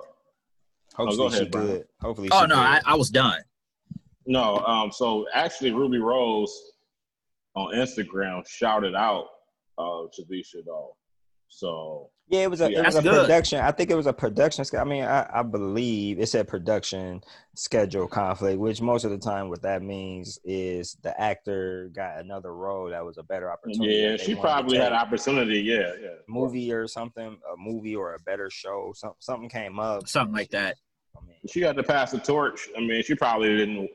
Hopefully 0.97 1.17
go 1.17 1.25
ahead, 1.27 1.39
she 1.39 1.49
Brian. 1.49 1.67
good. 1.67 1.86
Hopefully 2.01 2.29
oh 2.31 2.41
she 2.41 2.47
no, 2.47 2.55
good. 2.55 2.62
I, 2.63 2.81
I 2.86 2.95
was 2.95 3.10
done. 3.10 3.41
no, 4.25 4.58
um 4.65 4.91
so 4.91 5.25
actually 5.34 5.71
Ruby 5.71 5.99
Rose 5.99 6.53
on 7.55 7.73
Instagram 7.73 8.43
shouted 8.47 8.95
out 8.95 9.25
uh 9.77 10.08
Javicia 10.17 10.63
though. 10.65 10.95
So 11.49 12.10
Yeah, 12.27 12.41
it 12.41 12.49
was 12.49 12.60
a 12.62 12.71
Yeah. 12.71 12.79
it 12.79 12.86
was 12.88 12.95
a 12.95 13.01
good. 13.03 13.21
production. 13.21 13.60
I 13.62 13.71
think 13.71 13.91
it 13.91 13.95
was 13.95 14.08
a 14.08 14.13
production. 14.13 14.65
sch- 14.65 14.73
I 14.73 14.84
mean, 14.84 15.03
I, 15.03 15.29
I 15.31 15.43
believe 15.43 16.19
it 16.19 16.27
said 16.27 16.47
production 16.47 17.21
schedule 17.55 18.08
conflict, 18.08 18.60
which 18.60 18.81
most 18.81 19.03
of 19.05 19.12
the 19.12 19.17
time 19.17 19.49
what 19.49 19.62
that 19.62 19.81
means 19.84 20.39
is 20.43 20.97
the 21.03 21.19
actor 21.21 21.89
got 21.95 22.19
another 22.19 22.53
role 22.53 22.89
that 22.89 23.05
was 23.05 23.17
a 23.17 23.23
better 23.23 23.51
opportunity. 23.51 23.93
yeah, 23.95 24.17
she 24.17 24.34
probably 24.36 24.77
had 24.77 24.91
opportunity, 24.91 25.60
yeah, 25.62 25.91
yeah. 26.01 26.10
movie 26.27 26.71
or 26.73 26.88
something, 26.88 27.38
a 27.53 27.58
movie 27.58 27.95
or 27.95 28.15
a 28.15 28.19
better 28.19 28.49
show. 28.49 28.91
Something 28.95 29.15
something 29.19 29.49
came 29.49 29.79
up. 29.79 30.08
Something 30.08 30.34
like 30.36 30.49
that. 30.49 30.75
I 31.15 31.25
mean, 31.25 31.38
She 31.47 31.60
got 31.62 31.73
to 31.77 31.84
pass 31.84 32.12
the 32.12 32.19
torch. 32.19 32.67
I 32.75 32.81
mean, 32.81 33.01
she 33.03 33.15
probably 33.15 33.55
didn't 33.55 33.89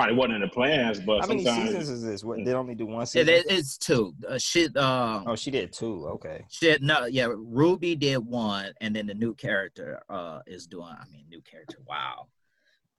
probably 0.00 0.16
wasn't 0.16 0.34
in 0.34 0.40
the 0.40 0.48
plans, 0.48 1.00
but 1.00 1.20
how 1.20 1.26
many 1.26 1.44
seasons 1.44 1.88
is 1.88 2.02
this? 2.02 2.24
What 2.24 2.44
they 2.44 2.52
only 2.54 2.74
do 2.74 2.86
one 2.86 3.06
season? 3.06 3.26
there- 3.26 3.42
it's 3.46 3.76
two. 3.78 4.14
Uh, 4.28 4.38
shit. 4.38 4.76
Uh, 4.76 5.22
oh, 5.26 5.36
she 5.36 5.50
did 5.50 5.72
two. 5.72 6.06
Okay. 6.08 6.44
shit. 6.50 6.82
No, 6.82 7.06
yeah. 7.06 7.28
Ruby 7.34 7.94
did 7.96 8.18
one, 8.18 8.72
and 8.80 8.94
then 8.94 9.06
the 9.06 9.14
new 9.14 9.34
character 9.34 10.00
uh 10.08 10.40
is 10.46 10.66
doing. 10.66 10.84
I 10.88 11.04
mean, 11.10 11.24
new 11.28 11.40
character. 11.42 11.78
Wow. 11.86 12.28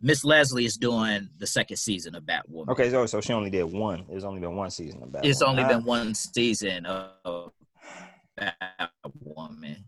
Miss 0.03 0.23
Leslie 0.25 0.65
is 0.65 0.77
doing 0.77 1.29
the 1.37 1.45
second 1.45 1.77
season 1.77 2.15
of 2.15 2.23
Batwoman. 2.23 2.69
Okay, 2.69 2.89
so 2.89 3.05
so 3.05 3.21
she 3.21 3.33
only 3.33 3.49
did 3.51 3.63
one. 3.65 4.03
There's 4.09 4.23
only 4.23 4.39
been 4.39 4.55
one 4.55 4.71
season 4.71 5.03
of 5.03 5.11
Batman. 5.11 5.29
It's 5.29 5.41
only 5.43 5.61
Ah, 5.63 5.67
been 5.67 5.83
one 5.83 6.15
season 6.15 6.85
of 6.87 7.51
Batwoman. 8.39 9.83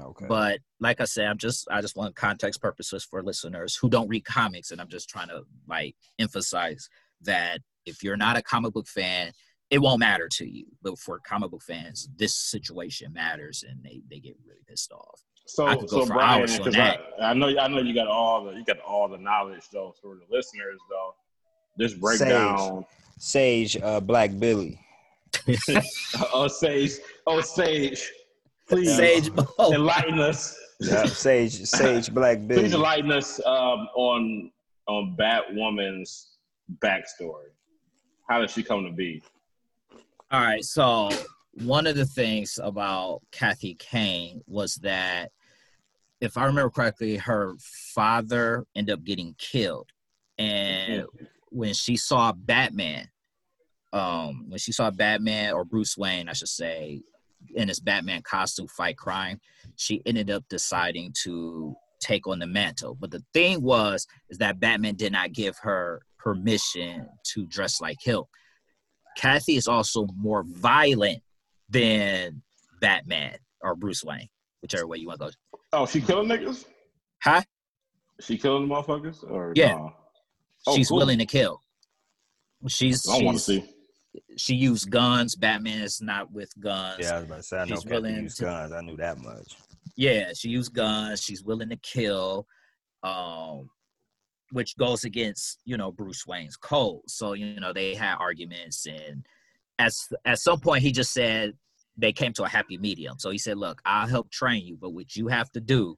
Okay. 0.00 0.26
But 0.28 0.60
like 0.80 1.00
I 1.00 1.04
said, 1.04 1.26
I'm 1.26 1.38
just 1.38 1.68
I 1.70 1.80
just 1.80 1.96
want 1.96 2.16
context 2.16 2.60
purposes 2.60 3.04
for 3.04 3.22
listeners 3.22 3.76
who 3.76 3.88
don't 3.88 4.08
read 4.08 4.24
comics, 4.24 4.70
and 4.70 4.80
I'm 4.80 4.88
just 4.88 5.08
trying 5.08 5.28
to 5.28 5.42
like 5.68 5.96
emphasize 6.18 6.88
that 7.22 7.60
if 7.86 8.02
you're 8.02 8.16
not 8.16 8.36
a 8.36 8.42
comic 8.42 8.72
book 8.72 8.88
fan, 8.88 9.32
it 9.70 9.78
won't 9.78 10.00
matter 10.00 10.28
to 10.32 10.48
you. 10.48 10.66
But 10.82 10.98
for 10.98 11.18
comic 11.20 11.50
book 11.50 11.62
fans, 11.62 12.08
this 12.16 12.36
situation 12.36 13.12
matters, 13.12 13.64
and 13.68 13.82
they 13.82 14.02
they 14.10 14.20
get 14.20 14.36
really 14.46 14.60
pissed 14.68 14.92
off. 14.92 15.20
So, 15.46 15.66
I 15.66 15.76
could 15.76 15.88
go 15.88 16.00
so 16.00 16.06
for 16.06 16.14
Brian, 16.14 16.40
hours 16.40 16.58
on 16.58 16.64
'cause 16.64 16.74
that. 16.74 17.00
I, 17.20 17.30
I 17.30 17.34
know, 17.34 17.48
I 17.58 17.68
know 17.68 17.80
you 17.80 17.94
got 17.94 18.06
all 18.06 18.44
the, 18.44 18.52
you 18.52 18.64
got 18.64 18.80
all 18.80 19.08
the 19.08 19.18
knowledge 19.18 19.68
though 19.70 19.94
for 20.00 20.16
the 20.16 20.34
listeners 20.34 20.80
though. 20.88 21.14
This 21.76 21.92
break 21.92 22.18
Sage. 22.18 22.28
down. 22.30 22.86
Sage 23.18 23.76
uh, 23.76 24.00
Black 24.00 24.30
Billy. 24.38 24.80
oh, 26.32 26.48
Sage, 26.48 26.92
oh, 27.26 27.40
Sage, 27.40 28.10
please 28.68 28.96
Sage 28.96 29.30
Mo. 29.32 29.46
enlighten 29.72 30.20
us. 30.20 30.58
Yeah, 30.80 31.06
Sage 31.06 31.62
Sage 31.64 32.12
Black 32.12 32.38
Please 32.38 32.46
Billy. 32.46 32.72
enlighten 32.74 33.12
us 33.12 33.40
um, 33.46 33.88
on 33.94 34.50
on 34.86 35.16
Batwoman's 35.18 36.32
backstory. 36.78 37.52
How 38.28 38.40
did 38.40 38.50
she 38.50 38.62
come 38.62 38.84
to 38.84 38.92
be? 38.92 39.22
All 40.30 40.40
right. 40.40 40.64
So 40.64 41.10
one 41.62 41.86
of 41.86 41.94
the 41.94 42.06
things 42.06 42.58
about 42.62 43.20
Kathy 43.30 43.76
Kane 43.78 44.42
was 44.46 44.74
that, 44.76 45.30
if 46.20 46.36
I 46.36 46.44
remember 46.46 46.70
correctly, 46.70 47.16
her 47.16 47.54
father 47.94 48.66
ended 48.74 48.94
up 48.94 49.04
getting 49.04 49.34
killed, 49.38 49.90
and 50.38 51.04
when 51.50 51.72
she 51.72 51.96
saw 51.96 52.32
Batman, 52.32 53.08
um, 53.92 54.46
when 54.48 54.58
she 54.58 54.72
saw 54.72 54.90
Batman 54.90 55.52
or 55.54 55.64
Bruce 55.64 55.96
Wayne, 55.96 56.28
I 56.28 56.32
should 56.32 56.48
say, 56.48 57.02
in 57.54 57.68
his 57.68 57.80
Batman 57.80 58.22
costume 58.22 58.68
fight 58.68 58.96
crime, 58.96 59.40
she 59.76 60.02
ended 60.06 60.30
up 60.30 60.44
deciding 60.48 61.12
to 61.22 61.74
take 62.00 62.26
on 62.26 62.38
the 62.38 62.46
mantle. 62.46 62.96
But 63.00 63.10
the 63.10 63.22
thing 63.32 63.62
was, 63.62 64.06
is 64.28 64.38
that 64.38 64.60
Batman 64.60 64.94
did 64.94 65.12
not 65.12 65.32
give 65.32 65.56
her 65.62 66.02
permission 66.18 67.08
to 67.32 67.46
dress 67.46 67.80
like 67.80 67.98
him. 68.02 68.22
Kathy 69.16 69.56
is 69.56 69.68
also 69.68 70.06
more 70.16 70.44
violent 70.46 71.22
than 71.68 72.42
Batman 72.80 73.36
or 73.60 73.74
Bruce 73.76 74.02
Wayne, 74.04 74.28
whichever 74.62 74.86
way 74.86 74.98
you 74.98 75.06
want 75.06 75.20
to 75.20 75.26
go. 75.26 75.58
Oh, 75.72 75.86
she 75.86 76.00
killing 76.00 76.28
niggas? 76.28 76.64
Huh? 77.22 77.42
She 78.20 78.36
killing 78.38 78.68
the 78.68 78.74
motherfuckers? 78.74 79.28
Or 79.28 79.52
Yeah. 79.54 79.74
no? 79.74 79.92
Oh, 80.66 80.76
she's 80.76 80.88
cool. 80.88 80.98
willing 80.98 81.18
to 81.18 81.26
kill. 81.26 81.60
She's, 82.68 83.06
I 83.08 83.22
want 83.22 83.36
to 83.36 83.42
see. 83.42 83.64
She 84.36 84.54
used 84.54 84.90
guns. 84.90 85.34
Batman 85.36 85.80
is 85.82 86.00
not 86.00 86.30
with 86.32 86.50
guns. 86.60 86.98
Yeah, 87.00 87.12
I 87.12 87.14
was 87.16 87.24
about 87.24 87.36
to 87.36 87.42
say 87.42 87.56
I 87.58 87.64
know 87.64 87.74
She's 87.74 87.84
Kathy 87.84 87.94
willing 87.94 88.22
use 88.22 88.36
to- 88.36 88.44
guns. 88.44 88.72
I 88.72 88.80
knew 88.80 88.96
that 88.96 89.18
much. 89.18 89.56
Yeah, 89.96 90.32
she 90.36 90.48
used 90.48 90.72
guns. 90.74 91.22
She's 91.22 91.44
willing 91.44 91.68
to 91.68 91.76
kill, 91.76 92.46
um, 93.02 93.68
which 94.50 94.76
goes 94.76 95.04
against 95.04 95.60
you 95.64 95.76
know 95.76 95.92
Bruce 95.92 96.26
Wayne's 96.26 96.56
code. 96.56 97.02
So 97.06 97.32
you 97.34 97.60
know 97.60 97.72
they 97.72 97.94
had 97.94 98.16
arguments, 98.16 98.86
and 98.86 99.24
as 99.78 100.08
at 100.24 100.38
some 100.38 100.60
point 100.60 100.82
he 100.82 100.90
just 100.92 101.12
said 101.12 101.52
they 101.96 102.12
came 102.12 102.32
to 102.32 102.42
a 102.42 102.48
happy 102.48 102.76
medium. 102.76 103.18
So 103.18 103.30
he 103.30 103.38
said, 103.38 103.56
"Look, 103.56 103.80
I'll 103.84 104.08
help 104.08 104.30
train 104.30 104.66
you, 104.66 104.76
but 104.80 104.90
what 104.90 105.14
you 105.14 105.28
have 105.28 105.50
to 105.52 105.60
do 105.60 105.96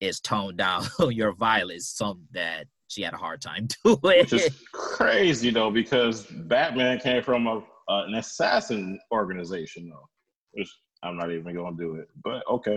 is 0.00 0.20
tone 0.20 0.56
down 0.64 0.84
your 1.10 1.32
violence." 1.32 1.88
Something 1.88 2.26
that 2.32 2.66
she 2.88 3.02
had 3.02 3.14
a 3.14 3.18
hard 3.18 3.40
time 3.40 3.68
doing. 3.84 3.98
It. 4.04 4.30
Which 4.30 4.32
is 4.32 4.64
crazy 4.72 5.50
though, 5.50 5.70
because 5.70 6.26
Batman 6.26 6.98
came 6.98 7.22
from 7.22 7.46
a 7.46 7.58
uh, 7.88 8.04
an 8.06 8.14
assassin 8.14 8.98
organization 9.12 9.88
though. 9.88 10.08
Which 10.52 10.68
I'm 11.02 11.16
not 11.16 11.30
even 11.30 11.54
gonna 11.54 11.76
do 11.76 11.94
it, 11.96 12.08
but 12.24 12.42
okay. 12.50 12.76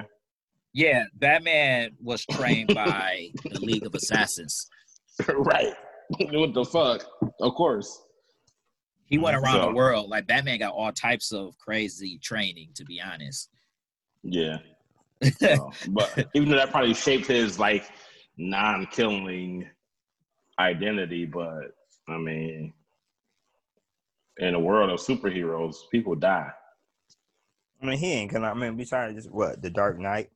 yeah, 0.74 1.06
Batman 1.16 1.92
was 2.02 2.26
trained 2.26 2.74
by 2.76 3.30
the 3.50 3.60
League 3.60 3.86
of 3.86 3.96
Assassins. 3.96 4.68
right. 5.28 5.74
what 6.32 6.54
the 6.54 6.66
fuck? 6.66 7.06
Of 7.40 7.56
course. 7.56 8.02
He 9.06 9.18
went 9.18 9.36
around 9.36 9.62
So- 9.62 9.70
the 9.70 9.76
world 9.76 10.10
like 10.10 10.28
Batman 10.28 10.60
got 10.60 10.74
all 10.74 10.92
types 10.92 11.32
of 11.32 11.58
crazy 11.58 12.20
training. 12.22 12.70
To 12.76 12.86
be 12.86 13.02
honest. 13.02 13.50
Yeah. 14.24 14.58
So, 15.38 15.72
but 15.90 16.28
even 16.34 16.50
though 16.50 16.56
that 16.56 16.72
probably 16.72 16.96
shaped 16.96 17.28
his 17.28 17.60
like 17.60 17.84
non-killing 18.38 19.70
identity, 20.62 21.26
but 21.26 21.76
I 22.08 22.18
mean, 22.18 22.74
in 24.38 24.56
a 24.56 24.60
world 24.60 24.90
of 24.90 25.00
superheroes, 25.00 25.76
people 25.92 26.16
die. 26.16 26.52
I 27.82 27.86
mean, 27.86 27.98
he 27.98 28.14
ain't 28.14 28.32
gonna. 28.32 28.48
I 28.50 28.54
mean, 28.54 28.76
besides 28.78 29.16
just 29.16 29.32
what 29.32 29.62
the 29.62 29.70
Dark 29.70 29.98
Knight, 30.00 30.30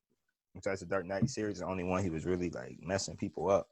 besides 0.54 0.80
the 0.80 0.86
Dark 0.86 1.06
Knight 1.06 1.28
series, 1.30 1.60
the 1.60 1.66
only 1.66 1.84
one 1.84 2.02
he 2.02 2.10
was 2.10 2.24
really 2.26 2.50
like 2.50 2.76
messing 2.82 3.16
people 3.16 3.50
up. 3.50 3.68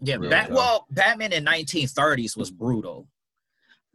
Yeah, 0.00 0.16
Really 0.16 0.28
Bat- 0.28 0.50
well, 0.52 0.86
Batman 0.90 1.32
in 1.32 1.44
1930s 1.44 2.36
was 2.36 2.50
brutal. 2.50 3.08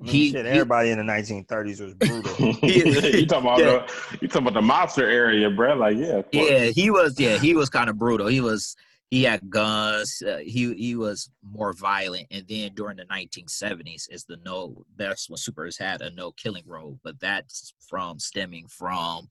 I 0.02 0.04
mean, 0.04 0.12
He- 0.12 0.32
shit, 0.32 0.46
he- 0.46 0.52
everybody 0.52 0.90
in 0.90 0.98
the 0.98 1.04
1930s 1.04 1.80
was 1.80 1.94
brutal. 1.94 2.36
you 2.68 3.26
talking 3.26 3.48
about 3.48 3.60
Yeah. 3.60 3.66
the 3.86 4.18
you 4.22 4.28
talking 4.28 4.42
about 4.48 4.54
the 4.56 4.62
monster 4.62 5.08
area, 5.08 5.50
bro? 5.50 5.76
Like, 5.76 5.96
yeah. 5.98 6.24
Yeah, 6.34 6.66
he 6.66 6.90
was. 6.90 7.18
Yeah, 7.20 7.38
he 7.38 7.54
was 7.56 7.70
kind 7.70 7.90
of 7.90 7.98
brutal. 7.98 8.28
He 8.28 8.42
was. 8.42 8.76
He 9.14 9.22
had 9.22 9.48
guns. 9.48 10.24
Uh, 10.28 10.38
he 10.38 10.74
he 10.74 10.96
was 10.96 11.30
more 11.48 11.72
violent. 11.72 12.26
And 12.32 12.48
then 12.48 12.72
during 12.74 12.98
the 12.98 13.06
1970s, 13.06 14.08
is 14.10 14.26
the 14.26 14.38
no. 14.44 14.86
That's 14.98 15.30
when 15.30 15.38
supers 15.38 15.78
had 15.78 16.02
a 16.02 16.10
no 16.10 16.32
killing 16.32 16.64
rule. 16.66 17.00
But 17.04 17.20
that's 17.20 17.76
from 17.88 18.18
stemming 18.18 18.70
from, 18.70 19.30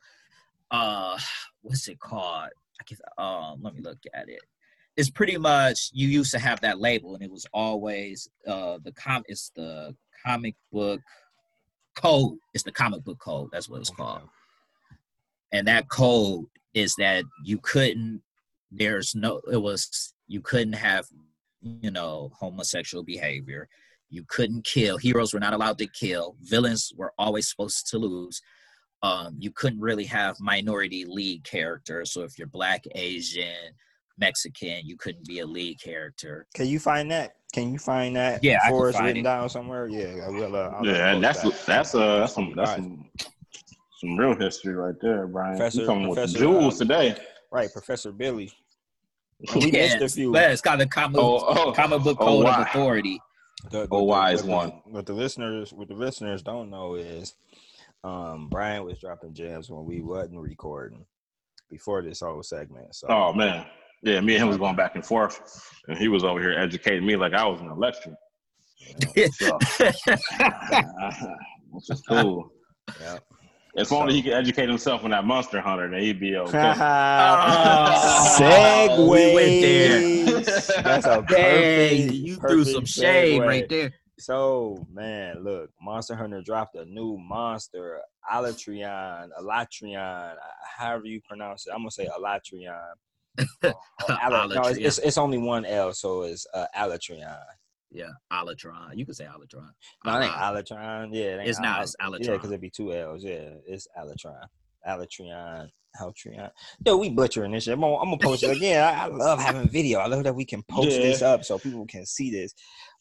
uh, 0.71 1.19
what's 1.63 1.89
it 1.89 1.99
called? 1.99 2.51
I 2.81 2.85
guess, 2.87 3.01
Um, 3.19 3.61
let 3.61 3.75
me 3.75 3.81
look 3.81 3.99
at 4.15 4.29
it. 4.29 4.43
It's 4.97 5.11
pretty 5.11 5.37
much 5.37 5.91
you 5.93 6.07
used 6.07 6.31
to 6.31 6.39
have 6.39 6.61
that 6.61 6.79
label, 6.79 7.15
and 7.15 7.25
it 7.25 7.31
was 7.33 7.47
always 7.53 8.29
uh 8.47 8.79
the 8.85 8.93
com. 8.93 9.25
It's 9.27 9.51
the 9.57 9.97
comic 10.25 10.55
book 10.71 11.01
code. 11.97 12.39
It's 12.55 12.63
the 12.63 12.71
comic 12.71 13.03
book 13.03 13.19
code. 13.19 13.49
That's 13.53 13.69
what 13.69 13.81
it's 13.81 13.91
called. 13.91 14.29
And 15.51 15.67
that 15.67 15.89
code 15.89 16.45
is 16.73 16.95
that 16.99 17.25
you 17.43 17.59
couldn't. 17.59 18.23
There's 18.73 19.15
no. 19.15 19.41
It 19.51 19.61
was 19.61 20.15
you 20.29 20.41
couldn't 20.41 20.73
have, 20.75 21.07
you 21.61 21.91
know, 21.91 22.31
homosexual 22.39 23.05
behavior. 23.05 23.69
You 24.09 24.25
couldn't 24.29 24.65
kill. 24.65 24.97
Heroes 24.99 25.33
were 25.35 25.41
not 25.41 25.53
allowed 25.53 25.79
to 25.79 25.87
kill. 25.87 26.37
Villains 26.43 26.93
were 26.97 27.13
always 27.19 27.49
supposed 27.51 27.89
to 27.91 27.99
lose. 27.99 28.41
Um, 29.03 29.37
you 29.39 29.51
couldn't 29.51 29.81
really 29.81 30.05
have 30.05 30.37
minority 30.41 31.05
lead 31.07 31.45
characters. 31.45 32.13
So 32.13 32.23
if 32.23 32.39
you're 32.39 32.47
black, 32.47 32.85
Asian, 32.95 33.73
Mexican, 34.19 34.81
you 34.85 34.97
couldn't 34.97 35.27
be 35.27 35.41
a 35.41 35.47
lead 35.47 35.81
character. 35.83 36.47
Can 36.55 36.67
you 36.67 36.79
find 36.79 37.11
that? 37.11 37.33
Can 37.53 37.73
you 37.73 37.79
find 37.79 38.15
that? 38.17 38.43
Yeah, 38.45 38.59
I 38.63 38.69
can 38.69 38.71
for 38.79 38.89
us 38.89 38.95
find 38.95 39.07
written 39.07 39.21
it. 39.21 39.25
down 39.25 39.49
somewhere. 39.49 39.89
Yeah, 39.89 40.27
I 40.27 40.31
will. 40.31 40.55
Uh, 40.57 40.81
Yeah, 40.83 41.13
post 41.13 41.21
that's 41.23 41.43
that. 41.43 41.67
that's 41.67 41.95
uh 41.95 42.19
that's 42.21 42.35
some 42.35 42.53
that's 42.57 42.71
Right. 42.71 42.79
some 42.79 43.11
some 44.01 44.17
real 44.17 44.35
history 44.35 44.75
right 44.75 44.95
there, 45.03 45.27
Brian. 45.27 45.57
Professor- 45.57 45.81
you 45.81 45.87
coming 45.87 46.09
with 46.09 46.19
the 46.33 46.39
jewels 46.39 46.77
uh, 46.81 46.85
today. 46.85 47.17
right, 47.51 47.73
Professor 47.73 48.13
Billy. 48.13 48.53
We 49.55 49.71
missed 49.71 50.01
a 50.01 50.09
few. 50.09 50.35
Yeah, 50.35 50.51
it's 50.53 50.61
called 50.61 50.81
the 50.81 50.87
comic, 50.87 51.21
Oh, 51.21 51.39
oh, 51.47 51.73
comic 51.73 52.03
book 52.03 52.19
oh, 52.21 52.25
code 52.27 52.47
of 52.47 52.61
authority. 52.67 53.21
The, 53.71 53.87
Oh, 53.91 54.03
wise 54.05 54.43
what 54.43 54.47
the- 54.47 54.53
one. 54.53 54.83
What 54.87 55.07
the 55.07 55.13
listeners, 55.15 55.73
what 55.73 55.89
the 55.89 55.95
listeners 55.95 56.43
don't 56.43 56.71
know 56.71 56.95
is, 56.95 57.35
um, 58.05 58.49
Brian 58.49 58.85
was 58.85 58.99
dropping 58.99 59.35
gems 59.35 59.71
when 59.71 59.85
we 59.85 60.01
wasn't 60.01 60.39
recording 60.41 61.05
before 61.71 62.03
this 62.03 62.21
whole 62.21 62.43
segment. 62.43 62.95
So 62.95 63.07
Oh 63.09 63.33
man, 63.33 63.67
yeah, 64.03 64.21
me 64.21 64.35
and 64.35 64.43
him 64.43 64.49
was 64.49 64.59
going 64.59 64.77
back 64.77 64.95
and 64.97 65.05
forth, 65.07 65.41
and 65.89 65.97
he 65.99 66.09
was 66.09 66.25
over 66.25 66.41
here 66.41 66.53
educating 66.59 67.07
me 67.07 67.17
like 67.17 67.35
I 67.35 67.47
was 67.47 67.61
in 67.61 67.69
a 67.69 67.75
lecture. 67.75 68.17
So, 69.39 69.59
which 71.71 71.89
is 71.89 72.03
cool. 72.09 72.53
yeah. 73.01 73.19
If 73.75 73.91
only 73.91 74.15
he 74.15 74.23
could 74.23 74.33
educate 74.35 74.69
himself 74.69 75.03
on 75.05 75.11
that 75.11 75.25
Monster 75.25 75.61
Hunter, 75.61 75.89
then 75.91 76.01
he'd 76.03 76.21
be 76.21 76.37
okay. 76.37 76.75
Oh, 76.79 78.37
Segue. 78.39 78.99
we 79.09 79.35
went 79.35 79.63
there. 79.63 80.83
That's 80.83 81.07
a 81.07 81.23
Dang, 81.23 81.27
perfect. 81.29 82.13
you 82.13 82.37
threw 82.37 82.65
some 82.65 82.85
shade 82.85 83.41
segue. 83.41 83.47
right 83.47 83.69
there. 83.69 83.93
So 84.19 84.87
man, 84.93 85.43
look, 85.43 85.71
Monster 85.81 86.15
Hunter 86.15 86.43
dropped 86.43 86.75
a 86.77 86.85
new 86.85 87.17
monster, 87.19 88.01
Alatreon, 88.33 89.29
Alatreon, 89.41 90.33
uh, 90.33 90.37
however 90.77 91.07
you 91.07 91.21
pronounce 91.27 91.67
it. 91.67 91.71
I'm 91.73 91.79
gonna 91.81 91.91
say 91.91 92.07
Alatreon. 92.09 92.79
Or 93.65 93.75
Ala- 94.25 94.49
no, 94.55 94.63
it's, 94.65 94.79
it's, 94.79 94.99
it's 94.99 95.19
only 95.19 95.39
one 95.39 95.65
L, 95.65 95.93
so 95.95 96.23
it's 96.23 96.47
uh, 96.55 96.67
Alatreon. 96.77 97.39
Yeah, 97.95 98.07
Alatron. 98.31 98.97
You 98.97 99.05
could 99.07 99.17
say 99.17 99.27
Alatron. 99.27 99.71
No, 100.05 100.19
it 100.19 100.25
ain't 100.25 100.33
Uh, 100.35 100.39
Alatron. 100.45 101.13
Yeah, 101.13 101.23
it 101.25 101.39
ain't 101.41 101.49
It's 101.49 101.61
not, 101.61 101.77
Al- 101.79 101.83
it's 101.85 101.97
Yeah, 102.01 102.07
Alatron. 102.07 102.37
because 102.39 102.51
it'd 102.51 102.61
be 102.61 102.71
two 102.71 102.93
L's. 102.93 103.23
Yeah, 103.23 103.51
it's 103.67 103.87
Alatron. 103.99 104.47
Alatreon, 104.89 105.69
Haltrion. 106.01 106.51
Yo, 106.87 106.97
we 106.97 107.11
butchering 107.11 107.53
this 107.53 107.65
shit. 107.65 107.75
I'm 107.75 107.81
gonna, 107.81 107.97
I'm 107.97 108.05
gonna 108.07 108.17
post 108.19 108.43
it 108.43 108.57
again. 108.57 108.83
I, 108.83 109.05
I 109.05 109.07
love 109.07 109.39
having 109.41 109.69
video. 109.69 109.99
I 110.01 110.07
love 110.07 110.25
that 110.25 110.35
we 110.35 110.45
can 110.45 110.63
post 110.65 110.91
Yeah. 110.93 110.99
this 111.03 111.23
up 111.23 111.45
so 111.45 111.59
people 111.59 111.87
can 111.87 112.05
see 112.07 112.31
this. 112.31 112.55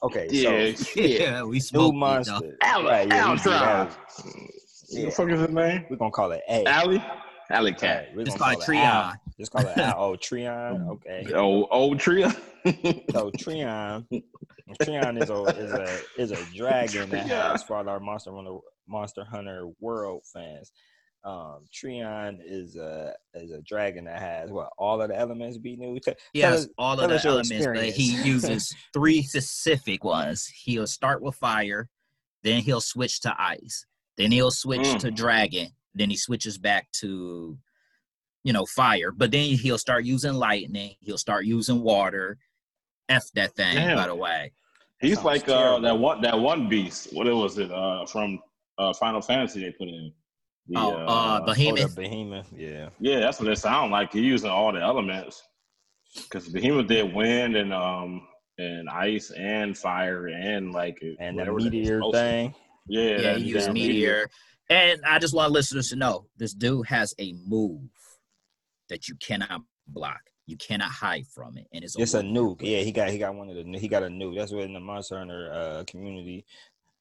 Okay, 0.03 0.27
Yeah, 0.29 0.73
so 0.75 0.99
Yeah, 1.01 1.43
we 1.43 1.53
new 1.55 1.59
smoked 1.59 1.95
it, 1.95 1.97
monster. 1.97 2.39
though. 2.39 2.51
Al- 2.61 2.83
Right, 2.83 3.07
yeah, 3.07 3.31
we 3.31 3.37
do 3.37 3.43
Altron. 3.43 3.59
that. 3.59 3.87
What 3.87 4.35
Yeah. 4.89 5.05
the 5.05 5.11
fuck 5.11 5.29
is 5.31 5.39
his 5.39 5.49
name? 5.49 5.85
We're 5.89 5.95
gonna 5.95 6.11
call 6.11 6.31
it 6.33 6.41
A. 6.49 6.65
Alley? 6.65 7.03
Alley 7.49 7.73
Cat. 7.73 8.07
Right, 8.07 8.15
we're 8.15 8.21
It's 8.23 8.35
called 8.35 8.61
call 8.61 8.75
it 8.75 8.77
Al. 8.77 9.13
Just 9.39 9.51
call 9.51 9.61
it 9.67 9.77
Al. 9.77 9.95
Oh, 9.97 10.11
Treon. 10.17 10.87
Okay. 10.89 11.31
Old, 11.33 11.67
old 11.71 11.99
trio. 11.99 12.29
So 13.11 13.31
Treon, 13.31 14.05
Treon 14.81 15.21
is 15.21 15.29
a 15.29 15.43
is 15.59 15.71
a 15.71 15.99
is 16.21 16.31
a 16.31 16.55
dragon 16.55 17.09
that 17.09 17.27
has 17.27 17.63
for 17.63 17.75
all 17.77 17.87
our 17.89 17.99
Monster 17.99 18.31
Hunter 18.33 18.57
Monster 18.87 19.23
Hunter 19.25 19.67
World 19.79 20.23
fans. 20.33 20.71
Um, 21.23 21.65
Treon 21.71 22.39
is 22.43 22.75
a 22.75 23.13
is 23.35 23.51
a 23.51 23.61
dragon 23.61 24.05
that 24.05 24.19
has 24.19 24.49
what 24.51 24.69
all 24.77 25.01
of 25.01 25.09
the 25.09 25.17
elements 25.17 25.57
be 25.57 25.75
new. 25.75 25.99
Te- 25.99 26.13
He 26.33 26.39
has 26.39 26.65
us- 26.65 26.69
all 26.77 26.95
tell 26.95 27.05
of 27.05 27.09
the 27.11 27.27
your 27.27 27.37
elements, 27.39 27.65
but 27.67 27.89
he 27.95 28.13
uses 28.23 28.73
three 28.93 29.21
specific 29.23 30.03
ones. 30.03 30.47
He'll 30.47 30.87
start 30.87 31.21
with 31.21 31.35
fire, 31.35 31.89
then 32.43 32.61
he'll 32.61 32.81
switch 32.81 33.21
to 33.21 33.35
ice, 33.39 33.85
then 34.17 34.31
he'll 34.31 34.51
switch 34.51 34.81
Mm. 34.81 34.99
to 34.99 35.11
dragon, 35.11 35.69
then 35.93 36.09
he 36.09 36.17
switches 36.17 36.57
back 36.57 36.91
to, 37.01 37.57
you 38.43 38.53
know, 38.53 38.65
fire. 38.65 39.11
But 39.11 39.29
then 39.31 39.49
he'll 39.57 39.77
start 39.77 40.05
using 40.05 40.33
lightning. 40.33 40.95
He'll 41.01 41.17
start 41.19 41.45
using 41.45 41.81
water. 41.83 42.37
F 43.09 43.23
that 43.35 43.55
thing, 43.55 43.75
Damn. 43.75 43.97
by 43.97 44.07
the 44.07 44.15
way. 44.15 44.51
He's 44.99 45.15
Sounds 45.15 45.25
like 45.25 45.49
uh, 45.49 45.79
that 45.79 45.97
one 45.97 46.21
that 46.21 46.39
one 46.39 46.69
beast. 46.69 47.09
What 47.13 47.25
was 47.27 47.57
it? 47.57 47.71
Uh, 47.71 48.05
from 48.05 48.39
uh, 48.77 48.93
Final 48.93 49.21
Fantasy 49.21 49.61
they 49.61 49.71
put 49.71 49.87
in. 49.87 50.11
The, 50.67 50.79
Oh, 50.79 50.91
uh, 50.95 51.39
Oh, 51.41 51.45
the 51.45 51.53
Behemoth. 51.53 51.95
behemoth. 51.95 52.47
Yeah. 52.55 52.89
Yeah, 52.99 53.19
that's 53.19 53.39
what 53.39 53.49
it 53.49 53.57
sounds 53.57 53.91
like. 53.91 54.13
He's 54.13 54.23
using 54.23 54.49
all 54.49 54.71
the 54.71 54.79
elements. 54.79 55.41
Because 56.15 56.47
Behemoth 56.49 56.87
did 56.87 57.13
wind 57.13 57.55
and 57.55 57.73
um 57.73 58.27
and 58.57 58.89
ice 58.89 59.31
and 59.31 59.77
fire 59.77 60.27
and 60.27 60.71
like 60.71 61.01
And 61.19 61.39
the 61.39 61.45
that 61.45 61.53
meteor 61.53 62.01
thing. 62.11 62.53
Yeah, 62.87 63.17
Yeah, 63.17 63.37
he 63.37 63.45
used 63.45 63.65
damn 63.65 63.73
meteor. 63.73 64.29
And 64.69 65.01
I 65.05 65.19
just 65.19 65.33
want 65.33 65.51
listeners 65.51 65.89
to 65.89 65.95
know 65.95 66.27
this 66.37 66.53
dude 66.53 66.87
has 66.87 67.13
a 67.19 67.33
move 67.45 67.81
that 68.89 69.07
you 69.07 69.15
cannot 69.15 69.61
block. 69.87 70.21
You 70.47 70.57
cannot 70.57 70.91
hide 70.91 71.25
from 71.27 71.57
it. 71.57 71.67
And 71.73 71.83
it's 71.83 71.95
It's 71.97 72.13
a 72.13 72.17
one- 72.17 72.33
nuke. 72.33 72.61
Yeah, 72.61 72.79
he 72.79 72.91
got 72.91 73.09
he 73.09 73.17
got 73.17 73.33
one 73.35 73.49
of 73.49 73.55
the 73.55 73.79
he 73.79 73.87
got 73.87 74.03
a 74.03 74.07
nuke. 74.07 74.37
That's 74.37 74.51
what 74.51 74.63
in 74.63 74.73
the 74.73 74.79
Monster 74.79 75.17
Hunter 75.17 75.51
uh, 75.53 75.83
community. 75.87 76.45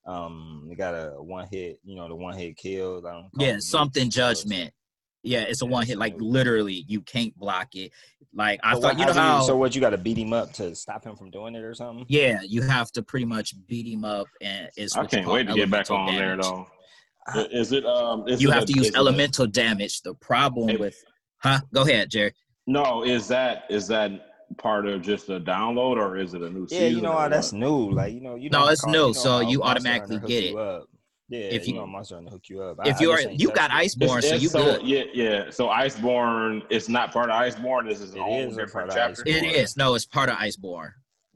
Um, 0.07 0.67
they 0.69 0.75
got 0.75 0.95
a 0.95 1.23
one 1.23 1.49
hit. 1.51 1.81
You 1.85 1.97
know, 1.97 2.09
the 2.09 2.15
one 2.17 2.37
hit 2.37 2.57
kills. 2.57 3.05
I 3.05 3.13
don't 3.13 3.31
Yeah, 3.39 3.57
something 3.59 4.09
nukes, 4.09 4.13
so 4.15 4.21
judgment. 4.35 4.75
Yeah, 5.23 5.41
it's 5.41 5.63
a 5.63 5.67
Yeah, 5.67 5.71
one 5.71 5.87
hit. 5.87 5.99
Like 5.99 6.17
nuke. 6.17 6.33
literally, 6.33 6.85
you 6.89 7.01
can't 7.03 7.37
block 7.37 7.75
it. 7.75 7.93
Like 8.33 8.61
I 8.63 8.75
So 8.75 8.81
thought, 8.81 8.89
what- 8.95 8.99
you 9.01 9.07
know 9.07 9.13
do 9.13 9.19
how? 9.19 9.41
So 9.43 9.57
what 9.57 9.75
you 9.75 9.81
got 9.81 9.91
to 9.91 9.99
beat 9.99 10.19
him 10.19 10.33
up 10.33 10.53
to 10.55 10.75
stop 10.75 11.05
him 11.05 11.17
from 11.17 11.31
doing 11.31 11.55
it 11.55 11.63
or 11.63 11.75
something? 11.75 12.07
yeah, 12.09 12.41
you 12.43 12.63
have 12.63 12.91
to 12.93 13.03
pretty 13.03 13.27
much 13.27 13.55
beat 13.67 13.87
him 13.87 14.05
up, 14.05 14.27
and 14.41 14.71
it's 14.77 14.97
I 14.97 15.07
can't 15.07 15.27
wait 15.27 15.49
to 15.49 15.55
get 15.55 15.71
back 15.71 15.91
elemental 15.91 15.97
on 15.97 16.15
there 16.17 16.37
damage. 16.37 16.45
though. 16.47 17.47
Is 17.53 17.73
it 17.73 17.85
um? 17.85 18.27
Is 18.29 18.41
You 18.43 18.51
it 18.51 18.55
have 18.55 18.63
a- 18.63 18.67
to 18.67 18.73
use 18.73 18.83
is 18.87 18.89
it 18.91 18.95
a- 18.95 18.99
elemental 18.99 19.47
damage. 19.47 20.01
The 20.03 20.15
problem 20.15 20.69
Hey. 20.69 20.77
with, 20.77 20.97
huh? 21.39 21.61
Go 21.73 21.83
ahead, 21.83 22.11
Jerry. 22.11 22.33
No, 22.71 23.05
is 23.05 23.29
that 23.29 23.65
is 23.71 23.87
that 23.89 24.11
part 24.59 24.87
of 24.87 25.03
just 25.03 25.29
a 25.29 25.39
download 25.41 25.97
or 25.97 26.17
is 26.17 26.35
it 26.35 26.43
a 26.43 26.51
new 26.51 26.67
Yeah, 26.71 26.79
season? 26.81 26.97
you 26.97 27.03
know 27.03 27.13
or 27.13 27.21
how 27.21 27.29
that's 27.29 27.53
new. 27.53 27.91
Like 27.93 28.13
you 28.15 28.21
know, 28.21 28.35
you 28.37 28.51
No, 28.51 28.59
know 28.61 28.65
how 28.67 28.73
it's 28.73 28.81
Call- 28.83 28.93
new, 28.93 28.99
you 28.99 29.07
know 29.07 29.13
so 29.13 29.41
you 29.41 29.63
automatically 29.63 30.19
get 30.21 30.45
it. 30.45 30.57
up. 30.57 30.89
Yeah, 31.29 31.39
If 31.41 31.69
you 31.69 31.75
you- 31.75 31.81
know 31.81 31.87
Monster 31.87 32.17
Hunter 32.17 32.31
hook 32.31 32.49
you 32.49 32.61
up. 32.63 32.79
If 32.85 32.97
I, 32.97 33.01
you 33.01 33.11
I 33.13 33.15
are, 33.15 33.23
just 33.23 33.39
you 33.41 33.53
got 33.53 33.71
it. 33.71 33.75
Iceborne, 33.87 34.19
It's- 34.19 34.29
so 34.29 34.35
it's 34.35 34.43
you 34.43 34.51
good. 34.51 34.83
Yeah, 34.83 35.03
yeah. 35.15 35.51
So 35.51 35.69
Iceborne, 35.69 36.63
it's 36.71 36.89
not 36.89 37.13
part 37.13 37.31
of 37.31 37.37
Iceborne. 37.41 37.89
This 37.89 38.01
is 38.01 38.11
its 38.11 38.17
It 38.17 38.21
a 38.21 38.49
different 38.49 38.73
part 38.73 38.89
of 38.89 38.95
chapter. 38.95 39.23
It 39.27 39.45
Iceborne. 39.45 39.53
is. 39.63 39.77
No, 39.77 39.95
it's 39.95 40.07
part 40.07 40.29
of 40.29 40.37
Iceborne. 40.37 40.91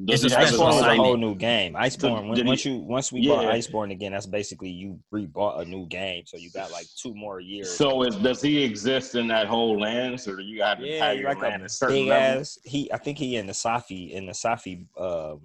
Does 0.05 0.25
It's 0.25 0.33
a 0.33 0.37
special 0.37 0.59
Iceborne 0.59 0.75
is 0.75 0.81
a 0.81 0.97
whole 0.97 1.17
new 1.17 1.35
game. 1.37 1.75
Iceborne. 1.75 2.27
when, 2.27 2.35
did 2.35 2.45
he- 2.47 2.49
once 2.49 2.65
you 2.65 2.77
once 2.79 3.13
we 3.13 3.29
bought 3.29 3.45
Yeah. 3.45 3.53
Iceborne 3.55 3.93
again, 3.93 4.11
that's 4.11 4.27
basically 4.27 4.71
you 4.71 4.99
rebought 5.13 5.61
a 5.61 5.65
new 5.65 5.87
game. 5.87 6.25
So 6.27 6.37
you 6.37 6.51
got 6.51 6.73
like 6.73 6.87
two 7.01 7.15
more 7.15 7.39
years. 7.39 7.71
So 7.77 8.03
is, 8.03 8.17
does 8.17 8.43
he 8.43 8.61
exist 8.65 9.15
in 9.15 9.29
that 9.29 9.47
whole 9.47 9.79
lens, 9.79 10.27
or 10.27 10.35
do 10.35 10.43
you 10.43 10.59
got 10.59 10.81
to 10.81 10.87
yeah, 10.87 11.05
have 11.07 11.15
you 11.15 11.21
your 11.23 11.31
like 11.31 11.43
land 11.43 11.63
a 11.63 11.67
at 11.67 11.71
certain 11.71 11.95
big 11.97 12.09
level? 12.09 12.41
ass. 12.41 12.59
He, 12.65 12.93
I 12.93 12.99
think 12.99 13.19
he 13.19 13.37
in 13.37 13.47
the 13.47 13.53
Safi 13.53 14.11
in 14.11 14.27
the 14.27 14.33
Safi. 14.33 14.85
Um, 14.99 15.43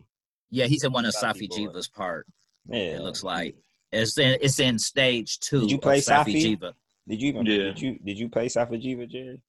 Yeah, 0.49 0.65
he's 0.65 0.83
in 0.83 0.91
one 0.91 1.05
of 1.05 1.13
Safi 1.13 1.47
Safi. 1.47 1.67
Jiva's 1.67 1.87
part. 1.87 2.25
yeah, 2.67 2.77
It 2.97 3.01
looks 3.01 3.23
like 3.23 3.55
it's 3.91 4.17
in 4.17 4.35
it's 4.41 4.59
in 4.59 4.79
stage 4.79 5.39
two. 5.41 5.61
Did 5.61 5.69
you 5.71 5.77
of 5.77 5.83
play 5.83 5.99
Safi 6.01 6.33
Safi? 6.33 6.57
Jiva. 6.57 6.73
Did 7.07 7.21
you 7.21 7.29
even? 7.29 7.45
Yeah. 7.45 7.57
Did 7.57 7.81
you 7.81 7.99
did 8.03 8.17
you 8.17 8.29
play 8.29 8.47
Safi'jiiva, 8.47 9.07
Jerry? 9.09 9.39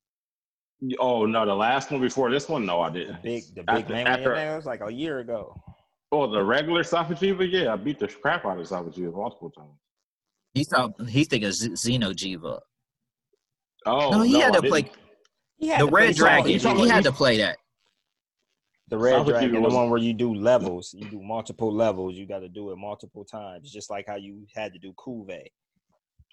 Oh 0.98 1.26
no, 1.26 1.44
the 1.44 1.54
last 1.54 1.90
one 1.90 2.00
before 2.00 2.30
this 2.30 2.48
one, 2.48 2.64
no, 2.64 2.80
I 2.80 2.90
didn't. 2.90 3.16
The 3.16 3.22
big, 3.22 3.44
the 3.54 3.62
big 3.62 3.68
After- 3.68 3.92
man. 3.92 4.06
after- 4.06 4.34
man, 4.34 4.52
it 4.52 4.56
was 4.56 4.66
like 4.66 4.80
a 4.82 4.90
year 4.92 5.18
ago. 5.18 5.54
Oh, 6.12 6.28
the 6.30 6.42
regular 6.42 6.82
Safi'jiiva, 6.82 7.48
yeah, 7.50 7.72
I 7.72 7.76
beat 7.76 7.98
the 7.98 8.08
crap 8.08 8.44
out 8.46 8.58
of 8.58 8.66
Safi'jiiva 8.66 9.12
multiple 9.14 9.50
times. 9.50 9.78
He's 10.54 10.68
talking, 10.68 11.06
he's 11.06 11.28
thinking 11.28 11.52
Z- 11.52 11.70
Xeno 11.70 12.12
Jiva. 12.12 12.60
Oh 13.86 14.10
no, 14.10 14.22
he 14.22 14.40
had 14.40 14.56
I 14.56 14.60
to 14.60 14.68
play 14.68 14.82
didn't. 14.82 14.96
He 15.58 15.68
had 15.68 15.80
the 15.82 15.84
to 15.86 15.90
play 15.90 16.06
Red 16.06 16.16
Dragon. 16.16 16.50
you 16.50 16.58
Safi'jiiva. 16.58 16.76
He 16.84 16.88
had 16.88 17.04
to 17.04 17.12
play 17.12 17.36
that. 17.38 17.58
The 18.88 18.98
Red 18.98 19.14
Safi'jiiva 19.22 19.26
Dragon, 19.26 19.52
the 19.52 19.60
was- 19.60 19.74
one 19.74 19.90
where 19.90 20.00
you 20.00 20.12
do 20.14 20.34
levels, 20.34 20.94
you 20.98 21.08
do 21.10 21.22
multiple 21.22 21.72
levels. 21.72 22.14
You 22.16 22.26
got 22.26 22.40
to 22.40 22.48
do 22.48 22.72
it 22.72 22.76
multiple 22.76 23.24
times, 23.24 23.70
just 23.70 23.90
like 23.90 24.06
how 24.08 24.16
you 24.16 24.46
had 24.54 24.72
to 24.72 24.78
do 24.78 24.92
Kulve. 24.94 25.42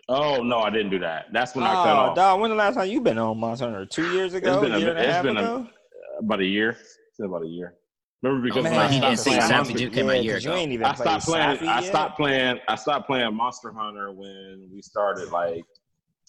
Oh 0.09 0.41
no, 0.41 0.59
I 0.59 0.69
didn't 0.69 0.89
do 0.91 0.99
that. 0.99 1.25
That's 1.33 1.53
when 1.53 1.65
I 1.65 1.73
cut 1.73 1.87
Oh, 1.87 1.99
off. 1.99 2.15
dog, 2.15 2.39
when 2.39 2.49
the 2.49 2.55
last 2.55 2.75
time 2.75 2.89
you 2.89 3.01
been 3.01 3.17
on 3.17 3.37
Monster 3.39 3.65
Hunter? 3.65 3.85
Two 3.85 4.09
years 4.13 4.33
ago, 4.33 4.61
been 4.61 4.73
a 4.73 4.79
year 4.79 4.89
and 4.91 4.99
a 4.99 5.01
it's 5.03 5.11
half 5.11 5.23
been 5.23 5.37
a- 5.37 5.41
ago. 5.41 5.67
Uh, 5.67 6.19
about 6.19 6.39
a 6.39 6.45
year. 6.45 6.69
It's 6.71 7.17
been 7.17 7.27
about 7.27 7.43
a 7.43 7.47
year. 7.47 7.75
Remember 8.23 8.47
because 8.47 8.65
oh, 8.65 8.69
Man, 8.69 9.03
I 9.03 9.13
stopped 9.15 9.23
playing 9.27 9.41
Safi 9.41 9.49
Monster, 9.51 9.73
Jiva 9.77 9.93
came 9.93 10.05
out 10.09 10.15
a 10.15 10.23
year 10.23 10.37
ago. 10.37 10.55
ain't 10.55 10.71
even 10.71 10.85
I 10.87 10.93
stopped 10.95 11.25
playing. 11.25 11.59
I 11.67 11.81
stopped 11.83 12.17
playing. 12.17 12.59
I 12.67 12.75
stopped 12.75 13.07
playing 13.07 13.35
Monster 13.35 13.71
Hunter 13.71 14.11
when 14.11 14.69
we 14.73 14.81
started 14.81 15.29
like 15.31 15.63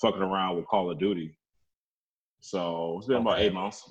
fucking 0.00 0.20
around 0.22 0.56
with 0.56 0.66
Call 0.66 0.90
of 0.90 0.98
Duty. 0.98 1.36
So 2.40 2.96
it's 2.98 3.06
been 3.06 3.18
about 3.18 3.40
eight 3.40 3.54
months. 3.54 3.90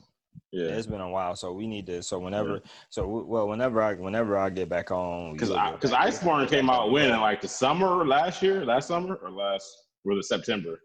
Yeah, 0.51 0.65
Yeah, 0.69 0.75
it's 0.77 0.87
been 0.87 1.01
a 1.01 1.09
while, 1.09 1.35
so 1.35 1.51
we 1.51 1.67
need 1.67 1.85
to. 1.87 2.01
So 2.01 2.19
whenever, 2.19 2.61
so 2.89 3.07
well, 3.07 3.47
whenever 3.47 3.81
I, 3.81 3.93
whenever 3.95 4.37
I 4.37 4.49
get 4.49 4.69
back 4.69 4.91
on, 4.91 5.33
because 5.33 5.49
you'll 5.49 5.71
because 5.73 5.91
back- 5.91 6.07
Iceborne 6.13 6.47
came 6.49 6.69
out 6.69 6.91
when 6.91 7.09
in 7.11 7.19
like 7.19 7.41
the 7.41 7.47
summer 7.47 8.05
last 8.05 8.41
year, 8.41 8.65
last 8.65 8.87
summer 8.87 9.15
or 9.15 9.29
last 9.29 9.69
or 10.05 10.15
the 10.15 10.23
September. 10.23 10.79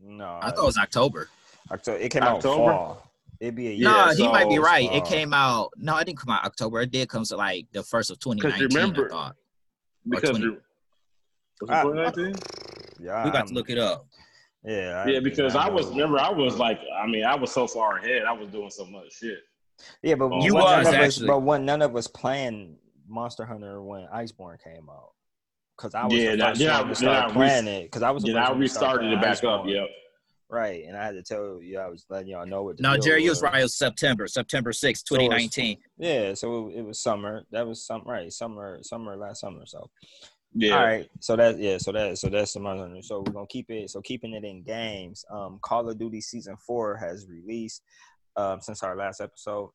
No, 0.00 0.38
I 0.42 0.50
thought 0.50 0.62
it 0.62 0.66
was 0.66 0.78
October. 0.78 1.28
October. 1.70 1.98
It 1.98 2.10
came 2.10 2.22
October? 2.22 2.72
out 2.72 2.76
fall. 2.78 3.12
It'd 3.40 3.54
be 3.54 3.68
a 3.68 3.72
year. 3.72 3.88
no, 3.90 4.06
Yeah, 4.06 4.14
he 4.14 4.28
might 4.28 4.48
be 4.48 4.56
so, 4.56 4.62
right. 4.62 4.90
It 4.90 5.02
uh, 5.02 5.06
came 5.06 5.34
out. 5.34 5.70
No, 5.76 5.96
it 5.98 6.06
didn't 6.06 6.18
come 6.18 6.32
out 6.34 6.44
October. 6.44 6.80
It 6.80 6.90
did 6.90 7.08
come 7.08 7.24
to 7.24 7.36
like 7.36 7.66
the 7.72 7.82
first 7.82 8.10
of 8.10 8.18
2019. 8.18 8.68
remember- 8.74 9.06
I 9.06 9.08
thought. 9.10 9.36
Because 10.08 10.30
20. 10.30 10.44
you- 10.44 10.60
was 11.60 11.70
it 11.70 11.72
Ah, 11.74 11.82
2019? 11.82 12.34
Yeah, 13.00 13.24
We 13.24 13.30
got 13.30 13.38
I'm- 13.40 13.46
to 13.48 13.54
look 13.54 13.68
it 13.68 13.78
up. 13.78 14.06
Yeah, 14.66 15.04
I- 15.06 15.10
Yeah, 15.10 15.20
because 15.20 15.54
I 15.54 15.68
was 15.68 15.88
remember 15.90 16.18
I 16.18 16.30
was 16.30 16.58
like 16.58 16.80
I 17.00 17.06
mean 17.06 17.24
I 17.24 17.34
was 17.34 17.52
so 17.52 17.66
far 17.66 17.98
ahead. 17.98 18.22
I 18.24 18.32
was 18.32 18.48
doing 18.48 18.70
so 18.70 18.84
much 18.84 19.12
shit. 19.12 19.38
Yeah, 20.02 20.14
but 20.16 20.26
um, 20.26 20.40
You 20.40 20.54
when 20.54 20.64
was, 20.64 20.84
none 20.86 20.94
us, 20.94 21.00
actually. 21.06 21.26
but 21.28 21.42
when 21.42 21.64
none 21.64 21.82
of 21.82 21.94
us 21.94 22.06
playing 22.06 22.76
Monster 23.08 23.44
Hunter 23.44 23.82
when 23.82 24.06
Iceborne 24.12 24.56
came 24.62 24.88
out, 24.90 25.12
because 25.76 25.94
I 25.94 26.04
was 26.06 26.14
Yeah, 26.14 26.30
the 26.32 26.36
that- 26.38 26.48
first 26.48 26.60
then 26.60 26.70
I- 26.70 26.78
one 26.80 26.88
to 26.88 26.94
start 26.96 27.24
res- 27.26 27.32
playing 27.34 27.66
it. 27.68 27.82
Because 27.84 28.02
I 28.02 28.10
was 28.10 28.22
the 28.24 28.32
Then 28.32 28.42
first 28.42 28.48
I 28.48 28.52
one 28.52 28.60
to 28.62 28.68
start 28.68 28.82
restarted 29.02 29.12
it 29.12 29.20
playing 29.20 29.34
back 29.34 29.44
up. 29.44 29.64
Iceborne. 29.66 29.72
Yep. 29.74 29.88
right, 30.48 30.84
and 30.84 30.96
I 30.96 31.04
had 31.04 31.14
to 31.16 31.22
tell 31.22 31.60
you, 31.62 31.78
I 31.78 31.88
was 31.88 32.06
letting 32.08 32.28
y'all 32.28 32.46
know 32.46 32.62
what. 32.62 32.80
No, 32.80 32.96
Jerry, 32.96 33.22
you 33.24 33.30
was 33.30 33.38
was. 33.38 33.42
right. 33.42 33.60
It 33.60 33.62
was 33.64 33.74
September, 33.76 34.26
September 34.28 34.72
6th, 34.72 35.04
So 35.06 35.16
2019. 35.16 35.78
Yeah, 35.98 36.34
so 36.34 36.68
it, 36.68 36.76
it 36.78 36.82
was 36.86 37.00
summer. 37.00 37.44
That 37.50 37.66
was 37.66 37.84
some 37.84 38.02
right, 38.06 38.32
summer, 38.32 38.78
summer 38.82 39.16
last 39.16 39.40
summer. 39.40 39.66
So 39.66 39.90
Yeah. 40.58 40.78
all 40.78 40.84
right, 40.84 41.08
so 41.20 41.36
that 41.36 41.58
yeah, 41.58 41.76
so 41.78 41.92
that 41.92 42.16
so 42.18 42.28
that's 42.30 42.54
the 42.54 42.60
Monster 42.60 42.86
Hunter. 42.86 43.02
So 43.02 43.18
we're 43.26 43.32
gonna 43.32 43.46
keep 43.48 43.70
it. 43.70 43.90
So 43.90 44.00
keeping 44.00 44.32
it 44.32 44.44
in 44.44 44.62
games. 44.62 45.24
Um, 45.30 45.58
Call 45.62 45.88
of 45.88 45.98
Duty 45.98 46.20
season 46.20 46.56
four 46.66 46.96
has 46.96 47.26
released 47.28 47.82
um 48.36 48.60
since 48.60 48.82
our 48.82 48.96
last 48.96 49.20
episode. 49.20 49.70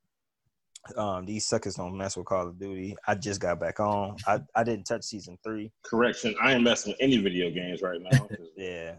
Um, 0.98 1.26
these 1.26 1.46
suckers 1.46 1.76
don't 1.76 1.96
mess 1.96 2.18
with 2.18 2.26
Call 2.26 2.48
of 2.48 2.58
Duty. 2.60 2.96
I 3.08 3.14
just 3.14 3.40
got 3.40 3.60
back 3.60 3.80
on. 3.80 4.16
I, 4.26 4.40
I 4.56 4.64
didn't 4.64 4.86
touch 4.86 5.04
season 5.04 5.38
three. 5.44 5.72
Correction. 5.84 6.34
I 6.42 6.54
ain't 6.54 6.64
messing 6.64 6.94
with 6.94 6.98
any 7.00 7.18
video 7.18 7.52
games 7.52 7.82
right 7.82 8.02
now. 8.02 8.28
Yeah, 8.58 8.94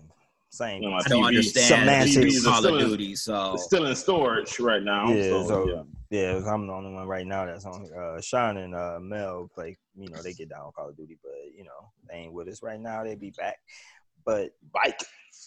same. 0.50 0.82
you 0.82 0.90
know, 0.90 0.96
I 0.96 1.02
don't 1.08 1.22
TV 1.22 1.26
understand 1.26 1.66
semantics. 1.66 2.44
Call 2.44 2.58
still 2.60 2.76
of 2.76 2.82
in- 2.82 2.88
Duty. 2.88 3.16
So 3.16 3.54
It's 3.54 3.64
still 3.64 3.86
in 3.86 3.94
storage 3.96 4.58
right 4.60 4.82
now. 4.82 5.12
Yeah, 5.12 5.30
so, 5.30 5.46
so 5.48 5.68
yeah. 5.68 5.82
yeah, 6.38 6.52
I'm 6.52 6.66
the 6.66 6.72
only 6.72 6.92
one 6.92 7.06
right 7.06 7.26
now 7.26 7.46
that's 7.46 7.64
on. 7.64 7.86
Uh, 7.92 8.20
Sean 8.20 8.56
and 8.58 8.74
uh, 8.74 8.98
Mel 9.00 9.50
play. 9.54 9.76
You 9.96 10.08
know, 10.08 10.22
they 10.22 10.32
get 10.32 10.48
down 10.48 10.60
on 10.66 10.72
Call 10.72 10.88
of 10.88 10.96
Duty, 10.96 11.18
but 11.22 11.32
you 11.56 11.64
know, 11.64 11.90
they 12.08 12.16
ain't 12.16 12.32
with 12.32 12.48
us 12.48 12.62
right 12.62 12.80
now. 12.80 13.04
They 13.04 13.14
be 13.14 13.30
back, 13.30 13.58
but 14.24 14.52
bike. 14.72 15.00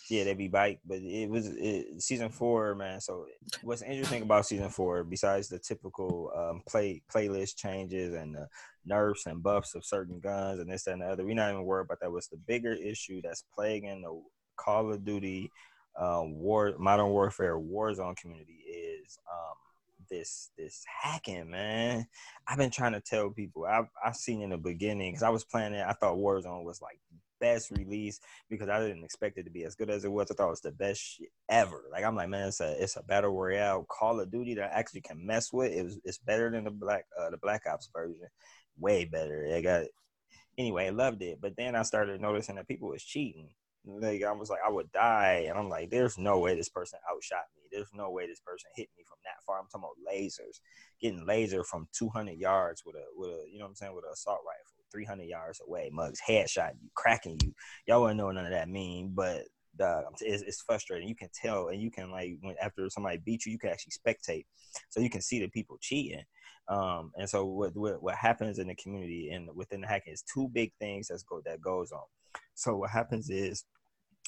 yeah, 0.09 0.23
they 0.23 0.33
be 0.33 0.47
bike. 0.47 0.79
But 0.85 0.99
it 0.99 1.29
was 1.29 1.47
it, 1.47 2.01
season 2.01 2.29
four, 2.29 2.75
man. 2.75 3.01
So 3.01 3.25
what's 3.63 3.81
interesting 3.81 4.21
about 4.21 4.45
season 4.45 4.69
four, 4.69 5.03
besides 5.03 5.47
the 5.47 5.59
typical 5.59 6.31
um, 6.35 6.61
play 6.67 7.01
playlist 7.13 7.57
changes 7.57 8.13
and 8.13 8.35
the 8.35 8.47
nerfs 8.85 9.25
and 9.25 9.41
buffs 9.41 9.75
of 9.75 9.85
certain 9.85 10.19
guns 10.19 10.59
and 10.59 10.71
this 10.71 10.83
that, 10.83 10.93
and 10.93 11.01
the 11.01 11.07
other, 11.07 11.25
we're 11.25 11.35
not 11.35 11.49
even 11.49 11.63
worried 11.63 11.85
about 11.85 11.99
that. 12.01 12.11
What's 12.11 12.27
the 12.27 12.37
bigger 12.37 12.73
issue 12.73 13.21
that's 13.23 13.43
plaguing 13.53 14.01
the 14.01 14.21
Call 14.57 14.91
of 14.91 15.03
Duty 15.03 15.51
uh, 15.99 16.21
war 16.23 16.73
modern 16.77 17.07
warfare 17.07 17.57
warzone 17.57 18.17
community 18.17 18.59
is 18.67 19.17
um, 19.31 19.55
this 20.09 20.51
this 20.57 20.83
hacking 21.01 21.49
man. 21.49 22.05
I've 22.47 22.57
been 22.57 22.71
trying 22.71 22.93
to 22.93 23.01
tell 23.01 23.29
people 23.29 23.65
i've, 23.65 23.87
I've 24.03 24.15
seen 24.15 24.41
in 24.41 24.49
the 24.51 24.57
beginning 24.57 25.11
because 25.11 25.23
i 25.23 25.29
was 25.29 25.43
playing 25.43 25.73
it 25.73 25.85
i 25.87 25.93
thought 25.93 26.17
warzone 26.17 26.63
was 26.63 26.81
like 26.81 26.99
best 27.39 27.71
release 27.71 28.19
because 28.49 28.69
i 28.69 28.79
didn't 28.79 29.03
expect 29.03 29.37
it 29.37 29.43
to 29.43 29.49
be 29.49 29.63
as 29.63 29.75
good 29.75 29.89
as 29.89 30.05
it 30.05 30.11
was. 30.11 30.31
I 30.31 30.35
thought 30.35 30.47
it 30.47 30.51
was 30.51 30.61
the 30.61 30.71
best 30.71 31.01
shit 31.01 31.29
ever. 31.49 31.83
Like 31.91 32.03
i'm 32.03 32.15
like 32.15 32.29
man 32.29 32.47
it's 32.47 32.61
a 32.61 32.81
it's 32.81 32.95
a 32.95 33.03
battle 33.03 33.31
royale. 33.31 33.85
Call 33.89 34.19
of 34.19 34.31
duty 34.31 34.55
that 34.55 34.71
I 34.71 34.79
actually 34.79 35.01
can 35.01 35.25
mess 35.25 35.51
with 35.51 35.71
it 35.71 35.83
was 35.83 35.99
it's 36.03 36.17
better 36.17 36.49
than 36.49 36.63
the 36.63 36.71
black 36.71 37.05
uh, 37.19 37.29
the 37.29 37.37
black 37.37 37.63
ops 37.71 37.89
version. 37.93 38.27
Way 38.77 39.05
better. 39.05 39.47
I 39.53 39.61
got 39.61 39.85
anyway 40.57 40.87
i 40.87 40.89
loved 40.89 41.21
it. 41.21 41.39
But 41.41 41.55
then 41.57 41.75
i 41.75 41.83
started 41.83 42.21
noticing 42.21 42.55
that 42.55 42.67
people 42.67 42.89
was 42.89 43.03
cheating. 43.03 43.49
Like 43.85 44.23
I 44.23 44.31
was 44.31 44.49
like, 44.49 44.61
I 44.65 44.71
would 44.71 44.91
die, 44.91 45.45
and 45.47 45.57
I'm 45.59 45.69
like, 45.69 45.91
there's 45.91 46.17
no 46.17 46.39
way 46.39 46.55
this 46.55 46.69
person 46.69 46.97
outshot. 47.11 47.45
There's 47.75 47.91
no 47.93 48.09
way 48.09 48.27
this 48.27 48.39
person 48.39 48.69
hit 48.75 48.89
me 48.97 49.03
from 49.07 49.17
that 49.23 49.43
far. 49.45 49.59
I'm 49.59 49.67
talking 49.67 49.83
about 49.83 50.13
lasers, 50.13 50.59
getting 51.01 51.25
laser 51.25 51.63
from 51.63 51.87
200 51.97 52.33
yards 52.33 52.83
with 52.85 52.95
a 52.95 53.03
with 53.15 53.29
a 53.29 53.43
you 53.51 53.59
know 53.59 53.65
what 53.65 53.69
I'm 53.69 53.75
saying 53.75 53.95
with 53.95 54.05
an 54.05 54.13
assault 54.13 54.39
rifle, 54.47 54.85
300 54.91 55.23
yards 55.23 55.61
away, 55.65 55.89
mugs 55.91 56.21
headshot 56.27 56.73
you, 56.81 56.89
cracking 56.95 57.37
you. 57.43 57.53
Y'all 57.87 58.01
wouldn't 58.01 58.17
know 58.17 58.31
none 58.31 58.45
of 58.45 58.51
that 58.51 58.69
mean, 58.69 59.11
but 59.13 59.43
the, 59.77 60.03
it's, 60.21 60.43
it's 60.43 60.61
frustrating. 60.61 61.07
You 61.07 61.15
can 61.15 61.29
tell, 61.33 61.67
and 61.67 61.81
you 61.81 61.91
can 61.91 62.11
like 62.11 62.37
when 62.41 62.55
after 62.61 62.89
somebody 62.89 63.17
beat 63.17 63.45
you, 63.45 63.51
you 63.51 63.59
can 63.59 63.69
actually 63.69 63.93
spectate, 63.93 64.45
so 64.89 64.99
you 64.99 65.09
can 65.09 65.21
see 65.21 65.39
the 65.39 65.49
people 65.49 65.77
cheating. 65.81 66.23
Um, 66.67 67.11
and 67.17 67.29
so 67.29 67.45
what, 67.45 67.75
what 67.75 68.01
what 68.01 68.15
happens 68.15 68.57
in 68.57 68.67
the 68.67 68.75
community 68.75 69.29
and 69.31 69.49
within 69.53 69.81
the 69.81 69.87
hacking 69.87 70.13
is 70.13 70.23
two 70.23 70.49
big 70.51 70.71
things 70.79 71.07
that's 71.07 71.23
go 71.23 71.41
that 71.45 71.61
goes 71.61 71.91
on. 71.91 72.03
So 72.55 72.77
what 72.77 72.89
happens 72.89 73.29
is 73.29 73.65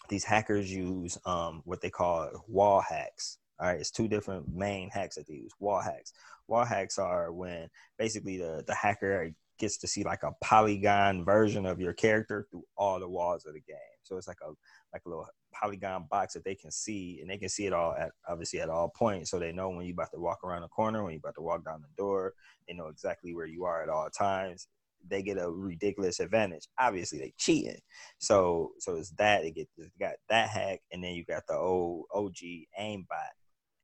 these 0.09 0.23
hackers 0.23 0.71
use 0.71 1.17
um, 1.25 1.61
what 1.65 1.81
they 1.81 1.89
call 1.89 2.29
wall 2.47 2.81
hacks. 2.81 3.37
All 3.59 3.67
right, 3.67 3.79
it's 3.79 3.91
two 3.91 4.07
different 4.07 4.47
main 4.53 4.89
hacks 4.89 5.15
that 5.15 5.27
they 5.27 5.35
use. 5.35 5.51
Wall 5.59 5.81
hacks. 5.81 6.13
Wall 6.47 6.65
hacks 6.65 6.99
are 6.99 7.31
when 7.31 7.69
basically 7.97 8.37
the 8.37 8.63
the 8.67 8.75
hacker 8.75 9.31
gets 9.59 9.77
to 9.77 9.87
see 9.87 10.03
like 10.03 10.21
a 10.23 10.31
polygon 10.41 11.25
version 11.25 11.65
of 11.65 11.81
your 11.81 11.93
character 11.93 12.45
through 12.51 12.63
all 12.77 12.99
the 12.99 13.09
walls 13.09 13.45
of 13.45 13.53
the 13.53 13.61
game. 13.61 13.77
So 14.03 14.15
it's 14.17 14.27
like 14.27 14.37
a 14.43 14.51
like 14.93 15.01
a 15.05 15.09
little 15.09 15.27
polygon 15.51 16.05
box 16.09 16.33
that 16.35 16.45
they 16.45 16.55
can 16.55 16.71
see, 16.71 17.17
and 17.19 17.29
they 17.29 17.37
can 17.37 17.49
see 17.49 17.65
it 17.65 17.73
all 17.73 17.95
at 17.99 18.11
obviously 18.27 18.61
at 18.61 18.69
all 18.69 18.89
points. 18.95 19.31
So 19.31 19.39
they 19.39 19.51
know 19.51 19.69
when 19.69 19.85
you're 19.85 19.93
about 19.93 20.11
to 20.13 20.19
walk 20.19 20.43
around 20.43 20.61
the 20.61 20.67
corner, 20.67 21.03
when 21.03 21.13
you're 21.13 21.19
about 21.19 21.35
to 21.35 21.41
walk 21.41 21.65
down 21.65 21.81
the 21.81 22.01
door. 22.01 22.33
They 22.67 22.75
know 22.75 22.87
exactly 22.87 23.33
where 23.33 23.45
you 23.45 23.63
are 23.63 23.81
at 23.81 23.89
all 23.89 24.09
times 24.09 24.67
they 25.09 25.23
get 25.23 25.37
a 25.37 25.49
ridiculous 25.49 26.19
advantage. 26.19 26.67
Obviously, 26.79 27.19
they 27.19 27.33
cheating. 27.37 27.79
So 28.19 28.71
so 28.79 28.95
it's 28.95 29.11
that 29.17 29.41
they 29.41 29.51
get 29.51 29.67
you 29.77 29.89
got 29.99 30.15
that 30.29 30.49
hack, 30.49 30.79
and 30.91 31.03
then 31.03 31.13
you 31.13 31.25
got 31.25 31.43
the 31.47 31.55
old 31.55 32.05
OG 32.13 32.35
aimbot 32.79 33.05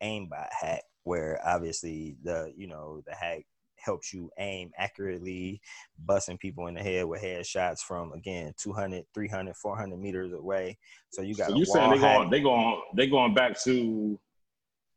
aimbot 0.01 0.47
hack, 0.51 0.83
where 1.03 1.39
obviously 1.45 2.15
the 2.23 2.53
you 2.55 2.67
know 2.67 3.01
the 3.05 3.15
hack 3.15 3.45
helps 3.83 4.13
you 4.13 4.29
aim 4.39 4.71
accurately, 4.77 5.61
busting 6.05 6.37
people 6.37 6.67
in 6.67 6.73
the 6.73 6.81
head 6.81 7.05
with 7.05 7.21
headshots 7.21 7.79
from 7.79 8.13
again 8.13 8.53
200, 8.57 9.03
300, 9.13 9.55
400 9.55 9.97
meters 9.99 10.33
away. 10.33 10.77
So 11.11 11.21
you 11.21 11.35
got. 11.35 11.49
So 11.49 11.55
you 11.55 11.65
saying 11.65 11.91
they 11.91 11.99
going 11.99 12.29
they 12.29 12.41
going 12.41 12.81
they 12.95 13.07
going 13.07 13.33
back 13.33 13.61
to 13.63 14.19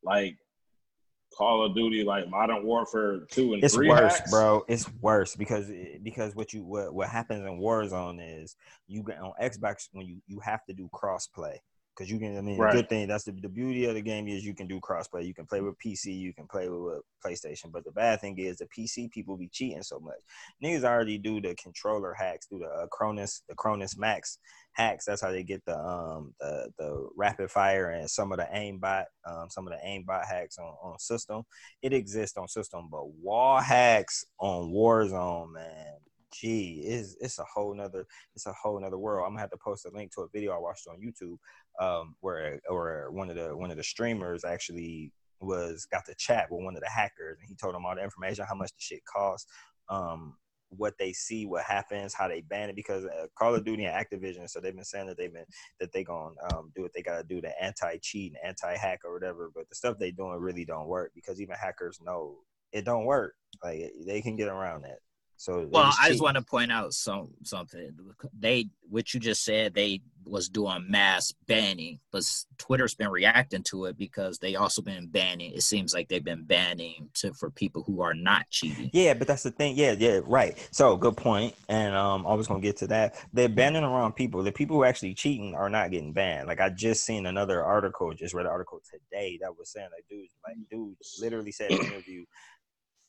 like 0.02 0.36
Call 1.37 1.64
of 1.64 1.74
Duty, 1.74 2.03
like 2.05 2.28
Modern 2.28 2.64
Warfare 2.64 3.20
two 3.30 3.55
and 3.55 3.62
it's 3.62 3.74
three. 3.74 3.89
worse, 3.89 4.18
hacks? 4.18 4.30
bro. 4.30 4.64
It's 4.68 4.89
worse 5.01 5.37
because 5.37 5.70
because 6.03 6.34
what 6.34 6.53
you 6.53 6.64
what 6.64 6.95
what 6.95 7.09
happens 7.09 7.45
in 7.47 7.59
Warzone 7.61 8.20
is 8.43 8.57
you 8.87 9.03
get 9.03 9.18
on 9.20 9.32
Xbox 9.43 9.89
when 9.93 10.07
you 10.07 10.20
you 10.26 10.41
have 10.41 10.64
to 10.66 10.72
do 10.72 10.89
crossplay 10.95 11.57
because 11.95 12.11
you 12.11 12.18
can. 12.18 12.37
I 12.37 12.41
mean, 12.41 12.59
Right. 12.59 12.74
the 12.74 12.80
good 12.82 12.89
thing 12.89 13.09
that's 13.09 13.24
the 13.24 13.32
the 13.32 13.49
beauty 13.49 13.84
of 13.84 13.95
the 13.95 14.01
game 14.03 14.28
is 14.28 14.45
you 14.45 14.55
can 14.55 14.66
do 14.66 14.80
crossplay. 14.80 15.26
You 15.26 15.34
can 15.34 15.47
play 15.47 15.61
with 15.61 15.74
PC, 15.78 16.07
you 16.18 16.32
can 16.32 16.47
play 16.47 16.68
with, 16.70 16.80
with 16.80 17.03
PlayStation. 17.24 17.70
But 17.70 17.84
the 17.84 17.93
bad 17.93 18.20
thing 18.22 18.39
is 18.39 18.59
the 18.59 18.66
PC 18.66 19.11
people 19.11 19.37
be 19.37 19.49
cheating 19.49 19.82
so 19.82 19.99
much. 19.99 20.16
Niggas 20.64 20.84
already 20.84 21.18
do 21.18 21.41
the 21.41 21.55
controller 21.57 22.14
hacks, 22.14 22.47
do 22.51 22.59
the 22.61 22.66
uh, 22.66 22.87
Cronus 22.91 23.43
the 23.49 23.55
Cronus 23.55 23.97
Max 23.99 24.39
hacks. 24.72 25.05
That's 25.05 25.20
how 25.22 25.30
they 25.32 25.43
get 25.43 25.62
the 25.66 25.78
um 25.78 26.34
the 26.41 26.70
the 26.78 26.95
rapid 27.16 27.50
fire 27.50 27.90
and 27.90 28.08
some 28.08 28.30
of 28.30 28.38
the 28.38 28.46
aimbot 28.54 29.04
um 29.26 29.48
some 29.48 29.66
of 29.66 29.72
the 29.72 29.88
aimbot 29.88 30.26
hacks 30.26 30.58
on 30.58 30.74
on 30.82 30.98
system. 30.98 31.42
It 31.82 31.92
exists 31.92 32.36
on 32.36 32.48
system, 32.48 32.88
but 32.90 33.08
wall 33.08 33.60
hacks 33.60 34.24
on 34.38 34.70
Warzone, 34.70 35.52
man. 35.52 35.94
Gee, 36.32 36.82
it's 36.84 37.16
it's 37.20 37.38
a 37.38 37.44
whole 37.44 37.74
nother 37.74 38.04
it's 38.34 38.46
a 38.46 38.52
whole 38.52 38.78
nother 38.80 38.98
world. 38.98 39.24
I'm 39.26 39.32
gonna 39.32 39.40
have 39.40 39.50
to 39.50 39.56
post 39.56 39.86
a 39.86 39.90
link 39.90 40.12
to 40.14 40.22
a 40.22 40.28
video 40.28 40.52
I 40.52 40.58
watched 40.58 40.86
on 40.86 41.00
YouTube, 41.00 41.38
um, 41.80 42.14
where 42.20 42.60
or 42.68 43.10
one 43.10 43.30
of 43.30 43.36
the 43.36 43.56
one 43.56 43.70
of 43.70 43.76
the 43.76 43.82
streamers 43.82 44.44
actually 44.44 45.12
was 45.40 45.86
got 45.86 46.04
to 46.06 46.14
chat 46.16 46.50
with 46.50 46.64
one 46.64 46.76
of 46.76 46.82
the 46.82 46.90
hackers, 46.90 47.38
and 47.40 47.48
he 47.48 47.54
told 47.54 47.74
him 47.74 47.84
all 47.86 47.94
the 47.94 48.02
information, 48.02 48.44
how 48.48 48.54
much 48.54 48.70
the 48.70 48.80
shit 48.80 49.04
costs, 49.04 49.50
um, 49.88 50.34
what 50.70 50.94
they 50.98 51.12
see, 51.12 51.46
what 51.46 51.64
happens, 51.64 52.14
how 52.14 52.28
they 52.28 52.40
ban 52.42 52.70
it. 52.70 52.76
Because 52.76 53.04
uh, 53.04 53.26
Call 53.38 53.54
of 53.54 53.64
Duty 53.64 53.84
and 53.84 53.94
Activision, 53.94 54.48
so 54.48 54.60
they've 54.60 54.74
been 54.74 54.84
saying 54.84 55.06
that 55.06 55.16
they've 55.16 55.32
been 55.32 55.46
that 55.80 55.92
they 55.92 56.04
gonna 56.04 56.34
um, 56.52 56.72
do 56.74 56.82
what 56.82 56.92
they 56.94 57.02
gotta 57.02 57.24
do, 57.24 57.40
the 57.40 57.52
anti-cheat 57.62 58.34
and 58.34 58.48
anti-hack 58.48 59.00
or 59.04 59.12
whatever. 59.12 59.50
But 59.54 59.68
the 59.68 59.74
stuff 59.74 59.98
they 59.98 60.10
doing 60.10 60.38
really 60.38 60.64
don't 60.64 60.88
work 60.88 61.12
because 61.14 61.40
even 61.40 61.56
hackers 61.56 62.00
know 62.04 62.36
it 62.72 62.84
don't 62.84 63.04
work. 63.04 63.34
Like 63.62 63.92
they 64.06 64.22
can 64.22 64.36
get 64.36 64.48
around 64.48 64.82
that. 64.82 64.98
So 65.37 65.68
Well, 65.70 65.93
I 66.01 66.09
just 66.09 66.22
want 66.22 66.37
to 66.37 66.43
point 66.43 66.72
out 66.72 66.93
some 66.95 67.28
something. 67.43 67.93
They 68.39 68.68
what 68.89 69.12
you 69.12 69.20
just 69.20 69.45
said 69.45 69.74
they 69.74 70.01
was 70.24 70.49
doing 70.49 70.87
mass 70.89 71.32
banning, 71.47 72.01
but 72.11 72.24
Twitter's 72.59 72.95
been 72.95 73.11
reacting 73.11 73.62
to 73.64 73.84
it 73.84 73.97
because 73.97 74.39
they 74.39 74.57
also 74.57 74.82
been 74.82 75.07
banning. 75.07 75.53
It 75.53 75.62
seems 75.62 75.95
like 75.95 76.09
they've 76.09 76.24
been 76.24 76.45
banning 76.45 77.11
to 77.14 77.32
for 77.34 77.51
people 77.51 77.82
who 77.82 78.01
are 78.01 78.14
not 78.14 78.49
cheating. 78.51 78.91
Yeah, 78.93 79.14
but 79.14 79.28
that's 79.28 79.43
the 79.43 79.51
thing. 79.51 79.76
Yeah, 79.76 79.95
yeah, 79.99 80.20
right. 80.24 80.57
So 80.72 80.97
good 80.97 81.16
point. 81.16 81.55
And 81.68 81.95
um, 81.95 82.26
I 82.26 82.34
was 82.34 82.47
gonna 82.47 82.61
get 82.61 82.78
to 82.78 82.87
that. 82.89 83.14
They're 83.32 83.49
banning 83.49 83.84
around 83.84 84.14
people. 84.14 84.43
The 84.43 84.53
people 84.53 84.76
who 84.76 84.82
are 84.82 84.87
actually 84.87 85.14
cheating 85.14 85.55
are 85.55 85.70
not 85.70 85.91
getting 85.91 86.12
banned. 86.12 86.49
Like 86.49 86.61
I 86.61 86.70
just 86.70 87.05
seen 87.05 87.26
another 87.26 87.62
article, 87.62 88.12
just 88.14 88.34
read 88.34 88.47
an 88.47 88.53
article 88.53 88.80
today 88.91 89.39
that 89.43 89.57
was 89.57 89.70
saying 89.70 89.89
like, 89.93 90.07
dude, 90.09 90.28
like 90.45 90.57
dude, 90.70 90.97
literally 91.20 91.53
said 91.53 91.70
in 91.70 91.80
an 91.80 91.87
interview, 91.87 92.24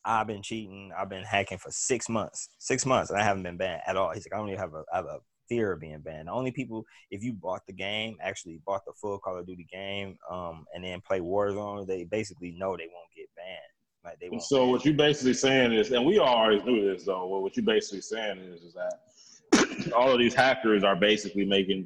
I've 0.07 0.27
been 0.27 0.41
cheating, 0.41 0.91
I've 0.97 1.09
been 1.09 1.23
hacking 1.23 1.57
for 1.57 1.69
six 1.69 2.07
months, 2.07 2.49
six 2.59 2.85
months, 2.85 3.11
and 3.11 3.19
I 3.19 3.23
haven't 3.23 3.43
been 3.43 3.57
banned 3.57 3.81
at 3.85 3.97
all. 3.97 4.11
He's 4.13 4.25
like, 4.25 4.33
I 4.33 4.37
don't 4.37 4.47
even 4.47 4.59
have 4.59 4.73
a, 4.73 4.83
have 4.93 5.05
a 5.05 5.19
fear 5.49 5.73
of 5.73 5.81
being 5.81 5.99
banned. 5.99 6.29
The 6.29 6.31
only 6.31 6.51
people, 6.51 6.85
if 7.11 7.21
you 7.23 7.33
bought 7.33 7.61
the 7.67 7.73
game, 7.73 8.15
actually 8.21 8.61
bought 8.65 8.85
the 8.85 8.93
full 8.93 9.19
Call 9.19 9.37
of 9.37 9.45
Duty 9.45 9.67
game, 9.71 10.17
um, 10.31 10.65
and 10.73 10.83
then 10.83 11.01
play 11.01 11.19
Warzone, 11.19 11.85
they 11.85 12.05
basically 12.05 12.51
know 12.51 12.77
they 12.77 12.87
won't 12.87 13.11
get 13.15 13.27
banned. 13.35 13.57
Like 14.05 14.19
they 14.21 14.29
won't. 14.29 14.43
So 14.43 14.67
what 14.69 14.85
you're 14.85 14.93
basically 14.93 15.33
saying 15.33 15.73
is, 15.73 15.91
and 15.91 16.05
we 16.05 16.19
already 16.19 16.63
knew 16.63 16.89
this 16.89 17.05
though. 17.05 17.27
Well, 17.27 17.41
what 17.41 17.57
you're 17.57 17.65
basically 17.65 18.01
saying 18.01 18.39
is, 18.39 18.61
is 18.61 18.73
that 18.75 19.91
all 19.93 20.11
of 20.11 20.19
these 20.19 20.33
hackers 20.33 20.85
are 20.85 20.95
basically 20.95 21.45
making 21.45 21.85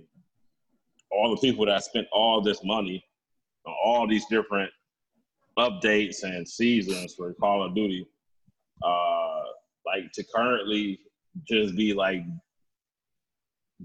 all 1.11 1.36
the 1.36 1.41
people 1.41 1.65
that 1.65 1.84
spent 1.84 2.07
all 2.11 2.39
this 2.39 2.63
money 2.63 3.03
on 3.65 3.74
all 3.84 4.07
these 4.07 4.26
different 4.30 4.72
updates 5.58 6.24
and 6.24 6.47
seasons 6.47 7.16
for 7.16 7.34
Call 7.34 7.64
of 7.66 7.76
Duty, 7.76 8.06
uh, 8.84 9.41
like 9.86 10.12
to 10.14 10.24
currently 10.34 10.99
just 11.47 11.76
be 11.76 11.93
like 11.93 12.22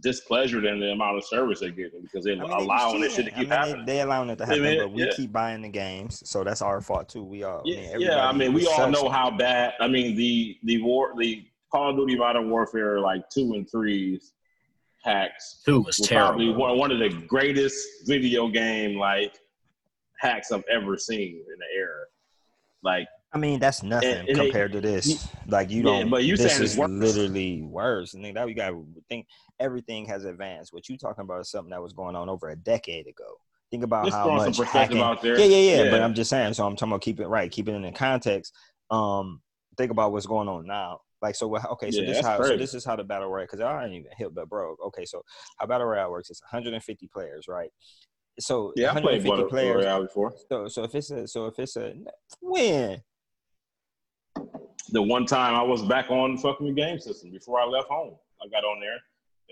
displeasured 0.01 0.67
in 0.67 0.79
the 0.79 0.91
amount 0.93 1.17
of 1.17 1.25
service 1.25 1.61
they're 1.61 1.71
getting 1.71 2.03
because 2.03 2.25
they're 2.25 2.35
I 2.35 2.39
mean, 2.39 2.49
they 2.51 2.55
just 2.57 2.64
allowing 2.64 3.01
this 3.01 3.14
shit 3.17 3.25
to 3.27 3.31
keep 3.31 3.39
I 3.39 3.41
mean, 3.43 3.51
happening. 3.51 3.87
They, 3.87 3.93
they 3.95 4.01
allowing 4.03 4.29
it 4.31 4.37
to 4.39 4.45
I 4.45 4.47
happen, 4.49 4.62
mean, 4.62 4.79
but 4.81 4.93
we 4.93 5.05
yeah. 5.05 5.12
keep 5.17 5.33
buying 5.33 5.62
the 5.62 5.69
games, 5.71 6.23
so 6.29 6.45
that's 6.45 6.61
our 6.61 6.81
fault 6.83 7.09
too. 7.09 7.25
We 7.25 7.45
all, 7.45 7.62
Yeah, 7.64 7.77
I 7.79 7.93
mean, 7.97 8.01
yeah. 8.01 8.29
I 8.29 8.33
mean, 8.33 8.53
we 8.53 8.67
all 8.67 8.77
sucks- 8.77 8.93
know 9.03 9.09
how 9.09 9.31
bad. 9.31 9.73
I 9.81 9.89
mean, 9.89 10.14
the 10.17 10.59
the 10.64 10.83
war, 10.83 11.12
the 11.19 11.45
Call 11.73 11.91
of 11.91 11.97
Duty 11.97 12.17
Modern 12.17 12.51
Warfare, 12.51 13.01
like 13.01 13.23
two 13.31 13.55
and 13.55 13.69
threes 13.71 14.33
hacks 15.03 15.62
Two 15.64 15.81
was 15.81 15.99
were 16.01 16.07
probably 16.09 16.47
terrible. 16.47 16.61
one, 16.61 16.79
one 16.79 16.91
of 16.93 16.99
the 16.99 17.09
greatest 17.27 17.79
video 18.07 18.49
game 18.49 18.99
like 18.99 19.39
hacks 20.19 20.53
I've 20.53 20.64
ever 20.71 20.97
seen 20.99 21.37
in 21.37 21.59
the 21.59 21.79
era. 21.79 22.05
Like, 22.83 23.09
I 23.33 23.39
mean, 23.39 23.59
that's 23.59 23.83
nothing 23.83 24.11
And- 24.12 24.29
and 24.29 24.39
they- 24.39 24.45
compared 24.45 24.73
to 24.73 24.81
this. 24.81 25.29
like 25.49 25.71
you 25.71 25.79
Yeah, 25.79 26.01
don't. 26.01 26.11
but 26.11 26.25
you 26.25 26.37
this 26.37 26.59
is 26.61 26.77
worse. 26.77 26.91
literally 26.91 27.62
worse. 27.62 28.14
And 28.14 28.25
that 28.37 28.47
we 28.47 28.55
got 28.55 28.71
to 28.71 28.87
think 29.09 29.27
everything 29.61 30.07
has 30.07 30.25
advanced. 30.25 30.73
What 30.73 30.89
you 30.89 30.97
talking 30.97 31.23
about 31.23 31.41
is 31.41 31.51
something 31.51 31.71
that 31.71 31.83
was 31.83 31.93
going 31.93 32.17
on 32.17 32.29
over 32.29 32.49
a 32.51 32.57
decade 32.57 33.07
ago. 33.07 33.27
Think 33.71 33.83
about 33.83 34.09
how 34.11 34.31
much 34.37 34.57
hacking. 34.59 34.99
out 35.01 35.21
there. 35.23 35.39
Yeah, 35.39 35.45
yeah, 35.47 35.85
yeah, 35.85 35.91
But 35.91 36.01
I'm 36.01 36.14
just 36.14 36.31
saying. 36.31 36.55
So 36.55 36.64
I'm 36.67 36.77
talking 36.77 36.93
about 36.93 37.03
keep 37.03 37.19
it 37.21 37.27
right, 37.27 37.51
keep 37.51 37.69
it 37.69 37.73
in 37.73 37.83
the 37.83 37.93
context. 37.93 38.55
Um, 38.91 39.43
think 39.77 39.91
about 39.91 40.12
what's 40.12 40.27
going 40.27 40.49
on 40.49 40.67
now. 40.67 41.01
Like 41.21 41.35
so? 41.35 41.55
Okay, 41.57 41.91
so 41.91 42.01
Yeah, 42.03 42.07
this 42.12 42.25
how. 42.25 42.41
So 42.43 42.57
this 42.57 42.75
is 42.75 42.85
how 42.85 42.95
the 42.95 43.03
battle 43.03 43.29
royale. 43.29 43.47
Because 43.47 43.61
I 43.61 43.85
ain't 43.85 43.95
even 43.95 44.12
hit 44.17 44.35
but 44.35 44.49
bro. 44.49 44.77
Okay, 44.87 45.05
so 45.05 45.23
how 45.59 45.67
battle 45.67 45.87
royale 45.89 46.11
works? 46.12 46.31
It's 46.31 46.41
150 46.43 47.09
players, 47.09 47.47
right? 47.49 47.71
So 48.39 48.72
yeah, 48.76 48.91
I 48.91 49.01
played 49.01 49.24
150 49.24 49.30
Battle 49.30 49.49
players. 49.49 49.84
Royale 49.84 50.03
before. 50.03 50.34
So 50.49 50.68
so 50.68 50.84
if 50.84 50.95
it's 50.95 51.11
a 51.11 51.26
so 51.26 51.47
if 51.47 51.59
it's 51.59 51.76
a 51.76 51.95
when 52.41 53.03
The 54.91 55.03
one 55.03 55.26
time 55.26 55.55
I 55.55 55.62
was 55.62 55.82
back 55.82 56.11
on 56.11 56.37
the 56.37 56.41
fucking 56.41 56.74
game 56.74 56.99
system 56.99 57.30
before 57.30 57.61
I 57.61 57.64
left 57.64 57.89
home, 57.89 58.14
I 58.43 58.49
got 58.49 58.64
on 58.64 58.80
there 58.80 58.99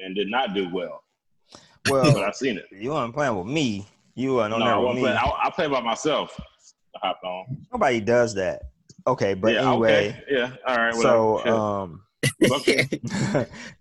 and 0.05 0.15
did 0.15 0.29
not 0.29 0.55
do 0.55 0.69
well, 0.73 1.03
but 1.85 1.93
well 1.93 2.25
I 2.25 2.31
seen 2.33 2.59
it. 2.59 2.67
you 2.71 2.91
weren't 2.91 3.15
playing 3.15 3.37
with 3.37 3.47
me. 3.47 3.87
You 4.15 4.41
uh, 4.41 4.49
no, 4.49 4.59
no, 4.59 4.65
I, 4.65 4.69
never 4.69 4.81
won't 4.81 4.97
me. 4.97 5.03
play, 5.03 5.13
I, 5.13 5.41
I 5.45 5.51
play 5.51 5.67
by 5.67 5.81
myself. 5.81 6.39
I 6.97 7.09
hopped 7.09 7.25
on. 7.25 7.67
Nobody 7.73 8.01
does 8.01 8.35
that. 8.35 8.63
Okay, 9.07 9.35
but 9.35 9.53
yeah, 9.53 9.71
anyway. 9.71 10.09
okay. 10.09 10.23
Yeah. 10.29 10.51
All 10.67 10.77
right. 10.77 10.95
So 10.95 11.33
Whatever. 11.33 11.57
um, 11.57 12.03
okay. 12.51 12.89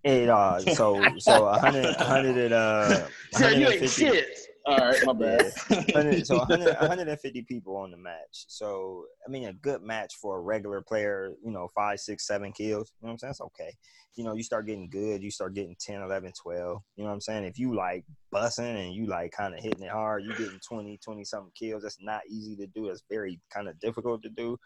it 0.04 0.30
uh, 0.30 0.60
so 0.60 1.02
so 1.20 1.48
a 1.48 1.60
hundred, 1.60 1.86
a 1.86 2.04
hundred 2.04 2.38
and 2.38 2.54
uh, 2.54 3.08
Yeah, 3.40 3.50
you 3.52 3.68
ain't 3.68 3.82
150 3.82 3.88
shit. 3.88 4.43
All 4.66 4.78
right, 4.78 5.06
my 5.06 5.14
bad. 5.14 5.52
100, 5.68 6.26
so 6.28 6.38
100, 6.38 6.66
150 6.66 7.42
people 7.44 7.76
on 7.76 7.92
the 7.92 7.98
match. 7.98 8.46
So 8.48 9.06
I 9.28 9.30
mean, 9.30 9.46
a 9.46 9.54
good 9.54 9.82
match 9.82 10.14
for 10.22 10.38
a 10.38 10.42
regular 10.42 10.82
player, 10.82 11.34
you 11.44 11.52
know, 11.52 11.68
five, 11.76 12.00
six, 12.00 12.26
seven 12.26 12.54
kills. 12.54 12.92
You 13.02 13.08
know 13.08 13.08
what 13.08 13.12
I'm 13.12 13.18
saying? 13.20 13.30
That's 13.30 13.42
okay. 13.42 13.74
You 14.16 14.24
know, 14.24 14.36
you 14.36 14.44
start 14.44 14.68
getting 14.68 14.90
good, 14.90 15.22
you 15.22 15.32
start 15.32 15.56
getting 15.56 15.76
10, 15.80 16.02
11, 16.02 16.32
12. 16.42 16.82
You 16.96 17.04
know 17.04 17.10
what 17.10 17.14
I'm 17.14 17.22
saying? 17.22 17.44
If 17.44 17.60
you 17.60 17.76
like 17.76 18.06
bussing 18.34 18.86
and 18.86 18.94
you 18.94 19.08
like 19.08 19.32
kind 19.32 19.54
of 19.54 19.62
hitting 19.62 19.84
it 19.84 19.92
hard, 19.92 20.24
you 20.24 20.30
getting 20.38 20.60
20, 20.66 21.00
20 21.04 21.26
something 21.26 21.52
kills. 21.60 21.84
That's 21.84 21.98
not 22.00 22.22
easy 22.30 22.56
to 22.58 22.68
do. 22.68 22.88
It's 22.88 23.04
very 23.10 23.42
kind 23.54 23.68
of 23.68 23.78
difficult 23.80 24.24
to 24.24 24.30
do. 24.30 24.58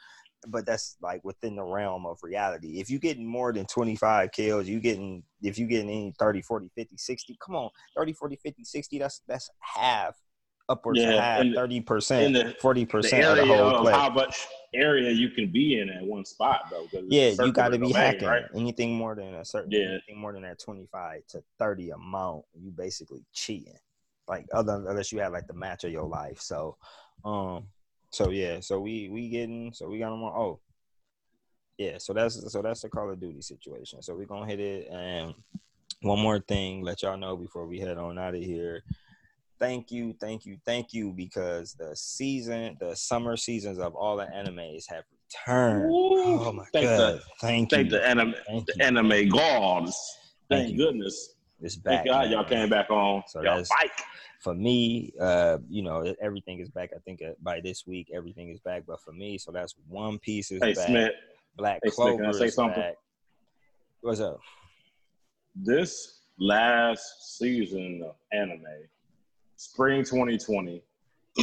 But 0.48 0.66
that's 0.66 0.98
like 1.02 1.24
within 1.24 1.56
the 1.56 1.64
realm 1.64 2.06
of 2.06 2.20
reality. 2.22 2.80
If 2.80 2.90
you're 2.90 3.00
getting 3.00 3.26
more 3.26 3.52
than 3.52 3.66
25 3.66 4.32
kills, 4.32 4.68
you 4.68 4.80
getting 4.80 5.24
if 5.42 5.58
you're 5.58 5.68
getting 5.68 5.90
any 5.90 6.14
30, 6.20 6.42
40, 6.42 6.70
50, 6.76 6.98
60, 6.98 7.38
come 7.44 7.56
on, 7.56 7.70
30, 7.96 8.14
40, 8.14 8.36
50, 8.36 8.64
60, 8.64 9.00
that's 9.00 9.22
that's 9.28 9.50
half 9.60 10.16
upwards 10.70 11.02
Yeah, 11.02 11.12
of 11.14 11.20
half, 11.24 11.42
in 11.42 11.54
30%, 11.54 12.34
the- 12.34 12.56
40% 12.62 13.02
the 13.02 13.08
of 13.08 13.12
the 13.12 13.16
area 13.16 13.46
whole 13.46 13.76
of 13.76 13.82
play. 13.82 13.94
how 13.94 14.10
much 14.10 14.46
area 14.74 15.12
you 15.12 15.30
can 15.30 15.52
be 15.52 15.80
in 15.80 15.90
at 15.90 16.04
one 16.04 16.26
spot 16.26 16.66
though? 16.70 16.88
Yeah, 17.10 17.30
you 17.44 17.52
got 17.52 17.70
to 17.70 17.80
be 17.80 17.88
domain, 17.88 17.94
hacking. 17.94 18.28
right? 18.28 18.44
Anything 18.54 18.96
more 18.96 19.16
than 19.16 19.34
a 19.36 19.46
certain, 19.46 19.72
Yeah. 19.72 19.92
anything 19.92 20.20
more 20.20 20.34
than 20.34 20.44
that 20.44 20.60
25 20.60 21.26
to 21.30 21.44
30 21.58 21.92
amount, 21.92 22.44
you 22.54 22.70
basically 22.72 23.26
cheating. 23.34 23.78
Like 24.28 24.46
other 24.54 24.84
unless 24.88 25.12
you 25.14 25.20
have 25.20 25.32
like 25.32 25.48
the 25.48 25.54
match 25.54 25.86
of 25.86 25.92
your 25.92 26.04
life. 26.04 26.42
So, 26.42 26.76
um, 27.24 27.68
so 28.12 28.30
yeah, 28.30 28.60
so 28.60 28.80
we 28.80 29.10
we 29.10 29.30
getting 29.30 29.74
so 29.74 29.88
we 29.88 30.00
got 30.00 30.10
them 30.12 30.24
on. 30.24 30.34
Oh, 30.36 30.60
yeah. 31.78 31.98
So 32.00 32.14
that's 32.14 32.52
so 32.52 32.62
that's 32.62 32.82
the 32.82 32.90
Call 32.90 33.12
of 33.12 33.20
Duty 33.20 33.42
situation. 33.42 34.02
So 34.02 34.16
we're 34.16 34.26
gonna 34.26 34.48
hit 34.48 34.60
it. 34.60 34.88
And 34.92 35.34
one 36.02 36.20
more 36.20 36.40
thing, 36.40 36.82
let 36.84 37.02
y'all 37.04 37.18
know 37.18 37.36
before 37.36 37.66
we 37.68 37.80
head 37.80 37.98
on 37.98 38.18
out 38.18 38.36
of 38.36 38.42
here. 38.42 38.84
Thank 39.60 39.92
you, 39.92 40.14
thank 40.20 40.46
you, 40.46 40.58
thank 40.66 40.94
you, 40.94 41.12
because 41.12 41.74
the 41.74 41.96
season, 41.96 42.78
the 42.80 42.96
summer 42.96 43.36
seasons 43.36 43.80
of 43.80 43.96
all 43.96 44.16
the 44.16 44.26
animes 44.28 44.86
have 44.88 45.04
returned. 45.12 45.90
Woo. 45.90 46.46
Oh 46.48 46.52
my 46.54 46.64
Thank 46.72 46.86
god! 46.86 47.16
the- 47.16 47.22
thank 47.42 47.72
Thank 47.72 47.86
you. 47.86 47.98
the 47.98 48.08
anime, 48.08 48.36
Thank 48.46 48.68
the 48.68 48.74
you. 48.78 48.84
anime 48.86 49.30
gods. 49.30 49.98
Thank 50.50 50.68
Thank 50.68 50.78
goodness. 50.78 51.34
It's 51.62 51.76
back. 51.76 52.04
Thank 52.04 52.08
God 52.08 52.30
y'all 52.30 52.44
came 52.44 52.70
back 52.70 52.90
on. 52.92 53.24
So 53.28 53.40
y'all 53.42 53.58
that's- 53.58 53.70
fight. 53.70 53.92
For 54.40 54.54
me, 54.54 55.12
uh, 55.20 55.58
you 55.68 55.82
know, 55.82 56.14
everything 56.22 56.60
is 56.60 56.70
back. 56.70 56.92
I 56.96 57.00
think 57.00 57.24
uh, 57.24 57.32
by 57.42 57.60
this 57.60 57.88
week, 57.88 58.12
everything 58.14 58.50
is 58.50 58.60
back. 58.60 58.84
But 58.86 59.02
for 59.02 59.12
me, 59.12 59.40
so 59.40 59.52
that's 59.52 59.74
One 59.90 60.20
Piece 60.20 60.52
is 60.52 60.62
Hey 60.62 60.74
back. 60.76 60.88
Smith, 60.88 61.12
Black 61.58 61.80
Hey, 61.84 61.90
Smith, 61.90 61.96
Clover 61.96 62.34
say 62.34 62.46
is 62.46 62.54
something? 62.54 62.80
back. 62.80 62.96
What's 64.02 64.20
up? 64.20 64.40
this 65.56 66.20
last 66.40 67.36
season 67.40 68.04
of 68.06 68.14
anime, 68.32 68.62
spring 69.56 70.04
2020, 70.04 70.84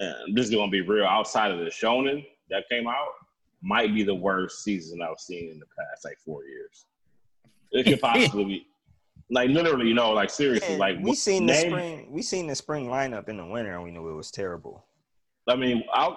and 0.00 0.36
this 0.36 0.46
is 0.48 0.50
gonna 0.54 0.68
be 0.70 0.80
real. 0.80 1.04
Outside 1.06 1.52
of 1.52 1.60
the 1.60 1.66
Shonen 1.66 2.26
that 2.50 2.64
came 2.68 2.88
out, 2.88 3.08
might 3.62 3.94
be 3.94 4.02
the 4.02 4.14
worst 4.14 4.64
season 4.64 5.00
I've 5.00 5.20
seen 5.20 5.48
in 5.50 5.60
the 5.60 5.66
past 5.78 6.04
like 6.04 6.18
four 6.24 6.44
years. 6.44 6.86
It 7.72 7.84
could 7.84 8.00
possibly 8.00 8.44
be, 8.44 8.66
like 9.30 9.50
literally, 9.50 9.88
you 9.88 9.94
know, 9.94 10.12
like 10.12 10.30
seriously, 10.30 10.70
Man, 10.70 10.78
like 10.78 10.98
we 11.00 11.14
seen 11.14 11.46
the 11.46 11.54
spring. 11.54 12.08
We 12.10 12.22
seen 12.22 12.46
the 12.46 12.54
spring 12.54 12.86
lineup 12.86 13.28
in 13.28 13.36
the 13.36 13.44
winter, 13.46 13.74
and 13.74 13.82
we 13.82 13.90
knew 13.90 14.08
it 14.08 14.14
was 14.14 14.30
terrible. 14.30 14.84
I 15.48 15.56
mean, 15.56 15.82
out. 15.94 16.16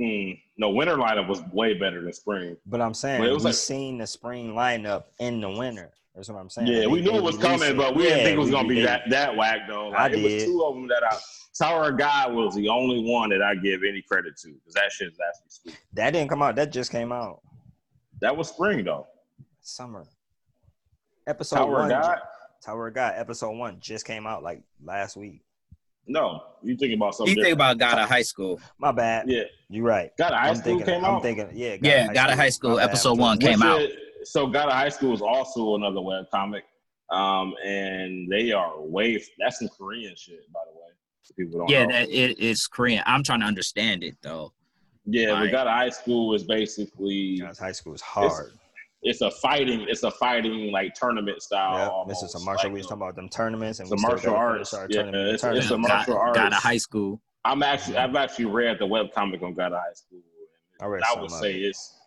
Hmm, 0.00 0.32
no, 0.56 0.70
winter 0.70 0.96
lineup 0.96 1.28
was 1.28 1.40
way 1.52 1.74
better 1.74 2.02
than 2.02 2.12
spring. 2.12 2.56
But 2.66 2.80
I'm 2.80 2.94
saying 2.94 3.20
But 3.20 3.28
it 3.28 3.32
was 3.32 3.44
we 3.44 3.48
like- 3.50 3.54
seen 3.54 3.98
the 3.98 4.06
spring 4.08 4.52
lineup 4.54 5.04
in 5.20 5.40
the 5.40 5.48
winter. 5.50 5.92
That's 6.16 6.28
what 6.28 6.38
I'm 6.38 6.50
saying. 6.50 6.66
Yeah, 6.66 6.80
They- 6.80 6.86
we 6.88 7.00
knew 7.00 7.12
it 7.14 7.22
was 7.22 7.38
coming, 7.38 7.70
it. 7.70 7.76
but 7.76 7.94
we 7.94 8.04
didn't 8.04 8.24
think 8.24 8.36
it 8.36 8.40
was 8.40 8.50
gonna 8.50 8.66
be 8.68 8.76
they- 8.76 8.82
that 8.86 9.02
that 9.10 9.36
whack 9.36 9.68
though. 9.68 9.92
I 9.92 10.04
Like, 10.04 10.12
it 10.14 10.22
was 10.24 10.44
two 10.44 10.64
of 10.64 10.74
them 10.74 10.88
that 10.88 11.02
I 11.04 11.16
Tower 11.56 11.90
of 11.90 11.98
God 11.98 12.34
was 12.34 12.56
the 12.56 12.68
only 12.68 13.08
one 13.08 13.30
that 13.30 13.40
I 13.40 13.54
give 13.54 13.82
any 13.88 14.02
credit 14.02 14.36
to 14.38 14.48
because 14.54 14.74
that 14.74 14.90
shit 14.90 15.12
is 15.12 15.18
actually 15.20 15.50
sweet. 15.50 15.78
That 15.92 16.10
didn't 16.10 16.28
come 16.28 16.42
out. 16.42 16.56
That 16.56 16.72
just 16.72 16.90
came 16.90 17.12
out 17.12 17.40
That 18.20 18.36
was 18.36 18.48
spring 18.48 18.84
though. 18.84 19.06
summer. 19.60 20.04
Episode 21.26 21.56
Tower 21.56 21.72
one. 21.72 21.84
of 21.84 22.02
God. 22.02 22.18
Tower 22.62 22.88
of 22.88 22.94
God. 22.94 23.14
Episode 23.16 23.52
one 23.56 23.78
just 23.80 24.04
came 24.06 24.26
out 24.26 24.42
like 24.42 24.62
last 24.82 25.16
week. 25.16 25.40
No, 26.06 26.42
you 26.62 26.76
thinking 26.76 26.98
about 26.98 27.14
something. 27.14 27.30
You 27.34 27.42
think 27.42 27.56
different. 27.56 27.78
about 27.78 27.90
God 27.94 28.02
of 28.02 28.08
High 28.10 28.22
School? 28.22 28.60
My 28.78 28.92
bad. 28.92 29.28
yeah, 29.28 29.44
You're 29.70 29.86
right. 29.86 30.10
God 30.18 30.32
of 30.32 30.38
High 30.38 30.48
I'm 30.50 30.54
School 30.56 30.64
thinking. 30.78 30.86
came 30.86 31.04
I'm 31.04 31.14
out. 31.14 31.22
thinking. 31.22 31.48
Yeah. 31.54 31.76
Yeah, 31.80 32.12
God 32.12 32.30
of 32.30 32.36
High 32.38 32.50
School, 32.50 32.72
My 32.72 32.76
bad. 32.78 32.88
episode 32.90 33.18
one 33.18 33.38
Which 33.38 33.46
came 33.46 33.62
out. 33.62 33.80
is- 33.80 33.96
so 34.24 34.46
God 34.46 34.66
of 34.68 34.74
High 34.74 34.88
School 34.90 35.12
is 35.14 35.22
also 35.22 35.74
another 35.76 36.00
web 36.02 36.26
comic, 36.30 36.64
um, 37.10 37.54
and 37.64 38.30
they 38.30 38.52
are 38.52 38.80
way. 38.80 39.22
That's 39.38 39.58
some 39.58 39.68
Korean 39.68 40.14
shit, 40.16 40.50
by 40.52 40.60
the 40.70 40.78
way. 40.78 40.80
People 41.36 41.60
don't 41.60 41.70
Yeah, 41.70 41.86
know. 41.86 41.92
that 41.92 42.08
it's 42.10 42.66
Korean. 42.66 43.02
I'm 43.06 43.22
trying 43.22 43.40
to 43.40 43.46
understand 43.46 44.02
it 44.04 44.16
though. 44.22 44.52
yeah, 45.06 45.28
but 45.32 45.34
Right. 45.40 45.50
God 45.52 45.66
of 45.66 45.72
High 45.72 45.88
School 45.90 46.34
is 46.34 46.44
basically 46.44 47.38
Guys, 47.38 47.58
high 47.58 47.72
school 47.72 47.94
is 47.94 48.02
hard. 48.02 48.52
It's 49.04 49.20
a 49.20 49.30
fighting, 49.30 49.86
it's 49.88 50.02
a 50.02 50.10
fighting 50.10 50.72
like 50.72 50.94
tournament 50.94 51.40
style. 51.42 51.78
Yeah, 51.78 51.88
almost, 51.88 52.22
this 52.22 52.30
is 52.30 52.34
a 52.34 52.44
martial. 52.44 52.68
like, 52.70 52.74
we 52.74 52.78
was 52.80 52.86
talking 52.86 53.02
about 53.02 53.14
them 53.16 53.28
tournaments, 53.28 53.78
and 53.80 53.90
It's 53.92 54.02
a 54.02 54.06
martial 54.06 54.32
gotta 54.32 54.44
arts. 54.44 54.74
our 54.74 54.86
Yeah, 54.90 55.02
tournament- 55.02 55.28
it's- 55.28 55.40
tournament. 55.42 55.64
it's 55.64 55.70
a 55.72 55.78
martial 55.78 56.14
God 56.14 56.36
arts. 56.38 56.56
of 56.56 56.62
High 56.62 56.76
School. 56.78 57.20
I'm 57.44 57.62
actually 57.62 57.98
I've 57.98 58.16
actually 58.16 58.46
read 58.46 58.78
the 58.78 58.86
webcomic 58.86 59.42
on 59.42 59.54
God 59.54 59.72
of 59.72 59.78
High 59.80 59.92
School. 59.94 60.20
I 60.80 60.86
read 60.86 61.02
I 61.06 61.14
would 61.20 61.30
of 61.30 61.38
say 61.38 61.54
it. 61.54 61.66
it's 61.66 61.98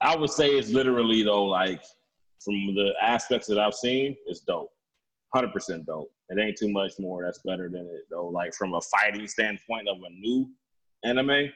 I 0.00 0.16
would 0.16 0.30
say 0.30 0.48
it's 0.50 0.70
literally 0.70 1.22
though 1.22 1.44
like 1.44 1.82
from 2.44 2.54
the 2.74 2.92
aspects 3.00 3.46
that 3.48 3.58
I've 3.58 3.74
seen, 3.74 4.16
it's 4.26 4.40
dope. 4.40 4.70
Hundred 5.34 5.52
percent 5.52 5.86
dope. 5.86 6.10
It 6.30 6.38
ain't 6.40 6.56
too 6.58 6.70
much 6.72 6.92
more 6.98 7.22
that's 7.24 7.38
better 7.44 7.68
than 7.68 7.82
it 7.86 8.06
though. 8.10 8.26
Like 8.28 8.52
from 8.54 8.74
a 8.74 8.80
fighting 8.80 9.28
standpoint 9.28 9.88
of 9.88 9.98
a 9.98 10.10
new 10.10 10.50
anime, 11.04 11.50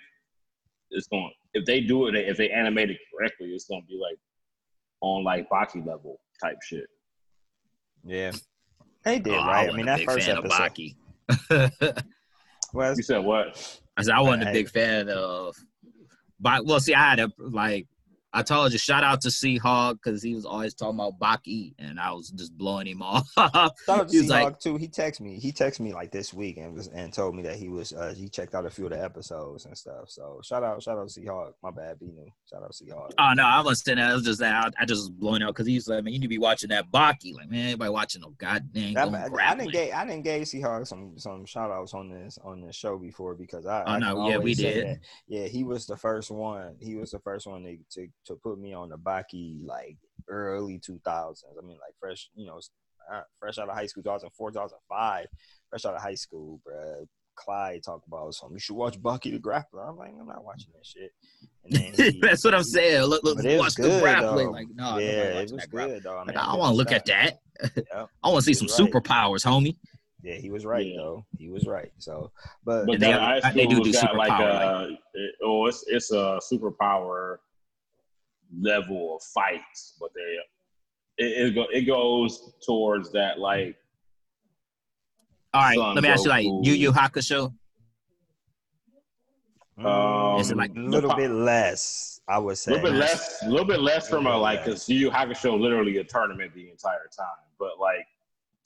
it's 0.90 1.08
going 1.08 1.32
if 1.54 1.64
they 1.64 1.80
do 1.80 2.06
it 2.06 2.14
if 2.14 2.36
they 2.36 2.50
animate 2.50 2.90
it 2.90 2.98
correctly, 3.12 3.48
it's 3.48 3.64
gonna 3.64 3.82
be 3.88 3.98
like 4.00 4.18
on 5.04 5.24
like 5.24 5.48
Baki 5.50 5.86
level 5.86 6.20
type 6.42 6.56
shit. 6.62 6.86
Yeah, 8.04 8.32
they 9.04 9.18
did 9.18 9.34
Oh, 9.34 9.36
right. 9.36 9.68
I, 9.68 9.72
wasn't 9.72 9.76
mean, 9.76 9.86
that 9.86 9.98
big 9.98 10.08
first 10.08 10.26
fan 10.26 10.38
of 10.38 10.44
episode 10.44 10.94
Baki. 11.50 12.04
was 12.72 12.96
You 12.98 13.02
said 13.04 13.18
what? 13.24 13.80
I 13.96 14.02
said 14.02 14.14
I 14.14 14.20
wasn't 14.20 14.48
a 14.48 14.52
big 14.52 14.68
fan 14.68 15.08
of. 15.08 15.56
But 16.40 16.66
well, 16.66 16.80
see, 16.80 16.94
I 16.94 17.10
had 17.10 17.20
a 17.20 17.30
like. 17.38 17.86
I 18.36 18.42
told 18.42 18.72
you, 18.72 18.78
shout 18.78 19.04
out 19.04 19.20
to 19.22 19.28
Seahawk 19.28 19.94
because 20.02 20.22
he 20.22 20.34
was 20.34 20.44
always 20.44 20.74
talking 20.74 20.96
about 20.98 21.18
Baki, 21.20 21.74
and 21.78 22.00
I 22.00 22.10
was 22.12 22.30
just 22.30 22.56
blowing 22.58 22.86
him 22.88 23.00
off. 23.02 23.28
Shout 23.38 23.46
out 23.88 24.08
to 24.08 24.16
Seahawk 24.16 24.28
like- 24.28 24.58
too. 24.60 24.76
He 24.76 24.88
texted 24.88 25.20
me. 25.20 25.38
He 25.38 25.52
texted 25.52 25.80
me 25.80 25.92
like 25.94 26.10
this 26.10 26.34
week 26.34 26.56
and 26.56 26.74
was 26.74 26.88
and 26.88 27.12
told 27.12 27.36
me 27.36 27.42
that 27.44 27.56
he 27.56 27.68
was 27.68 27.92
uh, 27.92 28.12
he 28.16 28.28
checked 28.28 28.54
out 28.54 28.66
a 28.66 28.70
few 28.70 28.86
of 28.86 28.90
the 28.90 29.02
episodes 29.02 29.66
and 29.66 29.78
stuff. 29.78 30.08
So 30.10 30.40
shout 30.42 30.64
out, 30.64 30.82
shout 30.82 30.98
out 30.98 31.08
to 31.08 31.20
Seahawk. 31.20 31.52
My 31.62 31.70
bad, 31.70 32.00
B 32.00 32.06
new. 32.06 32.26
Shout 32.50 32.62
out 32.64 32.72
to 32.72 32.84
Seahawk. 32.84 33.10
Oh 33.18 33.32
no, 33.34 33.44
I 33.44 33.60
wasn't 33.60 33.84
saying 33.86 33.98
that. 33.98 34.10
I 34.10 34.14
was 34.14 34.24
just 34.24 34.42
I, 34.42 34.68
I 34.78 34.84
just 34.84 35.00
was 35.02 35.10
blowing 35.10 35.42
out 35.42 35.48
because 35.54 35.66
he's 35.66 35.86
like, 35.88 36.02
man, 36.02 36.12
you 36.12 36.18
need 36.18 36.24
to 36.26 36.28
be 36.28 36.38
watching 36.38 36.70
that 36.70 36.90
Baki. 36.90 37.34
Like, 37.34 37.48
man, 37.50 37.66
anybody 37.66 37.90
watching 37.90 38.20
no 38.22 38.30
goddamn 38.36 38.96
I, 38.96 39.02
I, 39.28 39.50
I 39.52 39.54
didn't 39.54 39.70
get 39.72 39.94
I 39.94 40.04
didn't 40.04 40.24
gave 40.24 40.42
Seahawk 40.42 40.86
some 40.88 41.16
some 41.18 41.46
shout 41.46 41.70
outs 41.70 41.94
on 41.94 42.10
this 42.10 42.38
on 42.42 42.60
this 42.60 42.74
show 42.74 42.98
before 42.98 43.34
because 43.36 43.64
I 43.66 43.82
Oh, 43.82 43.90
I 43.92 43.98
no, 44.00 44.28
yeah, 44.28 44.38
we 44.38 44.54
did. 44.54 44.86
that. 44.86 44.98
yeah 45.28 45.46
he 45.46 45.62
was 45.62 45.86
the 45.86 45.96
first 45.96 46.30
one 46.32 46.74
he 46.80 46.96
was 46.96 47.10
the 47.12 47.18
first 47.20 47.46
one 47.46 47.62
to 47.62 47.76
to, 47.92 48.08
to 48.26 48.36
put 48.36 48.58
me 48.58 48.72
on 48.74 48.88
the 48.88 48.96
Baki 48.98 49.64
like 49.66 49.96
early 50.28 50.78
2000s 50.78 51.42
I 51.58 51.66
mean 51.66 51.78
like 51.80 51.94
fresh 52.00 52.30
you 52.34 52.46
know 52.46 52.58
uh, 53.12 53.20
fresh 53.38 53.58
out 53.58 53.68
of 53.68 53.74
high 53.74 53.86
school 53.86 54.02
2004 54.02 54.50
2005 54.52 55.26
fresh 55.70 55.84
out 55.84 55.94
of 55.94 56.02
high 56.02 56.14
school 56.14 56.60
bruh. 56.66 57.06
Clyde 57.36 57.82
talked 57.82 58.06
about 58.06 58.32
something. 58.32 58.54
You 58.54 58.60
should 58.60 58.76
watch 58.76 58.96
Baki 59.02 59.32
the 59.32 59.40
Grappler. 59.40 59.88
I'm 59.88 59.96
like, 59.96 60.12
I'm 60.20 60.24
not 60.28 60.44
watching 60.44 60.68
that 60.72 60.86
shit. 60.86 61.10
And 61.64 61.72
then 61.96 62.12
he- 62.12 62.20
That's 62.22 62.44
what 62.44 62.54
I'm 62.54 62.62
saying. 62.62 63.02
Look, 63.06 63.24
look 63.24 63.38
But 63.38 63.44
it 63.46 63.54
was 63.54 63.60
watch 63.60 63.74
the 63.74 63.82
good, 63.82 64.02
grappling. 64.02 64.46
though. 64.46 64.52
Like, 64.52 64.66
no, 64.72 64.98
yeah, 64.98 65.08
it 65.40 65.42
was 65.42 65.50
that 65.62 65.68
grappling. 65.68 65.96
good 65.96 66.02
though. 66.04 66.16
I, 66.18 66.24
mean, 66.26 66.36
I 66.36 66.52
I 66.52 66.56
want 66.56 66.70
to 66.74 66.76
look 66.76 66.92
at 66.92 67.04
that. 67.06 67.40
Yep. 67.76 67.86
I 68.22 68.28
want 68.30 68.44
to 68.44 68.54
see 68.54 68.54
some 68.68 68.68
right. 68.86 68.92
superpowers, 68.92 69.44
homie. 69.44 69.74
Yeah, 70.22 70.36
he 70.36 70.50
was 70.52 70.64
right 70.64 70.86
Yeah. 70.86 70.98
though. 70.98 71.26
He 71.36 71.48
was 71.50 71.66
right. 71.66 71.90
So, 71.98 72.30
but, 72.64 72.86
But 72.86 73.00
they- 73.00 73.40
they 73.52 73.66
do 73.66 73.82
do 73.82 73.92
got 73.92 74.14
like 74.14 74.30
superpower, 74.30 74.90
a 74.90 74.98
it, 75.14 75.34
oh 75.42 75.66
it's 75.66 75.84
it's 75.88 76.12
a 76.12 76.38
superpower 76.52 77.38
level 78.60 79.16
of 79.16 79.22
fights, 79.22 79.94
but 80.00 80.10
they 80.14 80.38
it 81.24 81.46
it, 81.48 81.54
go, 81.54 81.66
it 81.72 81.82
goes 81.82 82.52
towards 82.66 83.12
that 83.12 83.38
like 83.38 83.76
All 85.52 85.62
right, 85.62 85.76
Son 85.76 85.94
let 85.94 86.02
me 86.02 86.08
ask 86.10 86.24
you, 86.24 86.30
like, 86.30 86.46
Goku. 86.46 86.66
Yu 86.66 86.72
Yu 86.72 86.92
Hakusho. 86.92 87.52
Um, 89.76 90.38
Is 90.40 90.50
it 90.50 90.56
like 90.56 90.70
a 90.74 90.78
little 90.78 91.14
bit 91.14 91.30
less? 91.30 92.20
I 92.28 92.38
would 92.38 92.56
say 92.56 92.72
a 92.72 92.74
little 92.76 92.90
bit 92.90 92.98
less, 92.98 93.42
a 93.42 93.48
little 93.48 93.66
bit 93.66 93.80
less 93.80 94.08
from 94.08 94.26
a 94.26 94.30
Yeah. 94.30 94.36
like 94.36 94.64
because 94.64 94.88
Yu 94.88 94.96
Yu 94.98 95.10
Hakusho 95.10 95.58
literally 95.58 95.96
a 95.98 96.04
tournament 96.04 96.54
the 96.54 96.70
entire 96.70 97.08
time, 97.16 97.26
but 97.58 97.78
like 97.80 98.06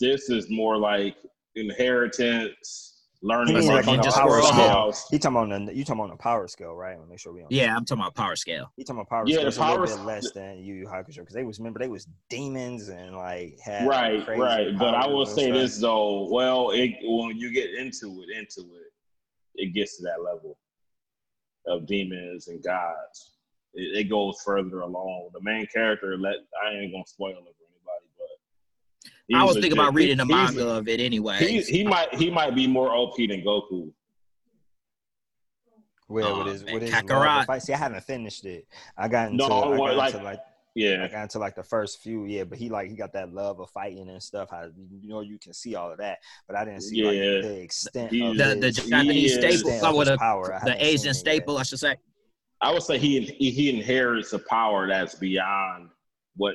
this 0.00 0.28
is 0.30 0.48
more 0.50 0.76
like 0.76 1.16
inheritance, 1.56 2.60
He 2.62 2.97
learning 3.22 3.66
like 3.66 3.88
on 3.88 3.96
the 3.96 4.12
power 4.12 4.42
scale. 4.42 4.94
He 5.10 5.18
talking 5.18 5.36
on 5.36 5.66
the 5.66 5.74
you 5.74 5.84
talking 5.84 6.02
on 6.02 6.10
the 6.10 6.16
power 6.16 6.46
scale, 6.48 6.74
right? 6.74 6.96
I 6.96 7.08
make 7.08 7.18
sure 7.18 7.32
we. 7.32 7.44
Yeah, 7.50 7.74
I'm 7.74 7.84
talking 7.84 8.02
about 8.02 8.14
power 8.14 8.36
scale. 8.36 8.70
He 8.76 8.84
talking 8.84 9.00
about 9.00 9.08
power 9.08 9.26
scale? 9.26 9.34
Yeah, 9.34 9.38
scale. 9.38 9.44
the 9.44 9.48
It's 9.48 9.56
a 9.58 9.60
little 9.60 9.76
power 9.76 9.86
bit 9.86 10.06
less 10.06 10.32
than 10.32 10.58
Yu 10.58 10.74
Yu 10.74 10.86
Hakusho 10.86 11.18
because 11.18 11.34
they 11.34 11.44
was 11.44 11.58
remember 11.58 11.78
they 11.78 11.88
was 11.88 12.06
demons 12.28 12.88
and 12.88 13.16
like 13.16 13.58
had 13.60 13.86
Right, 13.86 14.26
right. 14.28 14.78
But 14.78 14.94
I 14.94 15.06
will 15.06 15.26
say 15.26 15.50
this 15.50 15.78
though. 15.78 16.28
Well, 16.30 16.70
it 16.70 16.92
when 17.02 17.36
you 17.36 17.52
get 17.52 17.74
into 17.74 18.22
it, 18.22 18.36
into 18.36 18.60
it, 18.60 18.92
it 19.54 19.74
gets 19.74 19.96
to 19.98 20.04
that 20.04 20.22
level 20.22 20.58
of 21.66 21.86
demons 21.86 22.48
and 22.48 22.62
gods. 22.62 23.32
It, 23.74 23.98
it 23.98 24.04
goes 24.04 24.40
further 24.44 24.80
along. 24.80 25.30
The 25.32 25.42
main 25.42 25.66
character, 25.66 26.16
let 26.16 26.36
I 26.64 26.74
ain't 26.74 26.92
gonna 26.92 27.04
spoil 27.06 27.30
it 27.30 27.36
for 27.36 27.42
anybody, 27.42 27.67
but 27.67 27.67
I 29.34 29.40
he's 29.40 29.46
was 29.48 29.54
thinking 29.56 29.72
about 29.78 29.94
reading 29.94 30.16
the 30.16 30.24
he's- 30.24 30.54
manga 30.54 30.68
of 30.70 30.88
it 30.88 31.00
anyway. 31.00 31.38
He, 31.38 31.60
he 31.62 31.84
might 31.84 32.14
he 32.14 32.30
might 32.30 32.54
be 32.54 32.66
more 32.66 32.94
OP 32.94 33.16
than 33.16 33.42
Goku. 33.42 33.92
Where 36.06 36.24
Oh, 36.24 36.38
with 36.38 36.52
his 36.54 36.64
man, 36.64 36.74
with 36.74 36.90
Kakarot. 36.90 37.44
fight. 37.44 37.62
See, 37.62 37.74
I 37.74 37.76
haven't 37.76 38.02
finished 38.04 38.46
it. 38.46 38.66
I 38.96 39.08
got 39.08 39.30
into 39.30 39.46
No, 39.46 39.54
I 39.54 39.68
well, 39.68 39.78
got 39.88 39.96
like- 39.96 40.14
into 40.14 40.24
like 40.24 40.40
I 40.76 41.08
got 41.08 41.22
into 41.24 41.38
like 41.40 41.56
the 41.56 41.62
first 41.64 42.00
few, 42.02 42.24
yeah. 42.26 42.44
But 42.44 42.56
he 42.56 42.68
like 42.70 42.88
he 42.88 42.94
got 42.96 43.12
that 43.14 43.34
love 43.34 43.58
of 43.60 43.68
fighting 43.70 44.08
and 44.08 44.22
stuff. 44.22 44.48
How 44.50 44.70
you 45.02 45.08
know 45.08 45.20
you 45.22 45.38
can 45.38 45.52
see 45.52 45.74
all 45.74 45.90
of 45.90 45.98
that, 45.98 46.18
but 46.46 46.56
I 46.56 46.64
didn't 46.64 46.82
see 46.82 47.02
like 47.04 47.16
Yeah. 47.16 47.40
the 47.42 47.60
extent 47.60 48.10
He- 48.12 48.24
of 48.24 48.36
the 48.38 48.54
the 48.54 48.70
Japanese 48.70 49.32
is- 49.32 49.38
staple, 49.38 49.70
extent 49.72 49.82
uh, 49.94 50.00
of 50.00 50.06
his 50.08 50.16
power. 50.18 50.60
The 50.64 50.82
Asian 50.84 51.00
it 51.06 51.06
yet. 51.08 51.16
staple, 51.16 51.58
I 51.58 51.64
should 51.64 51.80
say. 51.80 51.96
I 52.60 52.72
would 52.72 52.82
say 52.82 52.96
he 52.96 53.20
he, 53.22 53.50
he 53.50 53.76
inherits 53.76 54.32
a 54.32 54.38
power 54.38 54.86
that's 54.88 55.16
beyond 55.16 55.90
what 56.36 56.54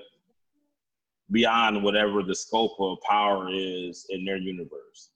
beyond 1.31 1.83
whatever 1.83 2.21
the 2.23 2.35
scope 2.35 2.73
of 2.79 2.97
power 3.07 3.47
is 3.51 4.05
in 4.09 4.25
their 4.25 4.37
universe 4.37 5.09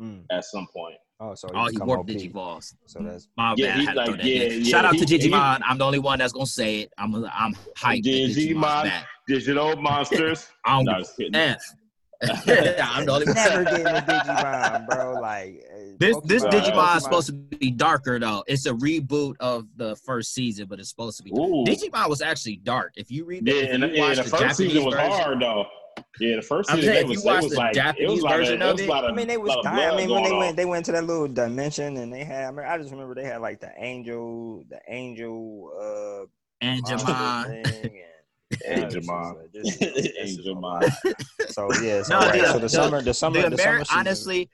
Mm. 0.00 0.24
at 0.32 0.44
some 0.44 0.66
point. 0.74 0.96
Oh, 1.20 1.34
so 1.36 1.46
he 1.52 1.54
Oh, 1.56 1.64
he 1.66 1.72
become 1.72 1.86
warped 1.86 2.10
OP. 2.10 2.16
Digivolves. 2.16 2.74
So 2.86 2.98
that's 3.00 3.28
My 3.36 3.54
Yeah, 3.56 3.66
bad. 3.68 3.76
I 3.76 3.80
he 3.80 3.86
had 3.86 3.94
to 3.94 4.04
throw 4.04 4.12
like- 4.14 4.20
that 4.22 4.28
yeah, 4.28 4.42
yeah, 4.44 4.64
Shout 4.70 4.84
out 4.84 4.92
to 4.98 5.04
he- 5.04 5.18
he- 5.18 5.30
Digimon. 5.30 5.60
I'm 5.64 5.78
the 5.78 5.84
only 5.84 6.00
one 6.00 6.18
that's 6.18 6.32
gonna 6.32 6.46
say 6.46 6.80
it. 6.80 6.92
I'm 6.98 7.14
I'm 7.26 7.54
hyped. 7.76 8.02
Digimon. 8.04 9.04
Digital 9.28 9.76
monsters. 9.76 10.48
I 10.64 10.82
don't 10.82 10.84
no, 10.86 11.02
give 11.18 11.32
just 12.24 12.44
kidding. 12.44 12.64
a 12.66 12.70
F. 12.76 12.88
I'm 12.92 13.06
the 13.06 13.12
only 13.12 13.26
one. 13.26 13.34
never 13.34 13.64
getting 13.64 13.86
a 13.86 13.90
Digimon, 14.02 14.86
bro. 14.88 15.12
Like 15.20 15.64
uh, 15.72 15.78
This 15.98 16.16
this 16.24 16.44
Digimon 16.44 16.72
Pokemon- 16.74 16.96
is 16.96 17.02
supposed 17.04 17.26
to 17.28 17.32
be 17.32 17.70
darker 17.70 18.18
though. 18.18 18.44
It's 18.46 18.66
a 18.66 18.72
reboot 18.72 19.34
of 19.40 19.66
the 19.76 19.96
first 19.96 20.34
season, 20.34 20.66
but 20.68 20.78
it's 20.80 20.88
supposed 20.90 21.16
to 21.18 21.22
be. 21.24 21.30
Ooh. 21.32 21.64
Digimon 21.66 22.08
was 22.08 22.22
actually 22.22 22.56
dark. 22.56 22.92
If 22.96 23.10
you 23.10 23.24
read, 23.24 23.44
the, 23.44 23.52
Yeah, 23.52 23.62
if 23.62 23.70
and, 23.70 23.82
you 23.84 23.88
yeah, 23.90 24.14
the 24.14 24.22
the 24.22 24.28
first 24.30 24.42
Japanese 24.42 24.56
season 24.56 24.84
was 24.84 24.94
version, 24.94 25.10
hard 25.12 25.40
though. 25.40 25.64
Yeah, 26.20 26.36
the 26.36 26.42
first 26.42 26.70
I'm 26.70 26.76
season 26.76 26.92
saying, 26.92 26.98
it 26.98 27.02
if 27.04 27.08
was, 27.16 27.24
you 27.24 27.30
watch 27.30 27.38
it 27.38 27.44
was 27.44 27.52
the 27.52 27.58
like 27.58 27.70
it 27.70 27.74
Japanese 27.74 28.10
was 28.10 28.22
like 28.22 28.36
version 28.36 28.62
a, 28.62 28.66
of 28.66 28.80
it- 28.80 28.88
a 28.88 28.92
of, 28.94 29.04
I 29.04 29.12
mean, 29.12 29.28
they 29.28 29.36
was 29.36 29.56
dying. 29.62 29.90
I 29.90 29.96
mean, 29.96 30.10
when 30.10 30.22
they 30.24 30.32
went, 30.32 30.50
on. 30.50 30.56
they 30.56 30.64
went 30.64 30.86
to 30.86 30.92
that 30.92 31.04
little 31.04 31.28
dimension 31.28 31.96
and 31.98 32.12
they 32.12 32.24
had. 32.24 32.44
I, 32.46 32.50
mean, 32.50 32.66
I 32.66 32.78
just 32.78 32.90
remember 32.90 33.14
they 33.14 33.24
had 33.24 33.40
like 33.40 33.60
the 33.60 33.70
angel, 33.78 34.64
the 34.68 34.80
angel, 34.88 35.70
uh, 35.80 36.64
Angemon. 36.64 37.64
This 38.50 38.92
this 39.52 39.76
this 39.76 40.38
a 40.38 40.50
Angemon. 40.50 40.60
lot. 40.62 40.84
So 41.48 41.68
yeah, 41.82 42.02
so, 42.02 42.18
No, 42.20 42.26
right, 42.26 42.40
the- 42.40 42.46
so 42.46 42.52
the, 42.54 42.58
the- 42.60 42.68
summer, 42.68 43.02
the 43.02 43.14
summer, 43.14 43.42
the 43.42 43.50
the, 43.50 43.56
Ameri- 43.56 43.60
summer 43.62 43.84
season, 43.84 43.98
honestly, 43.98 44.50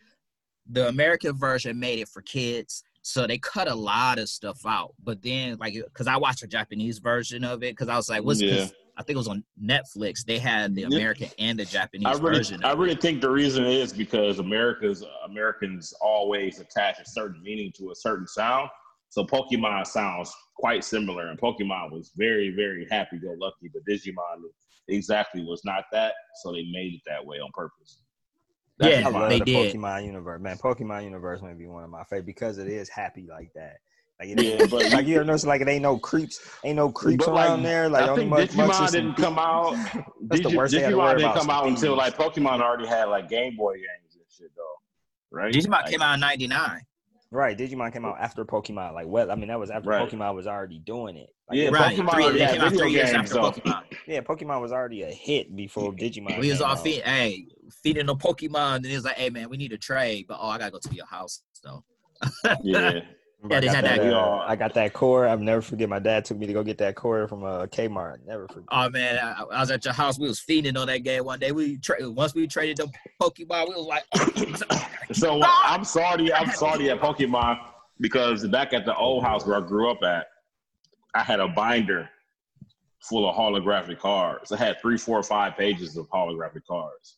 the 0.71 0.89
American 0.89 1.37
version 1.37 1.79
made 1.79 1.99
it 1.99 2.09
for 2.09 2.23
kids, 2.23 2.83
so 3.03 3.27
they 3.27 3.39
cut 3.39 3.69
a 3.69 3.75
lot 3.75 4.19
of 4.19 4.29
stuff 4.29 4.61
out. 4.67 4.95
But 5.03 5.23
then, 5.23 5.57
like, 5.59 5.75
because 5.75 6.07
I 6.07 6.17
watched 6.17 6.41
the 6.43 6.47
Japanese 6.47 6.99
version 6.99 7.45
of 7.45 7.63
it, 7.63 7.73
because 7.73 7.89
I 7.89 7.97
was 7.97 8.09
like, 8.09 8.23
what's 8.25 8.41
Yeah. 8.41 8.67
I 8.97 9.03
think 9.03 9.15
it 9.15 9.19
was 9.19 9.29
on 9.29 9.43
Netflix. 9.63 10.25
They 10.27 10.39
had 10.39 10.75
the 10.75 10.83
Yeah. 10.83 10.89
American 10.89 11.29
and 11.39 11.59
the 11.59 11.65
Japanese 11.65 12.07
I 12.07 12.13
really, 12.21 12.37
version. 12.39 12.63
I 12.63 12.73
of 12.73 12.79
really 12.79 12.97
think 12.97 13.23
the 13.23 13.31
reason 13.31 13.65
is 13.65 13.95
because 13.95 14.41
America's 14.41 15.03
Americans 15.25 15.95
always 16.03 16.61
attach 16.61 16.99
a 17.01 17.09
certain 17.09 17.43
meaning 17.43 17.73
to 17.79 17.93
a 17.93 17.95
certain 17.95 18.27
sound. 18.27 18.69
So 19.11 19.25
Pokemon 19.25 19.87
sounds 19.87 20.33
quite 20.57 20.85
similar, 20.85 21.29
and 21.29 21.39
Pokemon 21.39 21.91
was 21.93 22.13
very, 22.17 22.51
very 22.51 22.87
happy-go-lucky, 22.91 23.71
but 23.75 23.83
Digimon 23.89 24.43
exactly 24.89 25.45
was 25.45 25.63
not 25.65 25.85
that. 25.93 26.15
So 26.43 26.53
they 26.53 26.65
made 26.73 26.95
it 26.95 27.01
that 27.07 27.25
way 27.25 27.39
on 27.39 27.51
purpose. 27.53 28.01
Yeah, 28.79 29.03
I 29.07 29.11
love 29.11 29.29
they 29.29 29.41
the 29.41 29.45
did. 29.45 29.75
Pokemon 29.75 30.07
universe, 30.07 30.41
man. 30.41 30.57
Pokemon 30.57 31.05
universe 31.05 31.43
may 31.43 31.53
be 31.55 31.67
one 31.67 31.85
of 31.85 31.91
my 31.91 32.05
favorite 32.05 32.27
because 32.27 32.57
it 32.59 32.69
is 32.69 32.89
happy 32.89 33.27
like 33.29 33.51
that. 33.55 33.77
Like, 34.21 34.31
it 34.31 34.43
Yeah, 34.43 34.67
but- 34.71 34.91
like 34.93 35.07
you 35.07 35.17
ever 35.17 35.25
notice, 35.25 35.45
like 35.45 35.61
it 35.61 35.69
ain't 35.69 35.83
no 35.83 35.99
creeps, 35.99 36.41
ain't 36.65 36.77
no 36.77 36.91
creeps 36.91 37.27
But, 37.27 37.35
like, 37.35 37.49
around 37.49 37.63
there. 37.65 37.89
Like 37.89 38.05
I 38.05 38.09
only 38.09 38.21
think 38.23 38.31
much, 38.31 38.55
much 38.55 38.71
Digimon 38.71 38.85
is 38.85 38.91
some 38.93 39.01
didn't 39.03 39.17
come 39.17 39.39
out. 39.39 39.73
That's 40.23 40.43
the 40.43 40.49
Digi- 40.51 40.57
worst 40.57 40.73
they 40.73 40.81
had 40.81 40.91
to 40.91 40.97
Digimon 40.97 41.17
didn't 41.19 41.35
come 41.35 41.51
out 41.51 41.67
until 41.67 41.97
like 41.97 42.17
Pokemon 42.17 42.61
already 42.63 42.87
had 42.87 43.05
like 43.07 43.29
Game 43.29 43.57
Boy 43.57 43.75
games 43.75 44.15
and 44.15 44.23
shit 44.31 44.51
though, 44.57 44.63
right? 45.37 45.53
Digimon 45.53 45.71
Like, 45.71 45.87
came 45.91 46.01
out 46.01 46.15
in 46.15 46.21
'99. 46.21 46.81
Right, 47.33 47.57
Digimon 47.57 47.93
came 47.93 48.05
out 48.05 48.17
after 48.19 48.45
Pokemon. 48.45 48.93
Like, 48.93 49.07
well, 49.07 49.31
I 49.31 49.37
mean, 49.37 49.49
that 49.49 49.59
was 49.59 49.71
after 49.71 49.89
Right. 49.89 50.09
Pokemon 50.11 50.35
was 50.35 50.49
already 50.49 50.81
doing 50.81 51.17
it. 51.17 51.31
Like, 51.49 51.59
Yeah, 51.59 51.69
Right, 51.69 51.97
Pokemon 51.97 52.11
three, 52.13 52.25
already 52.25 52.39
came 52.47 52.61
out 52.61 52.73
three 52.73 52.91
years 52.91 53.13
games, 53.13 53.31
after 53.33 53.35
though. 53.35 53.51
Pokemon. 53.53 53.83
yeah, 54.09 54.21
Pokemon 54.21 54.61
was 54.61 54.73
already 54.73 55.03
a 55.03 55.11
hit 55.13 55.55
before 55.55 55.93
Digimon. 55.93 56.41
We 56.41 56.49
was 56.51 56.59
came 56.59 56.67
all 56.67 56.73
out. 56.77 56.83
feed, 56.83 57.03
hey, 57.03 57.47
feeding 57.85 58.07
the 58.07 58.17
Pokemon, 58.17 58.77
and 58.77 58.87
it 58.87 58.95
was 58.97 59.05
like, 59.05 59.17
hey 59.17 59.31
man, 59.31 59.49
we 59.49 59.57
need 59.57 59.73
a 59.73 59.79
trade, 59.79 60.27
but 60.29 60.39
oh, 60.41 60.49
I 60.49 60.59
gotta 60.59 60.73
go 60.73 60.79
to 60.81 60.95
your 60.95 61.07
house. 61.07 61.43
So 61.53 61.85
Yeah, 62.65 62.79
Remember, 62.79 63.07
Yeah, 63.49 63.57
I 63.57 63.61
they 63.61 63.67
got 63.67 63.77
had 63.77 63.85
that. 63.87 63.97
that- 64.03 64.13
uh, 64.15 64.45
I 64.47 64.55
got 64.57 64.75
that 64.75 64.93
core. 64.93 65.27
I'll 65.27 65.39
never 65.39 65.63
forget. 65.63 65.89
My 65.89 65.99
dad 65.99 66.25
took 66.27 66.37
me 66.39 66.47
to 66.47 66.53
go 66.53 66.63
get 66.63 66.77
that 66.79 66.95
core 66.95 67.27
from 67.27 67.43
uh, 67.45 67.67
Kmart. 67.67 68.19
Never 68.27 68.47
forget. 68.49 68.69
Oh 68.71 68.91
man, 68.91 69.19
I, 69.19 69.43
I 69.51 69.61
was 69.61 69.71
at 69.71 69.85
your 69.85 69.95
house. 69.95 70.19
We 70.19 70.29
was 70.29 70.41
feeding 70.41 70.77
on 70.77 70.89
that 70.89 70.99
game 71.05 71.25
one 71.25 71.39
day. 71.39 71.51
We 71.53 71.79
tra- 71.79 72.11
once 72.11 72.35
we 72.35 72.47
traded 72.47 72.77
the 72.77 72.91
Pokemon, 73.21 73.69
we 73.69 73.75
was 73.77 73.87
like, 73.87 74.05
So 75.15 75.41
I'm 75.45 75.85
sorry, 75.85 76.33
I'm 76.33 76.51
sorry 76.51 76.91
at 76.91 77.01
Pokemon 77.01 77.59
because 78.01 78.47
back 78.49 78.73
at 78.75 78.85
the 78.85 78.95
old 78.95 79.25
house 79.25 79.47
where 79.47 79.57
I 79.57 79.67
grew 79.67 79.91
up 79.91 80.03
at, 80.03 80.27
I 81.15 81.23
had 81.23 81.41
a 81.41 81.49
binder 81.49 82.09
full 83.01 83.29
of 83.29 83.35
holographic 83.35 83.99
cards. 83.99 84.53
I 84.53 84.57
had 84.59 84.79
three, 84.81 84.99
four, 84.99 85.23
five 85.23 85.57
pages 85.57 85.97
of 85.97 86.09
holographic 86.11 86.65
cards. 86.69 87.17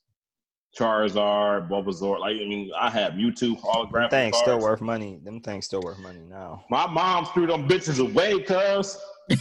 Charizard, 0.79 1.68
Bulbasaur, 1.68 2.18
like 2.18 2.37
I 2.37 2.47
mean, 2.47 2.70
I 2.79 2.91
have 2.91 3.12
Mewtwo 3.12 3.61
holographic 3.61 4.11
things 4.11 4.33
cards. 4.35 4.43
still 4.43 4.61
worth 4.61 4.81
money. 4.81 5.20
Them 5.23 5.41
things 5.41 5.66
still 5.66 5.83
worth 5.83 5.99
money 5.99 6.20
now. 6.29 6.64
My 6.70 6.87
mom 6.87 7.27
threw 7.27 7.47
them 7.47 7.68
bitches 7.68 8.01
away, 8.01 8.41
cuz 8.41 8.99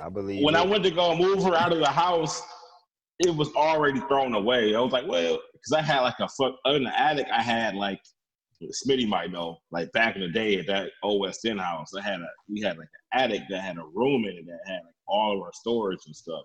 I 0.00 0.08
believe. 0.08 0.44
when 0.44 0.54
it. 0.54 0.58
I 0.58 0.64
went 0.64 0.84
to 0.84 0.90
go 0.90 1.16
move 1.16 1.42
her 1.44 1.54
out 1.54 1.72
of 1.72 1.78
the 1.78 1.86
house, 1.86 2.42
it 3.20 3.34
was 3.34 3.52
already 3.54 4.00
thrown 4.00 4.34
away. 4.34 4.74
I 4.74 4.80
was 4.80 4.92
like, 4.92 5.06
well, 5.06 5.38
because 5.52 5.72
I 5.72 5.82
had 5.82 6.00
like 6.00 6.20
a 6.20 6.28
foot 6.28 6.54
in 6.66 6.84
the 6.84 7.00
attic. 7.00 7.26
I 7.32 7.42
had 7.42 7.74
like 7.74 8.00
Smitty 8.62 9.08
might 9.08 9.30
know, 9.30 9.58
like 9.70 9.90
back 9.92 10.16
in 10.16 10.22
the 10.22 10.28
day 10.28 10.58
at 10.58 10.66
that 10.66 10.90
old 11.02 11.20
West 11.20 11.44
End 11.44 11.60
house, 11.60 11.94
I 11.96 12.02
had 12.02 12.20
a 12.20 12.28
we 12.48 12.60
had 12.60 12.76
like 12.76 12.88
an 13.12 13.20
attic 13.20 13.42
that 13.50 13.62
had 13.62 13.78
a 13.78 13.84
room 13.94 14.24
in 14.24 14.36
it 14.36 14.46
that 14.46 14.58
had 14.66 14.80
like 14.84 14.94
all 15.06 15.36
of 15.36 15.42
our 15.42 15.52
storage 15.52 16.00
and 16.06 16.14
stuff. 16.14 16.42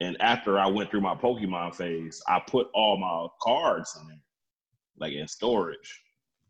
And 0.00 0.16
after 0.20 0.58
I 0.58 0.66
went 0.66 0.90
through 0.90 1.00
my 1.00 1.14
Pokemon 1.14 1.74
phase, 1.74 2.22
I 2.28 2.40
put 2.46 2.68
all 2.74 2.98
my 2.98 3.26
cards 3.42 3.96
in 4.00 4.08
there, 4.08 4.18
like 4.98 5.12
in 5.14 5.26
storage. 5.26 6.02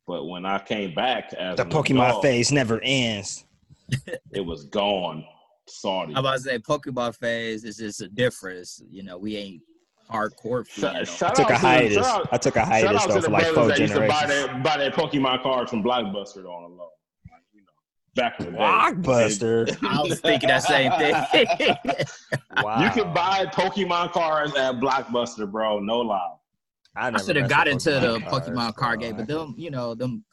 But 0.06 0.24
when 0.26 0.44
I 0.44 0.58
came 0.58 0.94
back 0.94 1.32
as 1.34 1.56
the 1.56 1.64
Pokemon 1.64 2.08
adult, 2.08 2.22
phase 2.22 2.50
never 2.52 2.80
ends. 2.82 3.44
it 4.32 4.44
was 4.44 4.64
gone. 4.66 5.24
Salty. 5.68 6.12
I'm 6.12 6.18
about 6.18 6.34
to 6.36 6.40
say 6.40 6.58
Pokemon 6.58 7.16
phase 7.16 7.64
is 7.64 7.76
just 7.76 8.00
a 8.00 8.08
difference. 8.08 8.80
You 8.88 9.02
know, 9.02 9.18
we 9.18 9.36
ain't 9.36 9.62
hardcore. 10.10 10.64
feeding 10.66 10.90
Shout, 10.90 10.94
them. 10.94 11.04
shout 11.04 11.30
I 11.30 11.34
took 11.34 11.50
out 11.50 11.50
a 11.50 11.54
to 11.54 11.60
the- 11.60 11.66
hiatus. 11.68 11.94
shout 11.96 12.20
out- 12.20 12.28
I 12.32 12.36
took 12.36 12.56
a 12.56 12.58
Shout 12.60 12.68
hiatus 12.68 13.02
out 13.02 13.08
though 13.08 13.14
to 13.16 13.20
for 13.22 13.26
the 13.26 13.30
like 13.32 13.42
brothers 13.42 13.54
four 13.56 13.68
that 13.68 13.78
used 13.80 13.94
to 13.94 14.00
buy 14.00 14.26
that, 14.26 14.62
buy 14.62 14.76
their 14.76 14.90
Pokemon 14.92 15.42
cards 15.42 15.70
from 15.70 15.82
Blockbuster 15.82 16.44
on 16.46 16.70
the 16.70 16.76
low. 16.76 16.90
Like, 18.16 18.32
you 18.40 18.46
know, 18.46 18.52
back 18.52 19.02
in 19.02 19.02
the 19.02 19.02
day. 19.02 19.02
Blockbuster. 19.02 19.78
I 19.88 20.02
was 20.02 20.20
thinking 20.20 20.48
that 20.48 20.62
same 20.62 20.92
thing. 20.92 21.76
Wow. 22.62 22.82
You 22.82 22.90
can 22.90 23.12
buy 23.12 23.44
Pokemon 23.46 24.12
cards 24.12 24.56
at 24.56 24.76
Blockbuster, 24.76 25.50
bro. 25.50 25.78
No 25.78 25.98
lie. 26.00 26.36
I 26.96 27.10
never 27.10 27.22
should 27.22 27.36
have 27.36 27.50
got 27.50 27.66
with 27.66 27.74
into 27.74 27.90
the 27.90 28.18
Pokemon 28.20 28.74
card 28.76 29.00
bro. 29.00 29.08
game, 29.08 29.16
but 29.16 29.28
them, 29.28 29.54
you 29.58 29.70
know, 29.70 29.94
them 29.94 30.24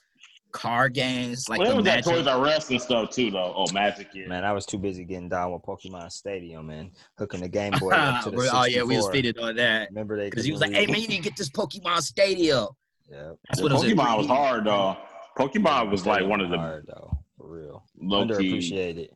car 0.53 0.87
games 0.87 1.49
like 1.49 1.59
well, 1.59 1.71
it 1.71 1.75
was 1.75 1.85
at 1.87 1.95
Magic. 1.97 2.13
Toys 2.13 2.27
R 2.27 2.45
Us 2.47 2.69
and 2.69 2.81
stuff 2.81 3.09
too, 3.09 3.29
though. 3.29 3.53
Oh, 3.57 3.65
Magic, 3.73 4.07
yeah. 4.13 4.27
Man, 4.27 4.45
I 4.45 4.53
was 4.53 4.65
too 4.65 4.77
busy 4.77 5.03
getting 5.03 5.27
down 5.27 5.51
with 5.51 5.63
Pokemon 5.63 6.11
Stadium 6.11 6.69
and 6.69 6.91
hooking 7.17 7.41
the 7.41 7.49
Game 7.49 7.73
Boy 7.77 7.91
up 7.91 8.23
to 8.23 8.31
the 8.31 8.49
oh 8.53 8.63
yeah, 8.65 8.83
we 8.83 8.95
was 8.95 9.05
64. 9.07 9.11
feeding 9.11 9.43
on 9.43 9.55
that 9.57 9.89
Remember 9.89 10.15
they? 10.17 10.29
because 10.29 10.45
he 10.45 10.51
was 10.53 10.61
like, 10.61 10.71
"Hey 10.71 10.85
man, 10.85 11.01
you 11.01 11.07
need 11.09 11.17
to 11.17 11.23
get 11.23 11.35
this 11.35 11.49
Pokemon 11.49 12.01
Stadium." 12.03 12.67
Yeah. 13.11 13.33
That's 13.49 13.59
The 13.59 13.63
what 13.63 13.71
it 13.73 13.75
was. 13.75 13.83
Pokemon 13.83 14.17
was 14.19 14.27
hard, 14.27 14.65
though. 14.65 14.95
Pokemon 15.37 15.91
was 15.91 16.05
like 16.05 16.25
one 16.25 16.39
of 16.39 16.49
the 16.51 16.57
hard 16.57 16.85
though, 16.87 17.12
for 17.43 17.57
real. 17.57 17.83
low 17.99 18.25
key. 18.25 18.51
Underappreciated. 18.53 19.09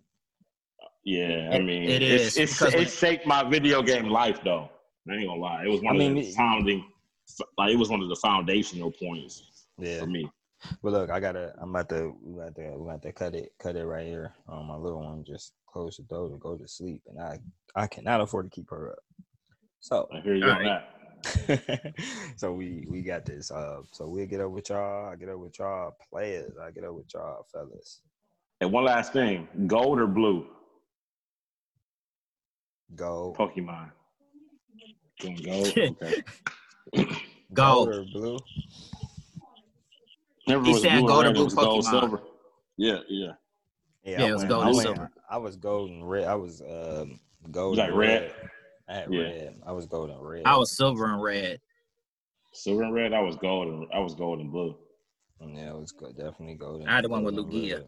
Yeah, 1.04 1.52
I 1.54 1.60
mean, 1.60 1.84
it 1.84 2.02
it's, 2.04 2.36
is, 2.36 2.38
It's, 2.38 2.54
because 2.60 2.74
when 2.74 2.84
it 2.84 2.90
shaped 2.92 3.26
my 3.26 3.44
video 3.44 3.82
game 3.82 4.10
life, 4.10 4.40
though. 4.44 4.70
I 5.10 5.14
ain't 5.14 5.28
gonna 5.28 5.40
lie. 5.40 5.64
It 5.64 5.70
was 5.70 5.82
one 5.82 5.94
I 5.94 5.96
of 5.96 6.00
mean, 6.00 6.16
the 6.16 6.28
it- 6.28 6.36
founding, 6.36 6.84
like 7.58 7.72
it 7.72 7.78
was 7.78 7.90
one 7.90 8.02
of 8.02 8.10
the 8.10 8.16
foundational 8.18 8.92
points 8.92 9.68
Yeah. 9.78 10.00
for 10.00 10.08
me. 10.08 10.30
But 10.84 10.92
look, 10.92 11.10
I 11.10 11.20
gotta. 11.20 11.54
I'm 11.62 11.70
about 11.70 11.88
to. 11.90 12.14
We 12.22 12.42
got 12.42 12.56
to. 12.56 12.78
We 12.78 12.90
got 12.90 13.02
to 13.04 13.14
cut 13.14 13.36
it. 13.36 13.54
Cut 13.60 13.76
it 13.78 13.86
right 13.86 14.08
here. 14.08 14.34
Um, 14.50 14.66
my 14.66 14.76
little 14.76 15.02
one 15.02 15.24
just 15.24 15.54
closed 15.66 16.00
the 16.00 16.04
door 16.04 16.30
to 16.30 16.38
go 16.38 16.58
to 16.58 16.68
sleep, 16.68 17.02
and 17.08 17.22
I. 17.22 17.40
I 17.76 17.86
cannot 17.88 18.22
afford 18.22 18.52
to 18.52 18.56
keep 18.56 18.70
her 18.72 18.92
up. 18.92 19.00
So 19.80 20.10
I 20.12 20.20
hear 20.22 20.36
you 20.36 20.46
on 20.46 20.66
right. 20.66 20.66
that. 20.66 21.94
so 22.38 22.52
we 22.52 22.86
we 22.90 23.02
got 23.02 23.24
this. 23.24 23.52
Uh, 23.52 23.82
so 23.92 24.08
we'll 24.08 24.26
get 24.26 24.42
up 24.42 24.50
with 24.52 24.70
y'all. 24.70 25.10
I 25.10 25.16
get 25.16 25.30
up 25.30 25.38
with 25.38 25.58
y'all 25.60 25.96
players. 26.12 26.54
I 26.62 26.72
get 26.72 26.84
up 26.84 26.96
with 26.96 27.06
y'all 27.14 27.46
fellas. 27.54 28.02
And 28.62 28.72
one 28.72 28.86
last 28.86 29.14
thing: 29.14 29.48
gold 29.68 30.00
or 30.00 30.08
blue? 30.08 30.48
Go 32.96 33.36
Pokemon. 33.38 33.92
Going 35.22 35.36
gold. 35.44 35.74
Okay. 36.94 37.12
Gold. 37.54 37.90
or 37.90 38.04
blue. 38.06 38.38
Never 40.48 40.64
He 40.64 40.72
was 40.72 40.82
said 40.82 41.00
blue 41.00 41.08
gold 41.10 41.26
or 41.26 41.34
blue 41.34 41.44
was 41.46 41.54
gold, 41.54 41.84
Pokemon. 41.86 41.90
silver. 41.90 42.22
Yeah, 42.78 43.00
yeah. 43.10 43.32
Yeah, 44.06 44.22
it 44.28 44.32
was 44.32 44.38
went- 44.44 44.50
gold 44.50 44.64
I 44.64 44.68
and 44.68 44.76
went- 44.78 44.88
silver. 44.88 45.12
I 45.30 45.38
was 45.38 45.56
golden 45.58 46.04
red. 46.06 46.24
I 46.28 46.36
was 46.36 46.62
um 46.62 47.20
gold. 47.52 47.78
like 47.78 47.90
and 47.90 47.98
red? 47.98 48.34
I 48.88 48.94
had 48.94 49.14
Yeah. 49.14 49.22
red. 49.22 49.62
I 49.66 49.72
was 49.74 49.86
golden 49.86 50.18
red. 50.20 50.44
I 50.46 50.56
was 50.56 50.76
silver 50.78 51.06
and 51.12 51.22
red. 51.22 51.60
Silver 52.54 52.84
and 52.84 52.94
red. 52.94 53.12
I 53.14 53.20
was 53.22 53.36
gold 53.36 53.68
and 53.68 53.88
I 53.94 54.00
was 54.00 54.16
gold 54.16 54.40
and 54.40 54.50
blue. 54.52 54.78
Yeah, 55.42 55.72
it 55.72 55.76
was 55.78 55.92
go- 55.92 56.12
definitely 56.14 56.56
golden. 56.56 56.88
I 56.88 56.96
had 56.96 57.04
the 57.04 57.10
one 57.10 57.24
with 57.26 57.36
golden 57.36 57.52
Lugia. 57.54 57.74
red. 57.80 57.86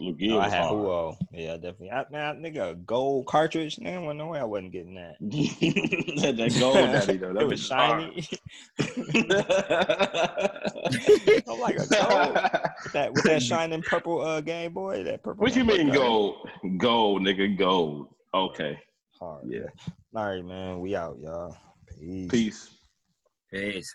Lugia 0.00 0.34
Oh, 0.34 0.38
I 0.38 0.48
had 0.48 0.62
hard. 0.62 0.70
Ho-Oh. 0.70 1.16
Yeah, 1.32 1.54
definitely. 1.54 1.90
I, 1.90 2.04
man, 2.10 2.40
nigga, 2.40 2.70
a 2.70 2.74
gold 2.76 3.26
cartridge. 3.26 3.80
Man, 3.80 4.04
well, 4.04 4.14
no 4.14 4.28
way 4.28 4.38
I 4.38 4.44
wasn't 4.44 4.72
getting 4.72 4.94
that. 4.94 5.16
that, 5.20 6.36
that 6.36 6.56
gold 6.60 6.74
daddy 6.74 7.16
though. 7.16 7.32
That 7.32 7.42
it 7.42 7.48
was 7.48 7.68
bitch 7.68 7.74
hard. 7.74 8.02
shiny. 8.02 8.28
I'm 11.48 11.60
like 11.60 11.76
a 11.76 11.86
gold 11.86 12.34
with 12.84 12.92
that 12.92 13.12
with 13.12 13.24
that 13.24 13.42
shining 13.42 13.82
purple 13.82 14.20
uh 14.20 14.40
Game 14.40 14.72
Boy. 14.72 15.02
That 15.02 15.24
purple. 15.24 15.42
What 15.42 15.56
you 15.56 15.64
mean 15.64 15.90
gold? 15.90 16.48
Gold, 16.76 17.22
nigga, 17.22 17.58
gold. 17.58 18.06
Okay. 18.34 18.78
Hard. 19.18 19.46
Yeah. 19.48 19.66
All 20.14 20.26
right, 20.26 20.44
man. 20.44 20.80
We 20.80 20.94
out, 20.94 21.18
y'all. 21.18 21.56
Peace. 21.98 22.30
Peace. 22.30 22.70
Peace. 23.52 23.94